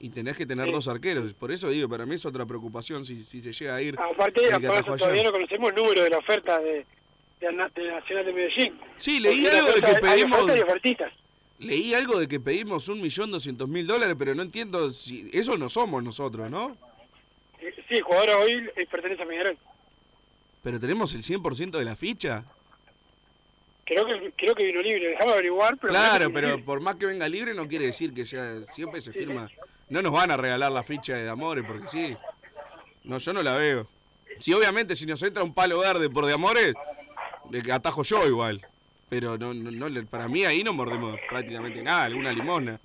Y 0.01 0.11
tenés 0.11 0.36
que 0.36 0.46
tener 0.46 0.70
dos 0.70 0.86
arqueros. 0.86 1.34
Por 1.34 1.51
eso 1.51 1.70
digo, 1.70 1.88
para 1.88 2.07
mí 2.07 2.14
es 2.14 2.24
otra 2.24 2.46
preocupación 2.46 3.05
si, 3.05 3.24
si 3.24 3.40
se 3.40 3.53
llega 3.53 3.74
a 3.74 3.82
ir. 3.82 3.99
Aparte, 3.99 4.53
aparte 4.53 4.92
todavía 4.96 5.24
no 5.24 5.32
conocemos 5.32 5.70
el 5.70 5.74
número 5.76 6.03
de 6.05 6.11
la 6.11 6.18
oferta 6.18 6.59
de, 6.61 6.86
de, 7.40 7.46
de 7.49 7.90
Nacional 7.90 8.24
de 8.26 8.32
Medellín. 8.32 8.78
Sí, 8.99 9.18
leí 9.18 9.42
Porque 9.42 9.57
algo 9.59 9.72
de 9.72 9.80
que 9.82 10.01
pedimos. 10.01 10.46
Leí 11.59 11.94
algo 11.94 12.20
de 12.20 12.28
que 12.28 12.38
pedimos 12.38 12.88
un 12.88 13.01
millón 13.01 13.32
doscientos 13.32 13.68
mil 13.68 13.84
dólares, 13.86 14.14
pero 14.16 14.32
no 14.36 14.42
entiendo 14.42 14.90
si. 14.90 15.28
Eso 15.32 15.59
no 15.59 15.68
somos 15.68 16.03
nosotros, 16.05 16.49
¿no? 16.49 16.76
Eh, 17.61 17.74
Sí, 17.88 17.94
el 17.96 18.03
jugador 18.03 18.30
hoy 18.44 18.70
eh, 18.76 18.86
pertenece 18.88 19.22
a 19.22 19.26
Peñarol. 19.26 19.59
Pero 20.62 20.78
tenemos 20.78 21.12
el 21.14 21.22
100% 21.22 21.70
de 21.78 21.84
la 21.84 21.96
ficha. 21.96 22.44
Creo 23.84 24.05
que 24.07 24.32
creo 24.36 24.55
que 24.55 24.64
vino 24.66 24.82
libre, 24.82 25.09
dejame 25.09 25.32
averiguar, 25.32 25.76
pero 25.78 25.92
Claro, 25.92 26.30
pero 26.32 26.49
libre. 26.51 26.62
por 26.62 26.80
más 26.80 26.96
que 26.96 27.07
venga 27.07 27.26
libre 27.28 27.55
no 27.55 27.66
quiere 27.66 27.86
decir 27.86 28.12
que 28.12 28.24
ya 28.24 28.62
siempre 28.64 29.01
se 29.01 29.12
firma. 29.12 29.49
No 29.91 30.03
nos 30.03 30.12
van 30.12 30.30
a 30.30 30.36
regalar 30.36 30.70
la 30.70 30.82
ficha 30.82 31.14
de 31.14 31.28
Amores, 31.28 31.64
porque 31.66 31.89
sí. 31.89 32.16
No, 33.05 33.18
yo 33.18 33.32
no 33.32 33.43
la 33.43 33.55
veo. 33.55 33.89
Sí, 34.39 34.53
obviamente, 34.53 34.95
si 34.95 35.07
nos 35.07 35.22
entra 35.22 35.43
un 35.43 35.55
palo 35.55 35.78
verde 35.78 36.11
por 36.11 36.26
de 36.26 36.34
Amores, 36.34 36.74
le 37.51 37.72
atajo 37.72 38.03
yo 38.03 38.26
igual. 38.26 38.66
Pero 39.09 39.39
no, 39.39 39.55
no, 39.55 39.89
no 39.89 40.07
para 40.07 40.28
mí 40.28 40.45
ahí 40.45 40.62
no 40.62 40.72
mordemos 40.72 41.18
prácticamente 41.30 41.82
nada, 41.82 42.05
alguna 42.05 42.32
limosna. 42.32 42.78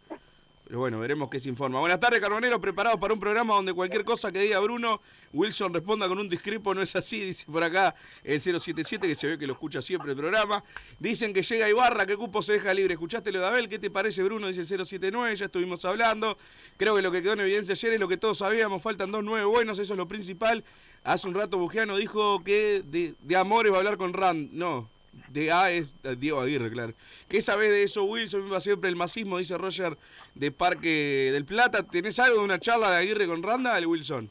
Pero 0.74 0.80
bueno, 0.80 1.00
veremos 1.00 1.30
qué 1.30 1.40
se 1.40 1.50
informa. 1.50 1.80
Buenas 1.80 2.00
tardes, 2.00 2.20
Carbonero, 2.20 2.60
preparados 2.60 3.00
para 3.00 3.14
un 3.14 3.20
programa 3.20 3.54
donde 3.54 3.76
cualquier 3.76 4.04
cosa 4.04 4.32
que 4.32 4.40
diga 4.40 4.60
Bruno, 4.60 5.02
Wilson 5.32 5.72
responda 5.72 6.08
con 6.08 6.18
un 6.18 6.28
discrepo, 6.28 6.74
no 6.74 6.82
es 6.82 6.96
así, 6.96 7.20
dice 7.20 7.46
por 7.46 7.64
acá 7.64 7.94
el 8.24 8.42
077, 8.42 9.08
que 9.08 9.14
se 9.14 9.28
ve 9.28 9.38
que 9.38 9.46
lo 9.46 9.54
escucha 9.54 9.84
siempre 9.84 10.14
el 10.14 10.18
programa. 10.18 10.64
Dicen 10.98 11.32
que 11.32 11.44
llega 11.44 11.70
Ibarra, 11.70 12.08
que 12.08 12.18
cupo 12.18 12.42
se 12.42 12.54
deja 12.54 12.74
libre. 12.74 12.96
¿Escuchaste 12.96 13.32
lo 13.32 13.42
de 13.42 13.46
Abel? 13.46 13.70
¿Qué 13.70 13.78
te 13.78 13.92
parece, 13.92 14.24
Bruno? 14.24 14.48
Dice 14.48 14.62
el 14.62 14.66
079, 14.66 15.36
ya 15.36 15.46
estuvimos 15.46 15.86
hablando. 15.86 16.40
Creo 16.76 16.96
que 16.96 17.04
lo 17.04 17.12
que 17.12 17.22
quedó 17.22 17.34
en 17.34 17.42
evidencia 17.42 17.74
ayer 17.74 17.94
es 17.94 18.00
lo 18.00 18.08
que 18.08 18.18
todos 18.18 18.40
sabíamos, 18.40 18.82
faltan 18.82 19.12
dos 19.12 19.24
nueve 19.24 19.46
buenos, 19.46 19.78
eso 19.78 19.94
es 19.94 19.98
lo 19.98 20.08
principal. 20.08 20.64
Hace 21.04 21.28
un 21.28 21.36
rato 21.36 21.60
Bugiano 21.60 21.98
dijo 21.98 22.44
que 22.44 22.82
de, 22.84 23.14
de 23.22 23.36
amores 23.36 23.72
va 23.72 23.76
a 23.76 23.80
hablar 23.80 23.98
con 23.98 24.12
Rand. 24.12 24.52
No, 24.54 24.90
de 25.30 25.52
A 25.52 25.72
es 25.72 25.96
eh, 26.04 26.16
Diego 26.18 26.42
Aguirre, 26.42 26.72
claro. 26.72 26.94
¿Qué 27.28 27.42
sabés 27.42 27.70
de 27.72 27.84
eso, 27.84 28.04
Wilson? 28.04 28.46
Viva 28.46 28.60
siempre 28.60 28.90
el 28.90 28.96
masismo, 28.96 29.38
dice 29.38 29.58
Roger 29.58 29.98
de 30.36 30.52
Parque 30.52 31.30
del 31.32 31.46
Plata. 31.46 31.84
¿Tenés 31.84 32.20
algo 32.20 32.40
de 32.40 32.44
una 32.44 32.60
charla 32.60 32.92
de 32.92 32.98
Aguirre 32.98 33.28
con 33.28 33.42
Randa, 33.42 33.78
el 33.78 33.88
Wilson? 33.88 34.30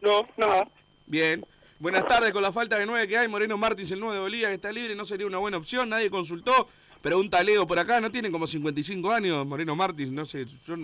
No, 0.00 0.26
nada. 0.36 0.68
Bien. 1.06 1.44
Buenas 1.78 2.06
tardes, 2.06 2.32
con 2.32 2.42
la 2.42 2.52
falta 2.52 2.78
de 2.78 2.86
nueve 2.86 3.06
que 3.06 3.18
hay, 3.18 3.28
Moreno 3.28 3.58
Martins, 3.58 3.90
el 3.90 4.00
9 4.00 4.14
de 4.14 4.20
Bolivia, 4.22 4.48
que 4.48 4.54
está 4.54 4.72
libre, 4.72 4.94
no 4.94 5.04
sería 5.04 5.26
una 5.26 5.38
buena 5.38 5.56
opción, 5.56 5.88
nadie 5.88 6.08
consultó. 6.08 6.68
Pregunta 7.02 7.42
Leo 7.42 7.66
por 7.66 7.78
acá, 7.78 8.00
no 8.00 8.10
tienen 8.10 8.32
como 8.32 8.46
55 8.46 9.12
años, 9.12 9.44
Moreno 9.44 9.76
Martins, 9.76 10.10
no 10.10 10.24
sé, 10.24 10.46
yo 10.66 10.76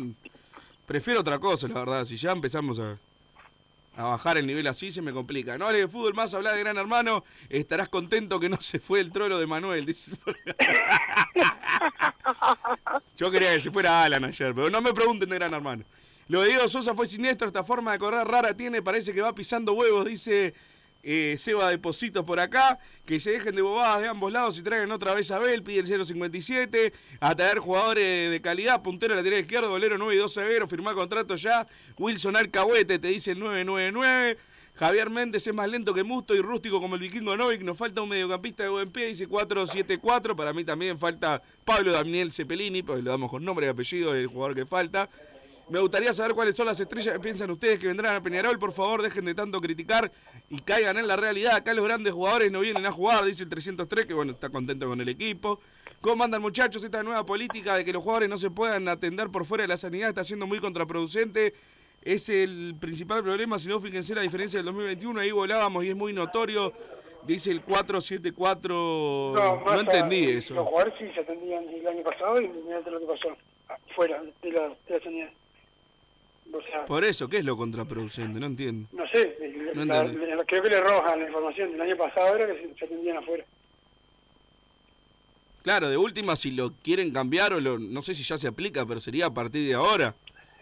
prefiero 0.85 1.21
otra 1.21 1.39
cosa, 1.39 1.69
la 1.69 1.75
verdad. 1.75 2.05
Si 2.05 2.17
ya 2.17 2.33
empezamos 2.33 2.81
a, 2.81 2.99
a 3.97 4.05
bajar 4.05 4.39
el 4.39 4.47
nivel 4.47 4.67
así, 4.67 4.93
se 4.93 5.03
me 5.03 5.13
complica. 5.13 5.59
No 5.59 5.67
hable 5.67 5.81
de 5.81 5.89
fútbol 5.89 6.15
más, 6.15 6.33
habla 6.35 6.53
de 6.53 6.61
Gran 6.61 6.77
Hermano, 6.77 7.25
estarás 7.49 7.89
contento 7.89 8.41
que 8.41 8.49
no 8.49 8.61
se 8.61 8.79
fue 8.79 9.01
el 9.01 9.13
trolo 9.13 9.39
de 9.39 9.47
Manuel, 9.47 9.85
dice. 9.85 10.13
Yo 13.17 13.31
quería 13.31 13.55
que 13.55 13.61
se 13.61 13.71
fuera 13.71 14.05
Alan 14.05 14.25
ayer, 14.25 14.55
pero 14.55 14.71
no 14.71 14.81
me 14.81 14.93
pregunten 14.93 15.29
de 15.29 15.37
Gran 15.37 15.53
Hermano. 15.53 15.85
Lo 16.29 16.43
de 16.43 16.51
Diego 16.51 16.69
Sosa 16.69 16.95
fue 16.95 17.09
siniestro, 17.09 17.49
esta 17.49 17.65
forma 17.65 17.93
de 17.93 17.99
correr 17.99 18.27
rara 18.27 18.57
tiene, 18.57 18.83
parece 18.83 19.13
que 19.13 19.21
va 19.21 19.35
pisando 19.35 19.73
huevos, 19.73 20.07
dice 20.07 20.55
eh, 21.03 21.37
Seba 21.39 21.71
Depositos 21.71 22.25
por 22.25 22.41
acá. 22.41 22.79
Que 23.05 23.21
se 23.21 23.33
dejen 23.33 23.55
de 23.55 23.63
bobadas 23.63 24.03
de 24.03 24.09
ambos 24.09 24.33
lados 24.33 24.59
y 24.59 24.63
traigan 24.63 24.91
otra 24.93 25.15
vez 25.15 25.31
a 25.31 25.37
Abel, 25.37 25.63
pide 25.63 25.81
el 25.81 26.05
057. 26.05 26.93
A 27.21 27.35
traer 27.35 27.59
jugadores 27.59 28.31
de 28.31 28.41
calidad, 28.41 28.83
puntero 28.83 29.15
lateral 29.15 29.41
izquierdo, 29.41 29.71
bolero 29.71 29.99
9 29.99 30.15
y 30.15 30.19
2 30.19 30.33
severo, 30.33 30.69
firmar 30.69 30.95
contrato 30.95 31.37
ya. 31.37 31.67
Wilson 31.99 32.37
Alcahuete 32.37 32.99
te 32.99 33.09
dice 33.09 33.33
el 33.33 33.41
999. 33.41 34.39
Javier 34.75 35.11
Méndez 35.11 35.47
es 35.47 35.55
más 35.55 35.69
lento 35.69 35.93
que 35.93 36.05
Musto 36.05 36.35
y 36.35 36.41
rústico 36.41 36.81
como 36.81 36.95
el 36.95 37.03
vikingo 37.03 37.37
Novik. 37.37 37.63
Nos 37.63 37.77
falta 37.77 38.01
un 38.01 38.09
mediocampista 38.09 38.63
de 38.63 38.71
buen 38.71 38.91
pie, 38.91 39.07
dice 39.09 39.27
474. 39.27 40.35
Para 40.35 40.53
mí 40.53 40.65
también 40.65 40.99
falta 40.99 41.43
Pablo 41.65 41.93
Daniel 41.93 42.33
Cepelini, 42.33 42.83
porque 42.83 43.03
le 43.03 43.11
damos 43.11 43.31
con 43.31 43.45
nombre 43.45 43.67
y 43.67 43.69
apellido 43.69 44.13
del 44.13 44.29
jugador 44.29 44.55
que 44.55 44.65
falta. 44.65 45.11
Me 45.71 45.79
gustaría 45.79 46.13
saber 46.13 46.35
cuáles 46.35 46.57
son 46.57 46.67
las 46.67 46.81
estrellas 46.81 47.15
que 47.15 47.21
piensan 47.21 47.51
ustedes 47.51 47.79
que 47.79 47.87
vendrán 47.87 48.17
a 48.17 48.21
Peñarol. 48.21 48.59
Por 48.59 48.73
favor, 48.73 49.03
dejen 49.03 49.25
de 49.25 49.35
tanto 49.35 49.61
criticar 49.61 50.11
y 50.49 50.59
caigan 50.59 50.99
en 50.99 51.07
la 51.07 51.17
realidad. 51.17 51.55
Acá 51.55 51.73
los 51.75 51.85
grandes 51.85 52.13
jugadores 52.13 52.51
no 52.51 52.59
vienen 52.61 52.85
a 52.87 52.91
jugar, 52.91 53.25
dice 53.25 53.45
el 53.45 53.51
303, 53.51 54.05
que 54.05 54.15
bueno, 54.15 54.33
está 54.33 54.49
contento 54.51 54.89
con 54.89 55.01
el 55.01 55.09
equipo. 55.09 55.61
¿Cómo 56.01 56.25
andan 56.25 56.43
muchachos? 56.43 56.83
Esta 56.83 57.05
nueva 57.05 57.25
política 57.25 57.77
de 57.77 57.85
que 57.85 57.93
los 57.93 58.03
jugadores 58.03 58.29
no 58.29 58.37
se 58.37 58.51
puedan 58.51 58.89
atender 58.89 59.31
por 59.31 59.45
fuera 59.45 59.63
de 59.63 59.69
la 59.69 59.77
sanidad 59.77 60.09
está 60.09 60.25
siendo 60.25 60.47
muy 60.47 60.59
contraproducente. 60.59 61.55
Es 62.03 62.29
el 62.31 62.75
principal 62.81 63.23
problema, 63.23 63.59
si 63.59 63.69
no, 63.69 63.81
fíjense 63.81 64.15
la 64.15 64.23
diferencia 64.23 64.59
del 64.59 64.67
2021, 64.67 65.21
ahí 65.21 65.31
volábamos 65.31 65.85
y 65.85 65.91
es 65.91 65.97
muy 65.97 66.13
notorio 66.13 66.73
Dice 67.23 67.51
el 67.51 67.63
474. 67.63 68.75
No, 68.75 69.61
No, 69.61 69.81
entendí 69.81 70.31
eso. 70.31 70.55
Los 70.55 70.67
jugadores 70.67 70.95
sí 70.99 71.11
se 71.15 71.21
atendían 71.21 71.69
el 71.69 71.87
año 71.87 72.03
pasado 72.03 72.41
y 72.41 72.49
mirá 72.49 72.81
lo 72.81 73.01
que 73.01 73.07
pasó. 73.07 73.37
Fuera 73.95 74.23
de 74.43 74.53
la, 74.53 74.69
de 74.69 74.99
la 74.99 75.05
sanidad. 75.05 75.31
O 76.53 76.63
sea, 76.63 76.85
Por 76.87 77.05
eso, 77.05 77.29
¿qué 77.29 77.39
es 77.39 77.45
lo 77.45 77.57
contraproducente? 77.57 78.39
No 78.41 78.47
entiendo. 78.47 78.89
no 78.93 79.07
sé, 79.09 79.37
No 79.75 79.85
la- 79.85 80.05
la- 80.05 80.45
creo 80.45 80.63
que 80.63 80.69
le 80.71 80.81
rojan 80.81 81.21
la 81.21 81.27
información 81.27 81.73
del 81.73 81.81
año 81.83 81.97
pasado 81.97 82.37
era 82.37 82.47
que 82.47 82.61
se, 82.69 82.75
se 82.79 82.85
atendían 82.85 83.19
afuera. 83.19 83.45
Claro, 85.63 85.89
de 85.91 85.97
última, 85.97 86.37
si 86.37 86.51
lo 86.53 86.73
quieren 86.83 87.11
cambiar 87.13 87.53
o 87.53 87.61
lo, 87.61 87.79
no 87.79 88.01
sé 88.03 88.15
si 88.15 88.23
ya 88.23 88.39
se 88.39 88.49
aplica, 88.49 88.87
pero 88.87 88.99
sería 88.99 89.27
a 89.27 89.35
partir 89.35 89.67
de 89.69 89.75
ahora. 89.75 90.15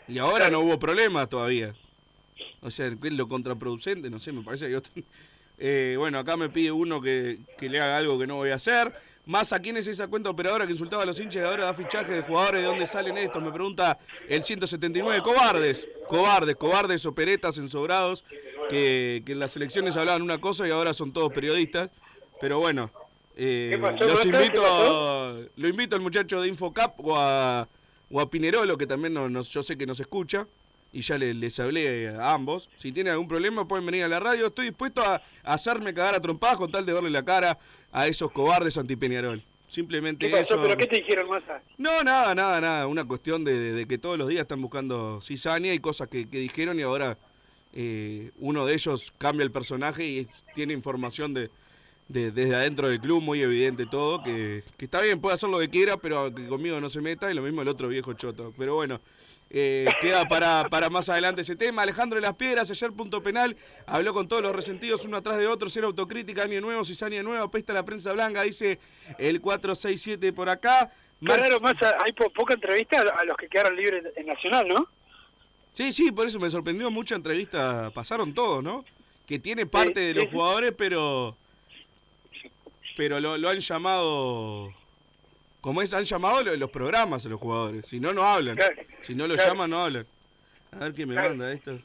Y 0.08 0.18
ahora 0.18 0.50
no 0.50 0.60
hubo 0.60 0.78
problema 0.78 1.26
todavía. 1.28 1.74
O 2.60 2.70
sea, 2.70 2.90
¿qué 3.00 3.08
es 3.08 3.14
lo 3.14 3.28
contraproducente? 3.28 4.10
No 4.10 4.18
sé, 4.18 4.32
me 4.32 4.42
parece 4.42 4.66
que... 4.66 4.72
yo- 4.72 4.80
Eh, 5.60 5.96
bueno, 5.98 6.20
acá 6.20 6.36
me 6.36 6.48
pide 6.50 6.70
uno 6.70 7.00
que, 7.02 7.38
que 7.58 7.68
le 7.68 7.80
haga 7.80 7.96
algo 7.96 8.16
que 8.16 8.28
no 8.28 8.36
voy 8.36 8.50
a 8.50 8.54
hacer. 8.54 8.92
Más, 9.28 9.52
¿a 9.52 9.60
quién 9.60 9.76
es 9.76 9.86
esa 9.86 10.08
cuenta 10.08 10.30
operadora 10.30 10.64
que 10.64 10.72
insultaba 10.72 11.02
a 11.02 11.06
los 11.06 11.20
hinchas 11.20 11.42
y 11.42 11.46
ahora 11.46 11.66
da 11.66 11.74
fichaje 11.74 12.12
de 12.14 12.22
jugadores? 12.22 12.62
¿De 12.62 12.66
dónde 12.66 12.86
salen 12.86 13.18
estos? 13.18 13.42
Me 13.42 13.52
pregunta 13.52 13.98
el 14.26 14.42
179. 14.42 15.20
Cobardes, 15.22 15.86
cobardes, 16.08 16.56
cobardes, 16.56 17.04
operetas, 17.04 17.58
ensobrados, 17.58 18.24
que, 18.70 19.22
que 19.26 19.32
en 19.32 19.38
las 19.38 19.54
elecciones 19.54 19.98
hablaban 19.98 20.22
una 20.22 20.40
cosa 20.40 20.66
y 20.66 20.70
ahora 20.70 20.94
son 20.94 21.12
todos 21.12 21.30
periodistas. 21.30 21.90
Pero 22.40 22.58
bueno, 22.58 22.90
eh, 23.36 23.68
¿Qué 23.72 23.78
pasó, 23.78 24.02
los 24.06 24.24
invito, 24.24 25.50
lo 25.56 25.68
invito 25.68 25.94
al 25.94 26.00
muchacho 26.00 26.40
de 26.40 26.48
Infocap 26.48 26.98
o 26.98 27.14
a, 27.14 27.68
o 28.10 28.20
a 28.22 28.30
Pinerolo, 28.30 28.78
que 28.78 28.86
también 28.86 29.12
no- 29.12 29.28
nos- 29.28 29.50
yo 29.50 29.62
sé 29.62 29.76
que 29.76 29.84
nos 29.84 30.00
escucha, 30.00 30.48
y 30.92 31.02
ya 31.02 31.18
le- 31.18 31.34
les 31.34 31.58
hablé 31.60 32.08
a 32.08 32.32
ambos. 32.32 32.68
Si 32.78 32.92
tienen 32.92 33.12
algún 33.12 33.28
problema 33.28 33.66
pueden 33.68 33.84
venir 33.86 34.04
a 34.04 34.08
la 34.08 34.20
radio. 34.20 34.46
Estoy 34.46 34.66
dispuesto 34.66 35.02
a, 35.02 35.16
a 35.42 35.52
hacerme 35.54 35.92
cagar 35.94 36.14
a 36.14 36.20
trompadas 36.20 36.56
con 36.56 36.70
tal 36.70 36.86
de 36.86 36.92
verle 36.92 37.10
la 37.10 37.24
cara 37.24 37.58
a 37.92 38.06
esos 38.06 38.30
cobardes 38.32 38.76
anti-Peñarol. 38.78 39.42
Simplemente 39.68 40.26
¿Qué 40.26 40.32
pasó? 40.34 40.54
eso. 40.54 40.62
¿Pero 40.62 40.76
qué 40.78 40.86
te 40.86 40.96
dijeron, 40.96 41.28
Massa? 41.28 41.62
No, 41.76 42.02
nada, 42.02 42.34
nada, 42.34 42.58
nada. 42.60 42.86
Una 42.86 43.04
cuestión 43.04 43.44
de, 43.44 43.52
de- 43.58 43.72
de 43.74 43.86
que 43.86 43.98
todos 43.98 44.16
los 44.16 44.28
días 44.28 44.42
están 44.42 44.62
buscando 44.62 45.20
cizaña 45.20 45.74
y 45.74 45.78
cosas 45.78 46.08
que, 46.08 46.26
que 46.28 46.38
dijeron 46.38 46.78
y 46.78 46.82
ahora 46.82 47.18
eh, 47.74 48.30
uno 48.38 48.64
de 48.64 48.72
ellos 48.74 49.12
cambia 49.18 49.44
el 49.44 49.50
personaje 49.52 50.04
y 50.06 50.18
es- 50.20 50.44
tiene 50.54 50.72
información 50.72 51.34
de, 51.34 51.50
de- 52.08 52.30
desde 52.32 52.54
adentro 52.54 52.88
del 52.88 52.98
club, 52.98 53.20
muy 53.22 53.42
evidente 53.42 53.84
todo, 53.84 54.22
que, 54.22 54.62
que 54.78 54.86
está 54.86 55.02
bien, 55.02 55.20
puede 55.20 55.34
hacer 55.34 55.50
lo 55.50 55.58
que 55.58 55.68
quiera, 55.68 55.98
pero 55.98 56.34
que 56.34 56.46
conmigo 56.48 56.80
no 56.80 56.88
se 56.88 57.02
meta 57.02 57.30
y 57.30 57.34
lo 57.34 57.42
mismo 57.42 57.60
el 57.60 57.68
otro 57.68 57.88
viejo 57.88 58.14
choto. 58.14 58.54
Pero 58.56 58.74
bueno, 58.76 59.02
eh, 59.50 59.86
queda 60.00 60.26
para, 60.28 60.68
para 60.68 60.90
más 60.90 61.08
adelante 61.08 61.42
ese 61.42 61.56
tema. 61.56 61.82
Alejandro 61.82 62.16
de 62.16 62.22
las 62.22 62.34
Piedras, 62.34 62.70
ayer 62.70 62.92
punto 62.92 63.22
penal, 63.22 63.56
habló 63.86 64.12
con 64.12 64.28
todos 64.28 64.42
los 64.42 64.54
resentidos 64.54 65.04
uno 65.04 65.16
atrás 65.16 65.38
de 65.38 65.46
otro, 65.46 65.70
cero 65.70 65.86
autocrítica, 65.88 66.42
año 66.42 66.60
nuevo, 66.60 66.84
cizaña 66.84 67.22
nueva, 67.22 67.50
pesta 67.50 67.72
la 67.72 67.84
prensa 67.84 68.12
blanca, 68.12 68.42
dice 68.42 68.78
el 69.18 69.40
467 69.40 70.32
por 70.32 70.48
acá. 70.48 70.92
Max- 71.20 71.40
raro, 71.40 71.60
Massa, 71.60 71.96
hay 72.04 72.12
po- 72.12 72.30
poca 72.30 72.54
entrevista 72.54 73.00
a 73.00 73.24
los 73.24 73.36
que 73.36 73.48
quedaron 73.48 73.74
libres 73.76 74.04
en 74.16 74.26
Nacional, 74.26 74.68
¿no? 74.68 74.86
Sí, 75.72 75.92
sí, 75.92 76.12
por 76.12 76.26
eso 76.26 76.38
me 76.38 76.50
sorprendió 76.50 76.90
mucha 76.90 77.14
entrevista. 77.14 77.90
Pasaron 77.94 78.34
todos, 78.34 78.62
¿no? 78.62 78.84
Que 79.26 79.38
tiene 79.38 79.66
parte 79.66 80.00
de 80.00 80.14
los 80.14 80.24
sí. 80.24 80.30
jugadores, 80.32 80.72
pero. 80.76 81.36
Pero 82.96 83.20
lo, 83.20 83.36
lo 83.38 83.48
han 83.48 83.60
llamado. 83.60 84.72
Como 85.68 85.82
es, 85.82 85.92
han 85.92 86.02
llamado 86.04 86.42
lo- 86.42 86.56
los 86.56 86.70
programas 86.70 87.26
a 87.26 87.28
los 87.28 87.38
jugadores. 87.38 87.86
Si 87.86 88.00
no, 88.00 88.14
no 88.14 88.22
hablan. 88.22 88.56
Claro, 88.56 88.74
Si 89.02 89.14
no 89.14 89.28
lo 89.28 89.34
claro. 89.34 89.50
llaman, 89.52 89.68
no 89.68 89.82
hablan. 89.84 90.06
A 90.72 90.78
ver 90.78 90.94
quién 90.94 91.08
me 91.10 91.14
Claro. 91.14 91.28
manda 91.28 91.52
esto. 91.52 91.78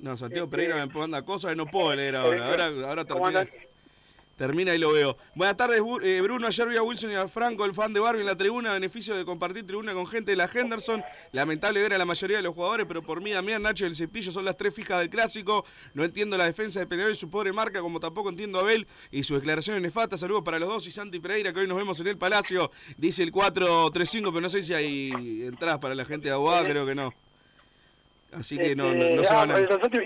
No, 0.00 0.16
Santiago 0.16 0.50
Pereira 0.50 0.84
me 0.84 0.92
manda 0.92 1.22
cosas 1.22 1.50
que 1.50 1.56
no 1.56 1.66
puedo 1.66 1.94
leer 1.94 2.16
ahora. 2.16 2.46
Ahora, 2.48 2.66
ahora 2.88 3.04
¿Cómo 3.04 3.30
termina. 3.30 3.48
Termina 4.36 4.74
y 4.74 4.78
lo 4.78 4.92
veo. 4.92 5.16
Buenas 5.36 5.56
tardes, 5.56 5.80
eh, 6.02 6.20
Bruno. 6.20 6.48
Ayer 6.48 6.68
vi 6.68 6.76
a 6.76 6.82
Wilson 6.82 7.12
y 7.12 7.14
a 7.14 7.28
Franco, 7.28 7.64
el 7.64 7.72
fan 7.72 7.92
de 7.92 8.00
Barbie, 8.00 8.22
en 8.22 8.26
la 8.26 8.36
tribuna. 8.36 8.72
Beneficio 8.72 9.14
de 9.16 9.24
compartir 9.24 9.64
tribuna 9.64 9.94
con 9.94 10.08
gente 10.08 10.32
de 10.32 10.36
la 10.36 10.50
Henderson. 10.52 11.04
Lamentable 11.30 11.80
ver 11.80 11.94
a 11.94 11.98
la 11.98 12.04
mayoría 12.04 12.38
de 12.38 12.42
los 12.42 12.52
jugadores, 12.52 12.84
pero 12.86 13.00
por 13.00 13.20
mí, 13.20 13.30
Damián, 13.30 13.62
Nacho 13.62 13.84
y 13.84 13.88
el 13.88 13.94
Cepillo 13.94 14.32
son 14.32 14.44
las 14.44 14.56
tres 14.56 14.74
fijas 14.74 14.98
del 14.98 15.08
clásico. 15.08 15.64
No 15.94 16.02
entiendo 16.02 16.36
la 16.36 16.46
defensa 16.46 16.80
de 16.80 16.86
Peñarol 16.86 17.12
y 17.12 17.14
su 17.14 17.30
pobre 17.30 17.52
marca, 17.52 17.80
como 17.80 18.00
tampoco 18.00 18.28
entiendo 18.28 18.58
a 18.58 18.62
Abel 18.62 18.88
y 19.12 19.22
sus 19.22 19.38
declaraciones 19.38 19.80
nefastas. 19.82 20.18
Saludos 20.18 20.42
para 20.42 20.58
los 20.58 20.68
dos 20.68 20.86
y 20.88 20.90
Santi 20.90 21.20
Pereira, 21.20 21.52
que 21.52 21.60
hoy 21.60 21.68
nos 21.68 21.78
vemos 21.78 22.00
en 22.00 22.08
el 22.08 22.18
Palacio. 22.18 22.72
Dice 22.96 23.22
el 23.22 23.30
435, 23.30 24.32
pero 24.32 24.40
no 24.40 24.48
sé 24.48 24.64
si 24.64 24.74
hay 24.74 25.44
entradas 25.44 25.78
para 25.78 25.94
la 25.94 26.04
gente 26.04 26.28
de 26.28 26.34
Aguada, 26.34 26.68
creo 26.68 26.84
que 26.84 26.96
no. 26.96 27.14
Así 28.32 28.58
que 28.58 28.74
no, 28.74 28.92
no, 28.92 28.94
no 28.94 29.04
Este, 29.04 29.24
se 29.24 29.32
ah, 29.32 29.36
van 29.36 29.50
a... 29.52 29.54
Santi, 29.54 29.98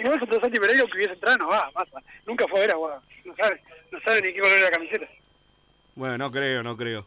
Santi 0.42 0.60
Pereira 0.60 0.84
que 0.84 0.96
hubiese 0.96 1.12
entrado 1.14 1.38
no 1.38 1.48
va, 1.48 1.70
Massa. 1.74 2.02
Nunca 2.26 2.46
fue 2.46 2.58
a 2.58 2.60
ver 2.60 2.70
Aguada. 2.72 3.02
No 3.24 3.34
sabe, 3.36 3.62
no 3.93 4.01
sabe 4.01 4.22
ni 4.22 4.32
qué 4.34 4.41
color 4.41 4.57
es 4.57 4.62
la 4.62 4.70
camiseta. 4.70 5.09
Bueno, 5.95 6.18
no 6.18 6.30
creo, 6.30 6.62
no 6.62 6.76
creo. 6.76 7.05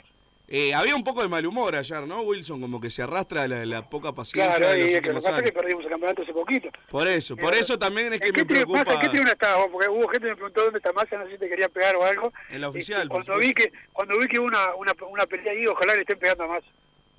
Eh, 0.53 0.73
había 0.73 0.97
un 0.97 1.03
poco 1.05 1.21
de 1.21 1.29
mal 1.29 1.45
humor 1.45 1.73
ayer, 1.77 2.05
¿no, 2.05 2.23
Wilson? 2.23 2.59
Como 2.59 2.81
que 2.81 2.89
se 2.89 3.01
arrastra 3.01 3.47
la, 3.47 3.65
la 3.65 3.89
poca 3.89 4.11
paciencia 4.11 4.53
Claro, 4.57 4.73
de 4.73 4.79
y 4.79 4.93
es 4.95 5.01
que 5.01 5.07
lo 5.07 5.15
que 5.15 5.21
pasa 5.21 5.37
es 5.37 5.43
que 5.43 5.51
perdimos 5.53 5.83
el 5.85 5.89
campeonato 5.91 6.23
hace 6.23 6.33
poquito. 6.33 6.69
Por 6.89 7.07
eso, 7.07 7.37
por 7.37 7.55
Eh, 7.55 7.59
eso 7.59 7.79
también 7.79 8.11
es 8.11 8.19
que 8.19 8.27
¿En 8.27 8.33
qué 8.33 8.41
me 8.41 8.45
preocupa... 8.47 8.79
Massa, 8.79 8.93
¿en 8.95 8.99
qué 8.99 9.09
tribuna 9.09 9.31
estabas 9.31 9.59
vos? 9.59 9.69
Porque 9.71 9.87
hubo 9.87 10.07
gente 10.09 10.25
que 10.27 10.31
me 10.31 10.35
preguntó 10.35 10.63
dónde 10.63 10.77
está 10.79 10.91
Massa, 10.91 11.17
no 11.17 11.25
sé 11.25 11.31
si 11.31 11.37
te 11.37 11.47
quería 11.47 11.69
pegar 11.69 11.95
o 11.95 12.03
algo. 12.03 12.33
En 12.49 12.59
la 12.59 12.67
Y 12.67 12.69
oficial, 12.69 13.07
por 13.07 13.23
cuando 13.23 13.39
vi 13.41 13.53
que 13.53 13.71
cuando 13.93 14.19
vi 14.19 14.27
que 14.27 14.39
hubo 14.39 14.47
una, 14.47 14.75
una, 14.75 14.91
una 15.09 15.25
pelea 15.25 15.53
ahí, 15.53 15.65
ojalá 15.67 15.95
le 15.95 16.01
estén 16.01 16.19
pegando 16.19 16.43
a 16.43 16.47
Massa. 16.47 16.67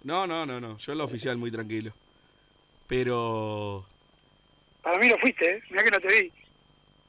No, 0.04 0.26
no, 0.26 0.44
no, 0.44 0.60
no. 0.60 0.76
Yo 0.76 0.92
en 0.92 0.98
la 0.98 1.04
oficial 1.04 1.38
muy 1.38 1.50
tranquilo. 1.50 1.92
Pero... 2.86 3.86
Para 4.82 4.98
mí 4.98 5.08
lo 5.08 5.16
fuiste, 5.18 5.50
¿eh? 5.50 5.62
Mirá 5.70 5.82
que 5.84 5.90
no 5.90 6.00
te 6.00 6.20
vi. 6.22 6.32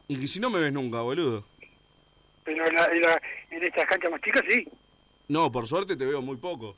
Y 0.07 0.17
que 0.21 0.27
si 0.27 0.39
no 0.39 0.49
me 0.49 0.59
ves 0.59 0.71
nunca, 0.71 1.01
boludo. 1.01 1.43
Pero 2.43 2.67
en, 2.67 2.73
la, 2.75 2.85
en, 2.85 3.01
la- 3.01 3.21
en 3.51 3.63
estas 3.63 3.85
canchas 3.85 4.11
más 4.11 4.21
chicas 4.21 4.43
sí. 4.49 4.67
No, 5.27 5.51
por 5.51 5.67
suerte 5.67 5.95
te 5.95 6.05
veo 6.05 6.21
muy 6.21 6.37
poco. 6.37 6.75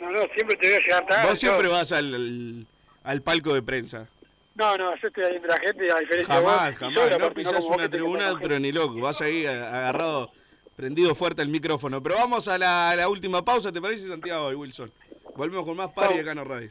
No, 0.00 0.10
no, 0.10 0.20
siempre 0.34 0.56
te 0.56 0.68
voy 0.68 0.76
a 0.76 0.80
llegar 0.80 1.06
tarde. 1.06 1.28
Vos 1.28 1.38
siempre 1.38 1.64
todo. 1.68 1.74
vas 1.74 1.92
al, 1.92 2.14
al, 2.14 2.66
al 3.04 3.22
palco 3.22 3.54
de 3.54 3.62
prensa. 3.62 4.08
No, 4.54 4.76
no, 4.76 4.94
yo 4.96 5.08
estoy 5.08 5.24
ahí 5.24 5.36
entre 5.36 5.50
la 5.50 5.58
gente, 5.58 5.90
a 5.92 5.96
diferencia 6.00 6.34
de 6.34 6.40
vos. 6.42 6.52
Jamás, 6.52 6.76
jamás. 6.76 7.18
No 7.18 7.32
pisás 7.32 7.64
una 7.64 7.88
tribuna, 7.88 8.34
pero 8.40 8.58
ni 8.58 8.72
loco. 8.72 9.00
Vas 9.00 9.20
ahí 9.20 9.46
agarrado, 9.46 10.30
prendido 10.76 11.14
fuerte 11.14 11.40
el 11.42 11.48
micrófono. 11.48 12.02
Pero 12.02 12.16
vamos 12.16 12.48
a 12.48 12.58
la, 12.58 12.90
a 12.90 12.96
la 12.96 13.08
última 13.08 13.42
pausa, 13.42 13.72
¿te 13.72 13.80
parece, 13.80 14.08
Santiago 14.08 14.50
y 14.52 14.54
Wilson? 14.56 14.90
Volvemos 15.36 15.64
con 15.64 15.76
más 15.76 15.90
Padre 15.92 16.20
acá 16.20 16.32
en 16.32 16.44
Radio. 16.44 16.70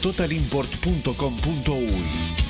www.totalimport.com.uy. 0.00 2.49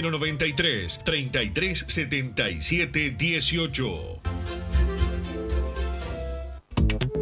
093 0.01 1.01
3377 1.03 2.33
18. 3.17 4.70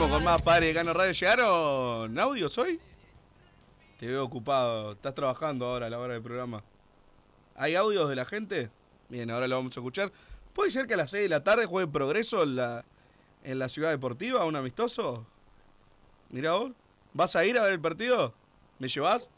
Seguimos 0.00 0.16
con 0.16 0.24
más 0.24 0.40
Padre 0.40 0.68
de 0.68 0.72
Cano 0.72 0.94
Radio. 0.94 1.12
¿Llegaron 1.12 2.18
audios 2.18 2.56
hoy? 2.56 2.80
Te 3.98 4.06
veo 4.06 4.24
ocupado. 4.24 4.92
Estás 4.92 5.14
trabajando 5.14 5.66
ahora 5.66 5.88
a 5.88 5.90
la 5.90 5.98
hora 5.98 6.14
del 6.14 6.22
programa. 6.22 6.64
¿Hay 7.54 7.74
audios 7.74 8.08
de 8.08 8.16
la 8.16 8.24
gente? 8.24 8.70
Bien, 9.10 9.30
ahora 9.30 9.46
lo 9.46 9.56
vamos 9.56 9.76
a 9.76 9.80
escuchar. 9.80 10.10
¿Puede 10.54 10.70
ser 10.70 10.86
que 10.86 10.94
a 10.94 10.96
las 10.96 11.10
6 11.10 11.24
de 11.24 11.28
la 11.28 11.44
tarde 11.44 11.66
juegue 11.66 11.86
Progreso 11.86 12.44
en 12.44 12.56
la, 12.56 12.82
en 13.44 13.58
la 13.58 13.68
ciudad 13.68 13.90
deportiva, 13.90 14.46
un 14.46 14.56
amistoso? 14.56 15.26
Mira 16.30 16.52
vos. 16.52 16.72
¿Vas 17.12 17.36
a 17.36 17.44
ir 17.44 17.58
a 17.58 17.62
ver 17.64 17.74
el 17.74 17.80
partido? 17.80 18.32
¿Me 18.78 18.88
llevas? 18.88 19.28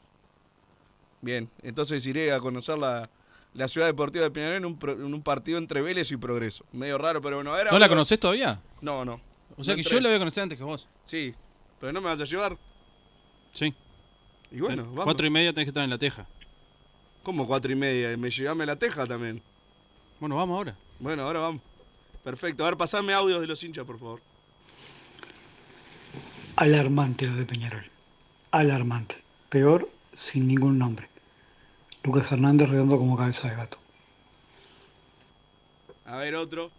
Bien, 1.22 1.50
entonces 1.64 2.06
iré 2.06 2.32
a 2.32 2.38
conocer 2.38 2.78
la, 2.78 3.10
la 3.52 3.66
ciudad 3.66 3.88
deportiva 3.88 4.26
de 4.26 4.30
Peñarol 4.30 4.58
en 4.58 4.64
un, 4.64 4.78
en 4.80 5.12
un 5.12 5.22
partido 5.24 5.58
entre 5.58 5.82
Vélez 5.82 6.12
y 6.12 6.16
Progreso. 6.16 6.64
Medio 6.70 6.98
raro, 6.98 7.20
pero 7.20 7.34
bueno. 7.34 7.58
Era 7.58 7.72
¿No 7.72 7.80
la 7.80 7.88
conoces 7.88 8.20
todavía? 8.20 8.60
No, 8.80 9.04
no. 9.04 9.32
O 9.57 9.64
sea 9.64 9.72
No 9.72 9.76
que 9.76 9.80
entré. 9.82 9.90
yo 9.96 10.00
la 10.00 10.09
voy 10.09 10.16
a 10.16 10.18
conocer 10.18 10.42
antes 10.42 10.59
que 10.59 10.64
vos. 10.64 10.88
Sí, 11.05 11.34
pero 11.80 11.92
no 11.92 12.00
me 12.00 12.09
vas 12.09 12.20
a 12.20 12.24
llevar. 12.24 12.57
Sí. 13.53 13.74
Y 14.50 14.61
bueno, 14.61 14.84
vamos. 14.84 15.05
Cuatro 15.05 15.26
y 15.26 15.30
media 15.30 15.53
tenés 15.53 15.66
que 15.66 15.70
estar 15.70 15.84
en 15.84 15.90
la 15.90 15.98
teja. 15.98 16.26
¿Cómo 17.22 17.46
cuatro 17.46 17.70
y 17.72 17.76
media? 17.76 18.16
¿Me 18.16 18.30
llevame 18.30 18.66
la 18.66 18.76
teja 18.76 19.07
también? 19.07 19.42
Bueno, 20.20 20.36
vamos 20.36 20.57
ahora. 20.57 20.76
Bueno, 20.98 21.22
ahora 21.22 21.40
vamos. 21.40 21.62
Perfecto. 22.24 22.64
A 22.64 22.68
ver, 22.68 22.76
pasame 22.76 23.12
audios 23.14 23.40
de 23.40 23.46
los 23.46 23.62
hinchas, 23.62 23.84
por 23.84 23.98
favor. 23.98 24.20
Alarmante 26.57 27.26
lo 27.26 27.34
de 27.36 27.44
Peñarol. 27.44 27.84
Alarmante. 28.50 29.16
Peor 29.48 29.88
sin 30.16 30.46
ningún 30.46 30.78
nombre. 30.78 31.09
Lucas 32.05 32.30
Hernández 32.32 32.68
redondo 32.68 32.98
como 32.98 33.16
cabeza 33.16 33.48
de 33.48 33.57
gato. 33.57 33.78
A 36.05 36.16
ver, 36.16 36.34
otro. 36.34 36.70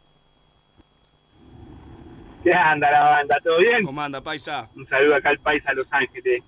¿Qué 2.44 2.54
anda 2.54 2.92
la 2.92 3.02
banda? 3.04 3.38
¿Todo 3.42 3.60
bien? 3.60 3.86
¿Cómo 3.86 4.02
anda, 4.02 4.20
paisa? 4.20 4.70
Un 4.76 4.86
saludo 4.90 5.16
acá 5.16 5.30
al 5.30 5.40
Paisa 5.40 5.74
Los 5.74 5.88
Ángeles. 5.90 6.44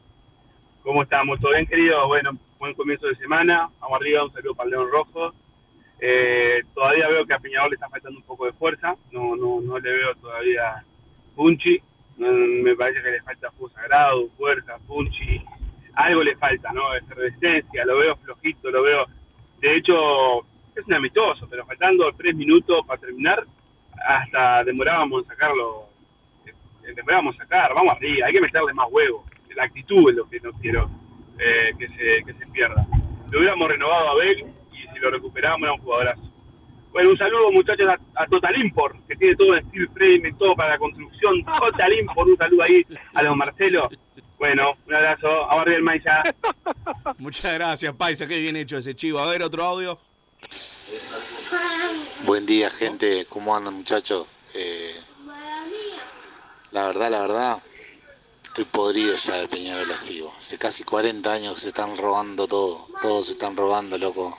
¿Cómo 0.83 1.03
estamos? 1.03 1.39
¿Todo 1.39 1.53
bien, 1.53 1.65
querido? 1.65 2.05
Bueno, 2.07 2.37
buen 2.59 2.73
comienzo 2.73 3.07
de 3.07 3.15
semana. 3.15 3.69
Vamos 3.79 4.01
arriba, 4.01 4.25
un 4.25 4.33
saludo 4.33 4.55
para 4.55 4.65
el 4.65 4.71
León 4.71 4.89
Rojo. 4.91 5.33
Eh, 6.01 6.63
todavía 6.73 7.07
veo 7.07 7.25
que 7.25 7.33
a 7.33 7.39
Peñarol 7.39 7.69
le 7.69 7.75
está 7.75 7.87
faltando 7.87 8.19
un 8.19 8.25
poco 8.25 8.45
de 8.45 8.51
fuerza. 8.51 8.97
No, 9.13 9.37
no, 9.37 9.61
no 9.61 9.79
le 9.79 9.89
veo 9.89 10.15
todavía 10.15 10.83
punchi. 11.33 11.81
No, 12.17 12.29
me 12.29 12.75
parece 12.75 13.01
que 13.01 13.11
le 13.11 13.21
falta 13.21 13.51
fuego 13.51 13.73
sagrado, 13.73 14.27
fuerza, 14.37 14.77
punchi. 14.85 15.41
Algo 15.93 16.23
le 16.23 16.35
falta, 16.35 16.73
¿no? 16.73 16.93
Efervescencia, 16.93 17.85
lo 17.85 17.97
veo 17.99 18.17
flojito, 18.17 18.69
lo 18.69 18.83
veo... 18.83 19.05
De 19.61 19.77
hecho, 19.77 20.41
es 20.75 20.85
un 20.85 20.93
amistoso, 20.93 21.47
pero 21.49 21.65
faltando 21.65 22.11
tres 22.17 22.35
minutos 22.35 22.85
para 22.85 22.99
terminar, 22.99 23.45
hasta 24.05 24.63
demorábamos 24.65 25.23
en 25.23 25.29
sacarlo 25.29 25.84
eh, 26.85 26.93
deberíamos 26.95 27.35
sacar, 27.35 27.73
vamos 27.73 27.95
arriba, 27.95 28.27
hay 28.27 28.33
que 28.33 28.41
meterle 28.41 28.73
más 28.73 28.87
huevo. 28.91 29.25
La 29.55 29.63
actitud 29.63 30.09
es 30.09 30.15
lo 30.17 30.27
que 30.29 30.39
no 30.41 30.51
quiero 30.53 30.89
eh, 31.39 31.71
que, 31.79 31.87
se, 31.87 32.23
que 32.25 32.33
se 32.37 32.45
pierda. 32.47 32.85
Lo 33.31 33.39
hubiéramos 33.39 33.69
renovado 33.69 34.09
a 34.09 34.11
Abel 34.11 34.45
y 34.73 34.93
si 34.93 34.99
lo 34.99 35.11
recuperamos 35.11 35.61
era 35.61 35.73
un 35.73 35.79
jugadorazo. 35.81 36.21
Bueno, 36.91 37.09
un 37.09 37.17
saludo 37.17 37.51
muchachos 37.51 37.89
a, 37.89 38.21
a 38.21 38.27
Total 38.27 38.57
Import, 38.57 38.95
que 39.07 39.15
tiene 39.15 39.35
todo 39.35 39.55
en 39.55 39.67
steel 39.67 39.89
frame, 39.93 40.33
todo 40.37 40.55
para 40.55 40.71
la 40.71 40.77
construcción. 40.77 41.43
Total 41.43 41.93
Import, 41.93 42.29
un 42.29 42.37
saludo 42.37 42.63
ahí 42.63 42.85
a 43.13 43.23
los 43.23 43.35
Marcelo. 43.35 43.89
Bueno, 44.37 44.73
un 44.85 44.93
abrazo, 44.93 45.51
a 45.51 45.63
el 45.63 45.83
Maiza. 45.83 46.23
Muchas 47.17 47.57
gracias, 47.57 47.93
paisa. 47.95 48.27
Qué 48.27 48.39
bien 48.39 48.55
hecho 48.55 48.77
ese 48.77 48.95
chivo. 48.95 49.19
A 49.19 49.29
ver, 49.29 49.41
otro 49.41 49.63
audio. 49.63 49.97
Buen 52.25 52.45
día, 52.45 52.69
gente. 52.69 53.25
¿Cómo 53.29 53.55
andan, 53.55 53.73
muchachos? 53.73 54.34
La 56.75 56.87
verdad, 56.87 57.09
la 57.09 57.21
verdad, 57.21 57.63
estoy 58.43 58.65
podrido 58.65 59.15
ya 59.15 59.37
de 59.37 59.47
Peñarol 59.47 59.89
así. 59.93 60.21
Hace 60.35 60.57
casi 60.57 60.83
40 60.83 61.31
años 61.31 61.61
se 61.61 61.69
están 61.69 61.95
robando 61.95 62.49
todo. 62.49 62.89
Todos 63.01 63.27
se 63.27 63.31
están 63.31 63.55
robando, 63.55 63.97
loco. 63.97 64.37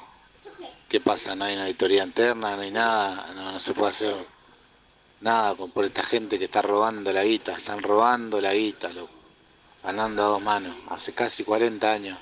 ¿Qué 0.87 1.01
pasa? 1.01 1.35
No 1.35 1.47
hay 1.47 1.55
una 1.55 1.63
auditoría 1.63 2.05
interna, 2.05 2.55
no 2.55 2.61
hay 2.61 2.71
nada. 2.71 3.33
No, 3.37 3.59
se 3.59 3.73
puede 3.73 3.89
hacer 3.89 4.15
nada 5.23 5.55
por 5.55 5.87
esta 5.87 6.03
gente 6.03 6.39
que 6.39 6.45
está 6.45 6.61
robando 6.61 7.11
la 7.11 7.25
guita. 7.25 7.57
Están 7.57 7.83
robando 7.83 8.39
la 8.39 8.53
guita, 8.53 8.91
loco. 8.91 9.15
Ganando 9.83 10.23
a 10.23 10.27
dos 10.27 10.43
manos. 10.43 10.77
Hace 10.91 11.15
casi 11.15 11.43
40 11.43 11.91
años. 11.91 12.19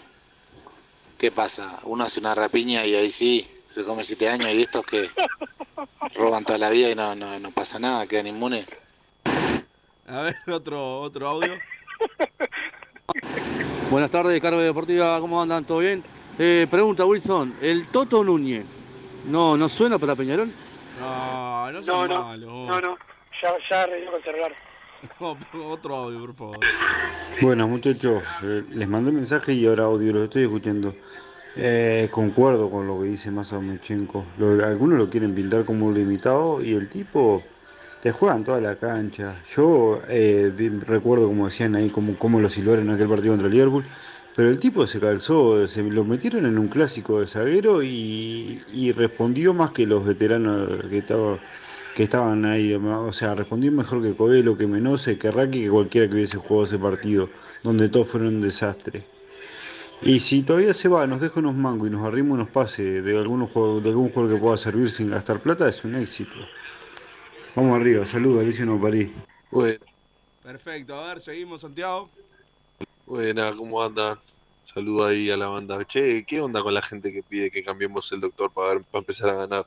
¿Qué 1.18 1.32
pasa? 1.32 1.80
Uno 1.82 2.04
hace 2.04 2.20
una 2.20 2.36
rapiña 2.36 2.86
y 2.86 2.94
ahí 2.94 3.10
sí, 3.10 3.44
se 3.68 3.84
come 3.84 4.04
7 4.04 4.28
años 4.28 4.48
y 4.52 4.62
estos 4.62 4.86
que 4.86 5.10
roban 6.14 6.44
toda 6.44 6.60
la 6.60 6.70
vida 6.70 6.88
y 6.88 6.94
no, 6.94 7.16
no 7.16 7.50
pasa 7.50 7.80
nada, 7.80 8.06
quedan 8.06 8.28
inmunes. 8.28 8.64
A 10.06 10.22
ver, 10.22 10.34
otro, 10.52 11.00
otro 11.00 11.28
audio. 11.28 11.52
Buenas 13.90 14.10
tardes, 14.10 14.40
Carve 14.40 14.62
Deportiva, 14.64 15.20
¿cómo 15.20 15.40
andan? 15.40 15.64
¿Todo 15.64 15.78
bien? 15.78 16.02
Eh, 16.38 16.66
pregunta 16.70 17.04
Wilson, 17.06 17.54
¿el 17.62 17.86
Toto 17.86 18.24
Núñez 18.24 18.64
no, 19.30 19.56
no 19.56 19.68
suena 19.68 19.98
para 19.98 20.16
Peñarol? 20.16 20.48
No, 21.00 21.70
no 21.70 21.80
No, 21.80 22.06
no, 22.08 22.22
malo. 22.22 22.46
no, 22.46 22.80
no, 22.80 22.96
ya, 23.42 23.54
ya 23.70 23.82
arregló 23.82 24.10
con 24.10 24.20
el 24.20 24.24
celular. 24.24 24.54
otro 25.70 25.96
audio, 25.96 26.18
por 26.20 26.34
favor. 26.34 26.58
Buenas 27.40 27.68
muchachos, 27.68 28.22
Eh, 28.42 28.64
les 28.70 28.88
mandé 28.88 29.12
mensaje 29.12 29.52
y 29.52 29.66
ahora 29.66 29.84
audio 29.84 30.12
lo 30.12 30.24
estoy 30.24 30.42
escuchando. 30.44 30.94
Eh, 31.56 32.08
concuerdo 32.10 32.68
con 32.68 32.88
lo 32.88 33.00
que 33.00 33.06
dice 33.08 33.30
Masa 33.30 33.60
Muchenko. 33.60 34.24
Algunos 34.64 34.98
lo 34.98 35.08
quieren 35.08 35.36
pintar 35.36 35.64
como 35.64 35.86
un 35.86 35.94
limitado 35.94 36.60
y 36.64 36.74
el 36.74 36.88
tipo 36.88 37.44
te 38.04 38.12
juega 38.12 38.36
en 38.36 38.44
toda 38.44 38.60
la 38.60 38.76
cancha. 38.76 39.36
Yo 39.56 40.02
eh, 40.08 40.52
recuerdo 40.86 41.26
como 41.26 41.46
decían 41.46 41.74
ahí 41.74 41.88
como, 41.88 42.18
como 42.18 42.38
los 42.38 42.52
silbaron 42.52 42.86
en 42.86 42.94
aquel 42.94 43.08
partido 43.08 43.32
contra 43.32 43.48
el 43.48 43.54
Liverpool. 43.54 43.86
Pero 44.36 44.50
el 44.50 44.60
tipo 44.60 44.86
se 44.86 45.00
calzó, 45.00 45.66
se 45.66 45.82
lo 45.82 46.04
metieron 46.04 46.44
en 46.44 46.58
un 46.58 46.68
clásico 46.68 47.20
de 47.20 47.26
zaguero 47.26 47.82
y, 47.82 48.92
respondió 48.94 49.54
más 49.54 49.70
que 49.70 49.86
los 49.86 50.04
veteranos 50.04 50.84
que 50.90 50.98
estaba, 50.98 51.38
que 51.96 52.02
estaban 52.02 52.44
ahí. 52.44 52.74
O 52.74 53.12
sea, 53.14 53.34
respondió 53.34 53.72
mejor 53.72 54.02
que 54.02 54.14
Coelho, 54.14 54.58
que 54.58 54.66
Menose, 54.66 55.16
que 55.16 55.30
Raki, 55.30 55.62
que 55.62 55.70
cualquiera 55.70 56.06
que 56.06 56.16
hubiese 56.16 56.36
jugado 56.36 56.64
ese 56.64 56.78
partido, 56.78 57.30
donde 57.62 57.88
todos 57.88 58.08
fueron 58.08 58.34
un 58.34 58.40
desastre. 58.42 59.06
Y 60.02 60.20
si 60.20 60.42
todavía 60.42 60.74
se 60.74 60.88
va, 60.88 61.06
nos 61.06 61.22
deja 61.22 61.40
unos 61.40 61.54
mangos 61.54 61.88
y 61.88 61.90
nos 61.90 62.04
arrima 62.04 62.34
unos 62.34 62.50
pases 62.50 62.84
de, 62.84 63.00
de 63.00 63.16
algún 63.16 63.46
jugador 63.46 64.28
que 64.28 64.36
pueda 64.36 64.58
servir 64.58 64.90
sin 64.90 65.08
gastar 65.08 65.40
plata, 65.40 65.66
es 65.70 65.82
un 65.84 65.94
éxito. 65.94 66.36
Vamos 67.54 67.76
arriba, 67.76 68.04
saludos, 68.04 68.42
Alicia 68.42 68.64
No 68.64 68.80
París. 68.80 69.10
Perfecto, 70.42 70.94
a 70.96 71.06
ver, 71.06 71.20
seguimos, 71.20 71.60
Santiago. 71.60 72.10
Buena, 73.06 73.54
¿cómo 73.54 73.80
andan? 73.80 74.18
Saludo 74.66 75.06
ahí 75.06 75.30
a 75.30 75.36
la 75.36 75.46
banda. 75.46 75.84
Che, 75.84 76.24
¿qué 76.24 76.40
onda 76.40 76.62
con 76.62 76.74
la 76.74 76.82
gente 76.82 77.12
que 77.12 77.22
pide 77.22 77.52
que 77.52 77.62
cambiemos 77.62 78.10
el 78.10 78.20
doctor 78.20 78.50
para, 78.50 78.80
para 78.80 78.98
empezar 78.98 79.30
a 79.30 79.34
ganar? 79.34 79.66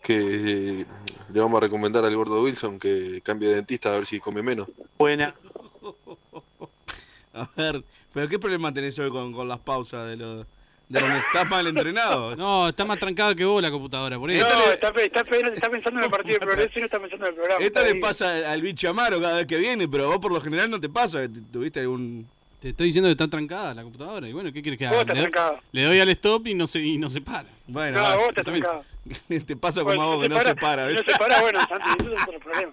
Que 0.00 0.82
eh, 0.82 0.86
le 1.32 1.40
vamos 1.40 1.58
a 1.58 1.62
recomendar 1.62 2.04
al 2.04 2.14
gordo 2.14 2.40
Wilson 2.40 2.78
que 2.78 3.20
cambie 3.24 3.48
de 3.48 3.56
dentista 3.56 3.88
a 3.88 3.98
ver 3.98 4.06
si 4.06 4.20
come 4.20 4.40
menos. 4.40 4.68
Buena. 4.96 5.34
A 7.34 7.48
ver, 7.56 7.84
pero 8.12 8.28
¿qué 8.28 8.38
problema 8.38 8.72
tenés 8.72 8.98
hoy 8.98 9.10
con, 9.10 9.32
con 9.32 9.46
las 9.46 9.60
pausas 9.60 10.08
de 10.08 10.16
los 10.16 10.46
de 10.88 11.00
donde 11.00 11.18
estás 11.18 11.48
mal 11.48 11.66
entrenado? 11.66 12.34
No, 12.36 12.68
está 12.68 12.84
más 12.84 12.98
trancada 12.98 13.34
que 13.34 13.44
vos 13.44 13.60
la 13.60 13.70
computadora, 13.70 14.18
por 14.18 14.30
eso. 14.30 14.46
No, 14.48 14.72
está, 14.72 14.88
está, 14.88 15.20
está 15.20 15.70
pensando 15.70 16.00
en 16.00 16.04
el 16.04 16.10
partido 16.10 16.38
de 16.38 16.46
progreso 16.46 16.72
y 16.76 16.78
no 16.80 16.84
está 16.86 16.98
pensando 17.00 17.26
en 17.26 17.30
el 17.32 17.36
programa. 17.36 17.64
Está 17.64 17.82
le 17.82 17.88
ahí. 17.88 18.00
pasa 18.00 18.52
al 18.52 18.62
bicho 18.62 18.88
Amaro 18.88 19.20
cada 19.20 19.36
vez 19.36 19.46
que 19.46 19.56
viene, 19.58 19.88
pero 19.88 20.08
vos 20.08 20.18
por 20.18 20.32
lo 20.32 20.40
general 20.40 20.70
no 20.70 20.80
te 20.80 20.88
pasa. 20.88 21.22
que 21.22 21.28
¿Tuviste 21.52 21.80
algún...? 21.80 22.26
Te 22.60 22.70
estoy 22.70 22.86
diciendo 22.86 23.06
que 23.08 23.12
está 23.12 23.28
trancada 23.28 23.72
la 23.72 23.82
computadora. 23.82 24.26
Y 24.28 24.32
bueno, 24.32 24.52
¿qué 24.52 24.62
quieres 24.62 24.78
que 24.78 24.86
haga? 24.86 24.96
Vos 24.96 25.06
estás 25.06 25.16
Le 25.16 25.30
doy, 25.30 25.60
le 25.72 25.82
doy 25.84 26.00
al 26.00 26.08
stop 26.08 26.46
y 26.48 26.54
no 26.54 26.66
se, 26.66 26.80
y 26.80 26.98
no 26.98 27.08
se 27.08 27.20
para. 27.20 27.48
Bueno, 27.68 27.98
No, 27.98 28.02
va, 28.02 28.16
vos 28.16 28.28
estás 28.30 28.44
trancado. 28.44 28.84
te 29.46 29.56
pasa 29.56 29.82
como 29.82 29.94
Bueno, 29.94 30.02
a 30.02 30.06
vos, 30.16 30.22
que 30.22 30.28
no 30.28 30.40
se 30.40 30.54
para. 30.56 30.82
No 30.82 30.88
¿viste? 30.88 31.12
se 31.12 31.18
para, 31.18 31.40
bueno, 31.40 31.60
Santi, 31.68 31.88
eso 32.00 32.14
es 32.14 32.22
otro 32.22 32.40
problema. 32.40 32.72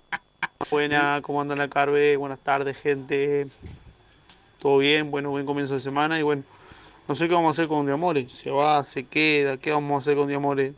Buena, 0.72 1.20
¿cómo 1.22 1.42
andan 1.42 1.60
la 1.60 1.68
Carve? 1.68 2.18
Buenas 2.18 2.40
tardes, 2.40 2.78
gente. 2.78 3.46
Todo 4.60 4.80
bien, 4.80 5.12
bueno, 5.12 5.30
buen 5.30 5.46
comienzo 5.46 5.76
de 5.76 5.80
semana 5.82 6.18
y 6.20 6.24
bueno, 6.24 6.44
no 7.08 7.16
sé 7.16 7.28
qué 7.28 7.34
vamos 7.34 7.48
a 7.48 7.52
hacer 7.52 7.68
con 7.68 7.86
Diamore. 7.86 8.28
Se 8.30 8.52
va, 8.52 8.84
se 8.84 9.06
queda, 9.06 9.58
¿qué 9.58 9.72
vamos 9.72 9.94
a 9.94 9.98
hacer 9.98 10.18
con 10.18 10.28
Diamore? 10.28 10.74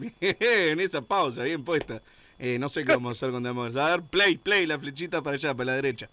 Bien, 0.20 0.80
esa 0.80 1.02
pausa, 1.02 1.42
bien 1.42 1.62
puesta. 1.62 2.00
Eh, 2.38 2.58
no 2.58 2.70
sé 2.70 2.84
qué 2.84 2.92
vamos 2.92 3.10
a 3.10 3.12
hacer 3.12 3.32
con 3.32 3.46
Amor. 3.46 3.78
A 3.78 3.90
ver, 3.90 4.02
play, 4.02 4.38
play, 4.38 4.66
la 4.66 4.78
flechita 4.78 5.20
para 5.20 5.34
allá, 5.36 5.52
para 5.52 5.66
la 5.66 5.74
derecha. 5.74 6.08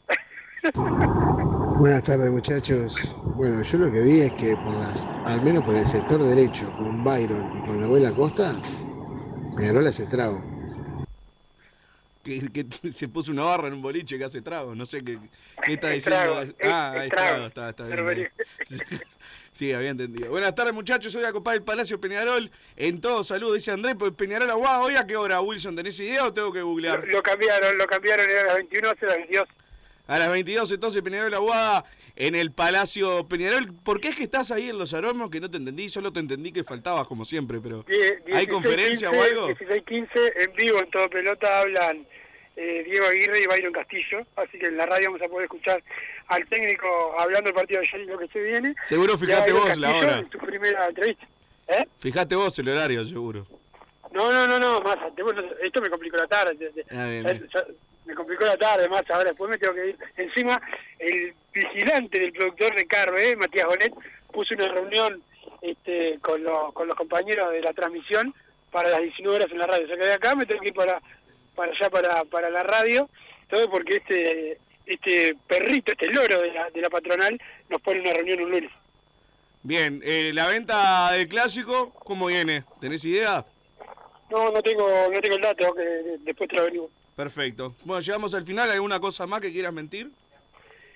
Buenas 1.80 2.04
tardes 2.04 2.30
muchachos. 2.30 3.16
Bueno, 3.36 3.62
yo 3.62 3.78
lo 3.78 3.92
que 3.92 4.02
vi 4.02 4.20
es 4.20 4.34
que 4.34 4.58
por 4.58 4.74
las, 4.74 5.06
al 5.26 5.42
menos 5.42 5.64
por 5.64 5.76
el 5.76 5.86
sector 5.86 6.22
derecho, 6.22 6.70
con 6.76 7.02
Byron 7.02 7.60
y 7.60 7.62
con 7.66 7.80
la 7.80 7.86
abuela 7.86 8.12
Costa, 8.12 8.54
Peñarol 9.56 9.86
las 9.86 10.00
estrago. 10.02 10.57
Que, 12.28 12.42
que 12.52 12.66
se 12.92 13.08
puso 13.08 13.32
una 13.32 13.44
barra 13.44 13.68
en 13.70 13.76
un 13.76 13.82
boliche 13.82 14.18
que 14.18 14.26
hace 14.26 14.42
trago. 14.42 14.76
No 14.76 14.86
sé 14.86 15.02
qué, 15.02 15.18
qué 15.64 15.74
está 15.74 15.92
diciendo. 15.92 16.42
Ah, 16.66 16.94
es- 16.98 17.04
está, 17.48 17.70
está 17.70 17.86
bien. 17.86 18.30
Sí, 19.54 19.72
había 19.72 19.92
entendido. 19.92 20.30
Buenas 20.30 20.54
tardes, 20.54 20.74
muchachos. 20.74 21.14
Soy 21.14 21.24
a 21.24 21.32
Copa 21.32 21.54
del 21.54 21.64
Palacio 21.64 22.00
Peñarol. 22.02 22.52
En 22.76 23.00
todo 23.00 23.24
saludo, 23.24 23.54
dice 23.54 23.72
Andrés. 23.72 23.96
Pues 23.98 24.12
Peñarol 24.12 24.50
Aguada, 24.50 24.82
¿hoy 24.82 24.96
a 24.98 25.08
qué 25.08 25.16
hora, 25.16 25.40
Wilson? 25.40 25.76
¿Tenés 25.76 25.98
idea 26.02 26.26
o 26.26 26.34
tengo 26.34 26.52
que 26.52 26.62
googlear? 26.62 27.00
Lo, 27.08 27.14
lo 27.14 27.24
cambiaron, 27.24 27.78
lo 27.78 27.88
cambiaron, 27.88 28.30
era 28.30 28.42
a 28.42 28.46
las 28.48 28.56
21, 28.58 28.90
hace 28.90 29.06
las 29.06 29.16
22. 29.18 29.48
A 30.08 30.20
las 30.20 30.30
22, 30.30 30.72
entonces, 30.72 31.02
Peñarol 31.02 31.34
Aguada 31.34 31.86
en 32.16 32.36
el 32.36 32.52
Palacio 32.52 33.28
Peñarol. 33.28 33.74
¿Por 33.84 34.00
qué 34.00 34.10
es 34.10 34.16
que 34.16 34.24
estás 34.24 34.52
ahí 34.52 34.70
en 34.70 34.78
los 34.78 34.94
aromos? 34.94 35.30
Que 35.30 35.40
no 35.40 35.50
te 35.50 35.58
entendí, 35.58 35.90
solo 35.90 36.12
te 36.14 36.20
entendí 36.20 36.52
que 36.52 36.64
faltabas 36.64 37.08
como 37.08 37.26
siempre, 37.26 37.60
pero... 37.60 37.84
Die- 37.84 38.14
¿Hay 38.34 38.46
16, 38.46 38.50
conferencia 38.50 39.10
15, 39.12 39.20
o 39.20 39.24
algo? 39.24 39.50
16-15, 39.50 40.10
en 40.46 40.54
vivo, 40.56 40.80
en 40.80 40.90
todo 40.92 41.10
pelota, 41.10 41.62
hablan 41.62 42.08
eh, 42.58 42.84
Diego 42.84 43.06
Aguirre 43.06 43.40
y 43.42 43.48
Byron 43.48 43.72
Castillo. 43.74 44.26
Así 44.36 44.58
que 44.60 44.66
en 44.66 44.78
la 44.78 44.86
radio 44.86 45.12
vamos 45.12 45.22
a 45.26 45.30
poder 45.30 45.46
escuchar 45.46 45.82
al 46.28 46.46
técnico 46.48 47.16
hablando 47.20 47.46
del 47.48 47.54
partido 47.56 47.80
de 47.82 47.88
ayer 47.88 48.02
y 48.02 48.06
lo 48.06 48.18
que 48.20 48.28
se 48.28 48.40
viene. 48.42 48.76
Seguro 48.84 49.18
fijate 49.18 49.52
vos 49.54 49.78
la 49.78 49.88
Castillo 49.88 49.98
hora. 50.08 50.20
en 50.20 50.32
su 50.32 50.38
primera 50.40 50.86
entrevista. 50.88 51.28
¿Eh? 51.70 51.86
Fijate 52.00 52.36
vos 52.36 52.58
el 52.60 52.70
horario, 52.70 53.06
seguro. 53.06 53.46
No, 54.12 54.32
no, 54.32 54.48
no, 54.48 54.58
no, 54.58 54.80
más. 54.82 54.98
esto 55.62 55.82
me 55.82 55.90
complicó 55.90 56.18
la 56.18 56.28
tarde. 56.28 56.56
de- 56.56 56.72
de- 56.72 56.86
Ah, 56.92 57.06
bien, 57.08 57.28
eh, 57.28 57.42
me 58.06 58.16
complicó 58.16 58.46
la 58.46 58.58
tarde, 58.58 58.88
más. 58.90 59.04
Ahora 59.10 59.26
después 59.30 59.50
me 59.50 59.58
tengo 59.58 59.74
que 59.76 59.88
ir. 59.90 59.98
Encima, 60.16 60.60
el 60.98 61.34
vigilante 61.54 62.20
del 62.20 62.32
productor 62.32 62.74
de 62.76 62.86
Carve, 62.88 63.36
Matías 63.36 63.66
Bonet, 63.66 63.94
puso 64.32 64.56
una 64.56 64.70
reunión 64.70 65.22
este, 65.62 66.18
con, 66.22 66.42
los, 66.44 66.72
con 66.74 66.88
los 66.88 66.96
compañeros 66.96 67.52
de 67.52 67.62
la 67.62 67.74
transmisión 67.74 68.34
para 68.72 68.90
las 68.90 69.02
19 69.02 69.36
horas 69.38 69.52
en 69.52 69.58
la 69.60 69.68
radio. 69.68 69.84
O 69.86 69.88
sea 69.88 69.98
que 69.98 70.06
de 70.06 70.14
acá 70.14 70.36
me 70.36 70.46
tengo 70.46 70.62
que 70.62 70.70
ir 70.70 70.74
para, 70.74 71.02
para 71.58 71.72
allá, 71.74 71.90
para, 71.90 72.24
para 72.24 72.50
la 72.50 72.64
radio. 72.64 73.10
Todo 73.50 73.70
porque 73.70 73.98
este 73.98 74.60
este 74.86 75.36
perrito, 75.46 75.92
este 75.92 76.08
loro 76.14 76.40
de 76.40 76.54
la, 76.54 76.70
de 76.70 76.82
la 76.82 76.90
patronal, 76.90 77.38
nos 77.68 77.82
pone 77.82 78.00
una 78.00 78.14
reunión 78.14 78.42
un 78.44 78.52
lunes. 78.52 78.72
Bien, 79.64 80.02
eh, 80.02 80.32
la 80.34 80.48
venta 80.48 81.12
del 81.12 81.28
clásico, 81.28 81.92
¿cómo 82.06 82.28
viene? 82.28 82.64
¿Tenés 82.80 83.04
idea? 83.04 83.46
No, 84.30 84.50
no 84.52 84.62
tengo, 84.62 84.88
no 85.12 85.20
tengo 85.20 85.36
el 85.36 85.42
dato, 85.42 85.74
que 85.74 85.82
después 86.22 86.50
te 86.50 86.56
lo 86.56 86.62
averiguo. 86.62 86.90
Perfecto. 87.18 87.76
Bueno, 87.84 88.00
llegamos 88.00 88.34
al 88.34 88.44
final. 88.44 88.72
¿Alguna 88.72 89.00
cosa 89.00 89.28
más 89.28 89.42
que 89.42 89.52
quieras 89.52 89.74
mentir? 89.74 90.10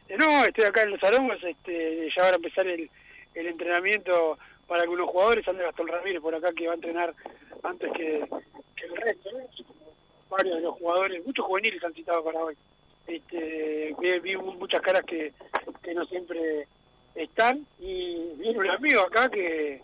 Eh, 0.08 0.16
No, 0.18 0.46
estoy 0.46 0.64
acá 0.66 0.84
en 0.84 0.92
los 0.92 1.04
aromos, 1.04 1.38
este, 1.44 2.10
ya 2.16 2.24
van 2.24 2.34
a 2.34 2.36
empezar 2.38 2.68
el, 2.68 2.90
el 3.34 3.48
entrenamiento 3.48 4.38
para 4.68 4.84
algunos 4.84 5.10
jugadores, 5.10 5.46
anda 5.50 5.64
Gastón 5.64 5.88
Ramírez 5.88 6.22
por 6.22 6.34
acá 6.34 6.54
que 6.54 6.68
va 6.68 6.74
a 6.74 6.76
entrenar 6.76 7.14
antes 7.64 7.92
que, 7.92 8.26
que 8.78 8.86
el 8.86 8.96
resto, 8.96 9.30
¿no? 9.34 9.40
Varios 10.32 10.56
de 10.56 10.62
los 10.62 10.76
jugadores, 10.76 11.24
muchos 11.26 11.46
juveniles 11.46 11.84
han 11.84 11.94
citado 11.94 12.24
para 12.24 12.40
hoy. 12.40 12.56
Este, 13.06 13.94
vi, 14.24 14.38
muchas 14.38 14.82
caras 14.82 15.04
que, 15.06 15.34
que 15.84 15.94
no 15.94 16.06
siempre 16.06 16.68
están 17.14 17.66
y 17.80 18.34
viene 18.38 18.58
un 18.58 18.70
amigo 18.70 19.02
acá 19.02 19.30
que 19.30 19.82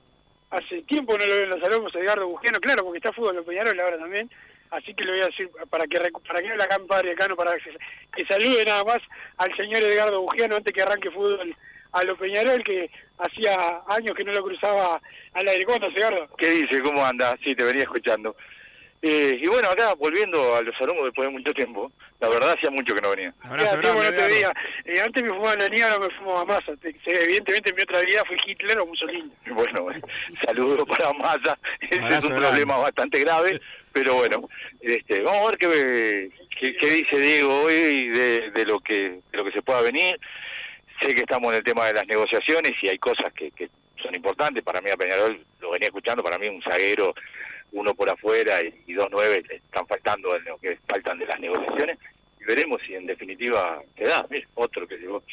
hace 0.50 0.82
tiempo 0.84 1.18
no 1.18 1.26
lo 1.26 1.34
veo 1.34 1.44
en 1.44 1.50
los 1.50 1.64
aromos, 1.64 1.94
Edgardo 1.94 2.28
Bugiano, 2.28 2.60
claro, 2.60 2.84
porque 2.84 3.00
está 3.00 3.12
fútbol 3.12 3.38
en 3.38 3.44
Peñarol 3.44 3.80
ahora 3.80 3.98
también, 3.98 4.30
así 4.72 4.94
que 4.94 5.04
le 5.04 5.12
voy 5.12 5.22
a 5.22 5.26
decir 5.26 5.50
para 5.70 5.86
que 5.88 6.00
para 6.00 6.42
que 6.42 6.50
hable 6.50 6.64
acá 6.64 6.76
en 6.76 6.88
Padre 6.88 7.10
Decano, 7.10 7.36
para 7.36 7.54
que, 7.58 7.76
que 8.16 8.26
salude 8.26 8.64
nada 8.66 8.84
más 8.86 9.00
al 9.38 9.56
señor 9.58 9.84
Edgardo 9.84 10.22
Bugiano 10.22 10.56
antes 10.56 10.74
que 10.74 10.82
arranque 10.82 11.12
fútbol 11.12 11.54
a 11.92 12.04
lo 12.04 12.18
Peñarol, 12.18 12.64
que 12.64 12.90
hacía 13.18 13.82
años 13.88 14.16
que 14.16 14.24
no 14.24 14.32
lo 14.32 14.44
cruzaba 14.44 15.02
al 15.34 15.48
aire. 15.48 15.66
¿Cómo 15.66 15.78
estás, 15.78 15.96
Edgardo? 15.96 16.30
¿Qué 16.38 16.50
dice? 16.50 16.82
¿Cómo 16.82 17.04
anda? 17.04 17.36
Sí, 17.44 17.56
te 17.56 17.64
venía 17.64 17.84
escuchando. 17.84 18.36
Eh, 19.04 19.40
y 19.42 19.48
bueno, 19.48 19.70
acá 19.70 19.94
volviendo 19.94 20.56
a 20.56 20.62
los 20.64 20.74
aromos 20.82 21.06
después 21.06 21.28
de 21.28 21.32
mucho 21.32 21.54
tiempo, 21.54 21.92
la 22.20 22.30
verdad 22.30 22.54
hacía 22.58 22.72
mucho 22.72 22.96
que 22.96 23.02
no 23.02 23.12
venía. 23.12 23.34
Ya, 23.44 23.80
tiempo 23.80 24.02
no 24.02 24.10
te 24.10 24.28
veía. 24.28 24.52
Eh, 24.86 25.00
antes 25.00 25.22
me 25.24 25.30
fumaba 25.30 25.56
la 25.56 25.70
niña, 25.70 25.92
ahora 25.94 26.08
me 26.08 26.16
fumaba 26.16 26.60
se- 26.66 26.78
Evidentemente 27.24 27.70
en 27.70 27.76
mi 27.76 27.82
otra 27.84 28.02
vida 28.02 28.24
fue 28.28 28.38
Hitler 28.46 28.80
o 28.80 28.86
Mussolini. 28.88 29.32
Bueno, 29.52 29.88
saludos 30.44 30.84
para 30.88 31.14
Massa, 31.14 31.58
ese 31.82 31.96
es 31.96 32.02
un 32.02 32.08
grande. 32.10 32.30
problema 32.40 32.78
bastante 32.78 33.20
grave, 33.20 33.62
pero 33.94 34.16
bueno, 34.16 34.50
este, 34.82 35.22
vamos 35.22 35.42
a 35.42 35.46
ver 35.52 35.58
qué, 35.58 36.30
qué, 36.60 36.76
qué 36.78 36.90
dice 36.90 37.20
Diego 37.20 37.62
hoy 37.64 38.08
de, 38.10 38.52
de 38.52 38.66
lo 38.66 38.80
que 38.80 39.22
de 39.32 39.38
lo 39.38 39.46
que 39.46 39.52
se 39.52 39.62
pueda 39.62 39.82
venir. 39.82 40.20
Sé 41.02 41.14
que 41.14 41.22
estamos 41.22 41.52
en 41.52 41.58
el 41.60 41.64
tema 41.64 41.86
de 41.86 41.94
las 41.94 42.08
negociaciones 42.08 42.72
y 42.82 42.88
hay 42.90 42.98
cosas 42.98 43.32
que, 43.34 43.52
que 43.52 43.70
son 44.02 44.16
importantes. 44.16 44.64
Para 44.64 44.82
mí 44.82 44.90
a 44.90 44.98
Peñarol, 44.98 45.40
lo 45.60 45.70
venía 45.72 45.88
escuchando, 45.88 46.24
para 46.24 46.40
mí 46.40 46.48
un 46.48 46.62
zaguero, 46.64 47.14
uno 47.72 47.94
por 47.94 48.10
afuera 48.10 48.62
y, 48.64 48.74
y 48.88 48.94
dos 48.94 49.08
nueve 49.12 49.44
le 49.48 49.56
están 49.58 49.88
faltando 49.88 50.36
en 50.36 50.46
lo 50.46 50.58
que 50.58 50.78
faltan 50.88 51.20
de 51.20 51.26
las 51.26 51.40
negociaciones. 51.40 51.98
Y 52.40 52.46
veremos 52.46 52.82
si 52.86 52.96
en 52.96 53.06
definitiva 53.06 53.82
se 53.98 54.06
da. 54.06 54.26
Mira, 54.30 54.48
otro 54.56 54.88
que 54.88 54.98
llegó. 54.98 55.24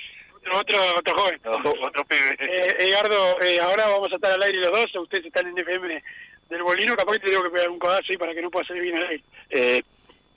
Otro, 0.52 0.78
otro 0.98 1.16
joven. 1.16 1.40
otro 1.82 2.04
pibe. 2.04 2.36
Eh, 2.38 2.68
Edgardo, 2.78 3.40
eh, 3.40 3.60
ahora 3.60 3.86
vamos 3.88 4.12
a 4.12 4.16
estar 4.16 4.32
al 4.32 4.42
aire 4.42 4.58
los 4.58 4.72
dos, 4.72 4.94
ustedes 4.96 5.26
están 5.26 5.46
en 5.46 5.58
FM 5.58 6.02
del 6.50 6.62
Bolino, 6.62 6.94
capaz 6.94 7.14
que 7.14 7.20
te 7.20 7.30
tengo 7.30 7.42
que 7.44 7.50
pegar 7.50 7.70
un 7.70 7.78
codazo 7.78 8.04
ahí 8.10 8.16
para 8.16 8.34
que 8.34 8.42
no 8.42 8.50
pueda 8.50 8.66
salir 8.66 8.82
bien 8.82 8.96
al 8.96 9.08
aire. 9.08 9.24
Eh, 9.50 9.82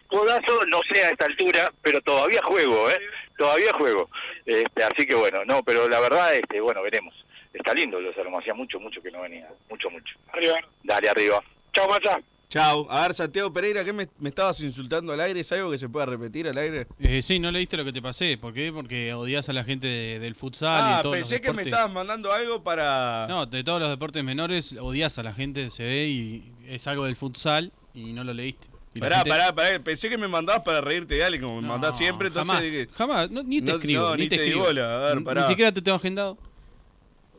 codazo 0.08 0.66
no 0.68 0.80
sé 0.92 1.04
a 1.04 1.10
esta 1.10 1.26
altura, 1.26 1.72
pero 1.82 2.02
todavía 2.02 2.42
juego, 2.44 2.90
¿eh? 2.90 3.00
Todavía 3.38 3.74
juego. 3.74 4.10
Este, 4.46 4.84
así 4.84 5.06
que 5.06 5.16
bueno, 5.16 5.44
no, 5.46 5.64
pero 5.64 5.88
la 5.88 6.00
verdad, 6.00 6.36
este, 6.36 6.62
bueno, 6.62 6.82
veremos. 6.82 7.14
Está 7.54 7.74
lindo 7.74 8.00
los 8.00 8.18
aromos, 8.18 8.42
hacía 8.42 8.54
mucho, 8.54 8.80
mucho 8.80 9.02
que 9.02 9.12
no 9.12 9.22
venía. 9.22 9.50
Mucho, 9.70 9.90
mucho. 9.90 10.16
Arriba. 10.32 10.60
Dale, 10.84 11.10
arriba. 11.10 11.44
Chao, 11.78 11.88
Macha. 11.90 12.20
Chau. 12.50 12.88
A 12.90 13.02
ver, 13.02 13.14
Santiago 13.14 13.52
Pereira, 13.54 13.84
¿qué 13.84 13.92
me, 13.94 14.08
me 14.20 14.30
estabas 14.30 14.60
insultando 14.62 15.12
al 15.14 15.20
aire? 15.20 15.42
¿Es 15.42 15.52
algo 15.52 15.70
que 15.70 15.78
se 15.78 15.88
pueda 15.90 16.06
repetir 16.08 16.48
al 16.48 16.58
aire? 16.58 16.88
Eh, 17.00 17.22
sí, 17.22 17.38
no 17.40 17.52
leíste 17.52 17.76
lo 17.78 17.84
que 17.86 17.92
te 17.94 18.02
pasé. 18.02 18.38
¿Por 18.38 18.54
qué? 18.54 18.72
Porque 18.74 19.14
odias 19.14 19.48
a 19.50 19.54
la 19.54 19.64
gente 19.66 19.86
de- 19.86 20.20
del 20.20 20.34
futsal 20.34 20.80
y 20.80 20.94
Ah, 20.94 20.98
de 20.98 21.04
todos 21.04 21.16
pensé 21.18 21.36
los 21.36 21.42
que 21.42 21.54
me 21.54 21.62
estabas 21.64 21.92
mandando 21.94 22.32
algo 22.32 22.64
para... 22.64 23.28
No, 23.28 23.46
de 23.46 23.64
todos 23.64 23.82
los 23.82 23.90
deportes 23.90 24.24
menores 24.24 24.74
odias 24.80 25.20
a 25.20 25.24
la 25.24 25.34
gente, 25.34 25.70
se 25.70 25.84
ve, 25.84 26.08
y 26.08 26.52
es 26.68 26.88
algo 26.88 27.06
del 27.06 27.16
futsal 27.18 27.72
y 27.94 28.14
no 28.14 28.24
lo 28.24 28.34
leíste. 28.34 28.70
Y 28.96 29.00
Pará, 29.02 29.18
gente- 29.18 29.30
pará, 29.30 29.54
pará. 29.54 29.80
Pensé 29.80 30.10
que 30.10 30.18
me 30.18 30.28
mandabas 30.30 30.64
para 30.64 30.80
reírte 30.82 31.16
de 31.16 31.24
alguien, 31.26 31.44
como 31.44 31.62
me 31.62 31.68
mandás 31.68 31.98
siempre, 31.98 32.30
entonces 32.30 32.48
jamás, 32.50 32.64
dije... 32.66 32.88
jamás, 32.94 33.30
no, 33.30 33.44
ni 33.44 33.62
te 33.62 33.72
No, 33.72 33.78
escribo, 33.78 34.02
no, 34.04 34.16
ni, 34.16 34.24
ni 34.24 34.30
te 34.30 34.38
te 34.38 34.44
escribo. 34.46 34.64
bola, 34.66 34.96
a 34.96 35.00
ver, 35.10 35.18
Ni- 35.18 35.24
pará. 35.26 35.42
Ni 35.42 35.48
siquiera 35.48 35.72
te 35.74 35.82
tengo 35.82 35.98
agendado. 35.98 36.38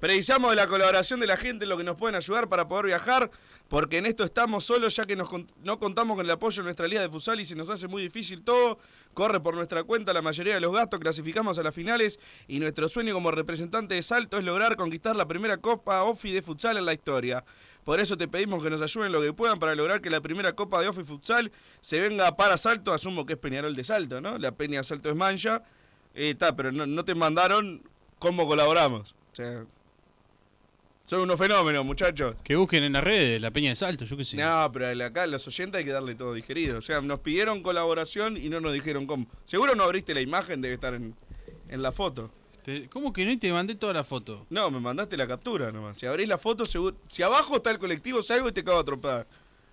Precisamos 0.00 0.50
de 0.50 0.56
la 0.56 0.66
colaboración 0.68 1.18
de 1.18 1.26
la 1.26 1.36
gente, 1.36 1.66
lo 1.66 1.76
que 1.76 1.82
nos 1.82 1.96
pueden 1.96 2.14
ayudar 2.14 2.48
para 2.48 2.68
poder 2.68 2.86
viajar, 2.86 3.30
porque 3.68 3.98
en 3.98 4.06
esto 4.06 4.24
estamos 4.24 4.64
solos 4.64 4.96
ya 4.96 5.04
que 5.04 5.14
nos 5.14 5.28
no 5.62 5.78
contamos 5.78 6.16
con 6.16 6.24
el 6.24 6.30
apoyo 6.30 6.62
de 6.62 6.64
nuestra 6.64 6.88
liga 6.88 7.02
de 7.02 7.08
futsal 7.08 7.38
y 7.38 7.44
se 7.44 7.54
nos 7.54 7.68
hace 7.70 7.86
muy 7.86 8.02
difícil 8.02 8.42
todo. 8.42 8.78
Corre 9.14 9.40
por 9.40 9.54
nuestra 9.54 9.84
cuenta 9.84 10.12
la 10.12 10.22
mayoría 10.22 10.54
de 10.54 10.60
los 10.60 10.72
gastos, 10.72 11.00
clasificamos 11.00 11.58
a 11.58 11.62
las 11.62 11.74
finales 11.74 12.18
y 12.46 12.60
nuestro 12.60 12.88
sueño 12.88 13.14
como 13.14 13.30
representante 13.30 13.94
de 13.94 14.02
Salto 14.02 14.38
es 14.38 14.44
lograr 14.44 14.76
conquistar 14.76 15.16
la 15.16 15.26
primera 15.26 15.58
Copa 15.58 16.02
OFI 16.04 16.32
de 16.32 16.42
futsal 16.42 16.78
en 16.78 16.86
la 16.86 16.94
historia. 16.94 17.44
Por 17.88 18.00
eso 18.00 18.18
te 18.18 18.28
pedimos 18.28 18.62
que 18.62 18.68
nos 18.68 18.82
ayuden 18.82 19.12
lo 19.12 19.20
que 19.22 19.32
puedan 19.32 19.58
para 19.58 19.74
lograr 19.74 20.02
que 20.02 20.10
la 20.10 20.20
primera 20.20 20.52
Copa 20.52 20.80
de 20.82 20.88
OFI 20.88 21.04
Futsal 21.04 21.50
se 21.80 21.98
venga 22.02 22.36
para 22.36 22.58
Salto. 22.58 22.92
Asumo 22.92 23.24
que 23.24 23.32
es 23.32 23.38
Peñarol 23.38 23.74
de 23.74 23.82
Salto, 23.82 24.20
¿no? 24.20 24.36
La 24.36 24.52
Peña 24.52 24.82
Salto 24.82 25.08
es 25.08 25.16
Mancha. 25.16 25.62
Eh, 26.14 26.28
Está, 26.28 26.54
pero 26.54 26.70
no, 26.70 26.86
no 26.86 27.06
te 27.06 27.14
mandaron 27.14 27.82
cómo 28.18 28.46
colaboramos. 28.46 29.14
O 29.32 29.36
sea, 29.36 29.64
son 31.08 31.22
unos 31.22 31.38
fenómenos, 31.38 31.84
muchachos. 31.86 32.36
Que 32.44 32.54
busquen 32.56 32.84
en 32.84 32.92
las 32.92 33.02
redes 33.02 33.40
la 33.40 33.50
Peña 33.50 33.70
de 33.70 33.76
Salto, 33.76 34.04
yo 34.04 34.16
qué 34.16 34.24
sé. 34.24 34.36
No, 34.36 34.70
pero 34.72 35.04
acá 35.06 35.26
los 35.26 35.46
oyentes 35.46 35.78
hay 35.78 35.84
que 35.86 35.92
darle 35.92 36.14
todo 36.14 36.34
digerido. 36.34 36.78
O 36.78 36.82
sea, 36.82 37.00
nos 37.00 37.20
pidieron 37.20 37.62
colaboración 37.62 38.36
y 38.36 38.48
no 38.50 38.60
nos 38.60 38.72
dijeron 38.74 39.06
cómo. 39.06 39.26
Seguro 39.44 39.74
no 39.74 39.84
abriste 39.84 40.14
la 40.14 40.20
imagen, 40.20 40.60
debe 40.60 40.74
estar 40.74 40.92
en, 40.94 41.14
en 41.68 41.82
la 41.82 41.92
foto. 41.92 42.30
Te- 42.62 42.88
¿Cómo 42.90 43.12
que 43.12 43.24
no? 43.24 43.30
Y 43.32 43.38
te 43.38 43.50
mandé 43.50 43.74
toda 43.74 43.94
la 43.94 44.04
foto. 44.04 44.44
No, 44.50 44.70
me 44.70 44.80
mandaste 44.80 45.16
la 45.16 45.26
captura 45.26 45.72
nomás. 45.72 45.96
Si 45.96 46.04
abrís 46.04 46.28
la 46.28 46.36
foto, 46.36 46.64
seguro. 46.66 46.96
Si 47.08 47.22
abajo 47.22 47.56
está 47.56 47.70
el 47.70 47.78
colectivo, 47.78 48.22
salgo 48.22 48.48
y 48.48 48.52
te 48.52 48.62
cago 48.62 48.80
a 48.80 48.84
trompar. 48.84 49.26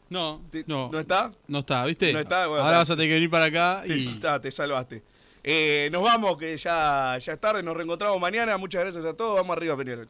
No, 0.10 0.42
no. 0.68 0.90
¿No 0.92 1.00
está? 1.00 1.34
No 1.48 1.60
está, 1.60 1.84
¿viste? 1.86 2.14
No 2.14 2.20
está, 2.20 2.48
bueno, 2.48 2.62
Ahora 2.64 2.74
está. 2.76 2.78
vas 2.80 2.90
a 2.92 2.96
tener 2.96 3.10
que 3.10 3.14
venir 3.16 3.30
para 3.30 3.46
acá 3.46 3.84
Te, 3.86 3.98
y... 3.98 4.08
está, 4.08 4.40
te 4.40 4.52
salvaste. 4.52 5.04
Eh, 5.44 5.90
nos 5.92 6.02
vamos, 6.04 6.38
que 6.38 6.56
ya, 6.58 7.18
ya 7.20 7.34
es 7.34 7.40
tarde, 7.42 7.62
nos 7.62 7.76
reencontramos 7.76 8.20
mañana. 8.22 8.58
Muchas 8.58 8.82
gracias 8.82 9.04
a 9.04 9.14
todos. 9.16 9.36
Vamos 9.36 9.58
arriba, 9.58 9.76
Peñarol. 9.76 10.08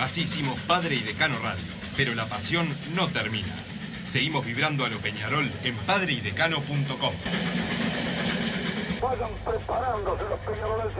Así 0.00 0.22
hicimos 0.22 0.58
Padre 0.60 0.96
y 0.96 1.00
Decano 1.00 1.38
Radio, 1.42 1.64
pero 1.96 2.14
la 2.14 2.26
pasión 2.26 2.68
no 2.94 3.08
termina. 3.08 3.54
Seguimos 4.04 4.44
vibrando 4.44 4.84
a 4.84 4.88
lo 4.88 4.98
Peñarol 4.98 5.50
en 5.64 5.74
padreidecano.com. 5.78 7.14
Vayan 9.02 9.30
preparándose 9.44 10.22
los 10.28 10.40
peñaroles. 10.40 10.96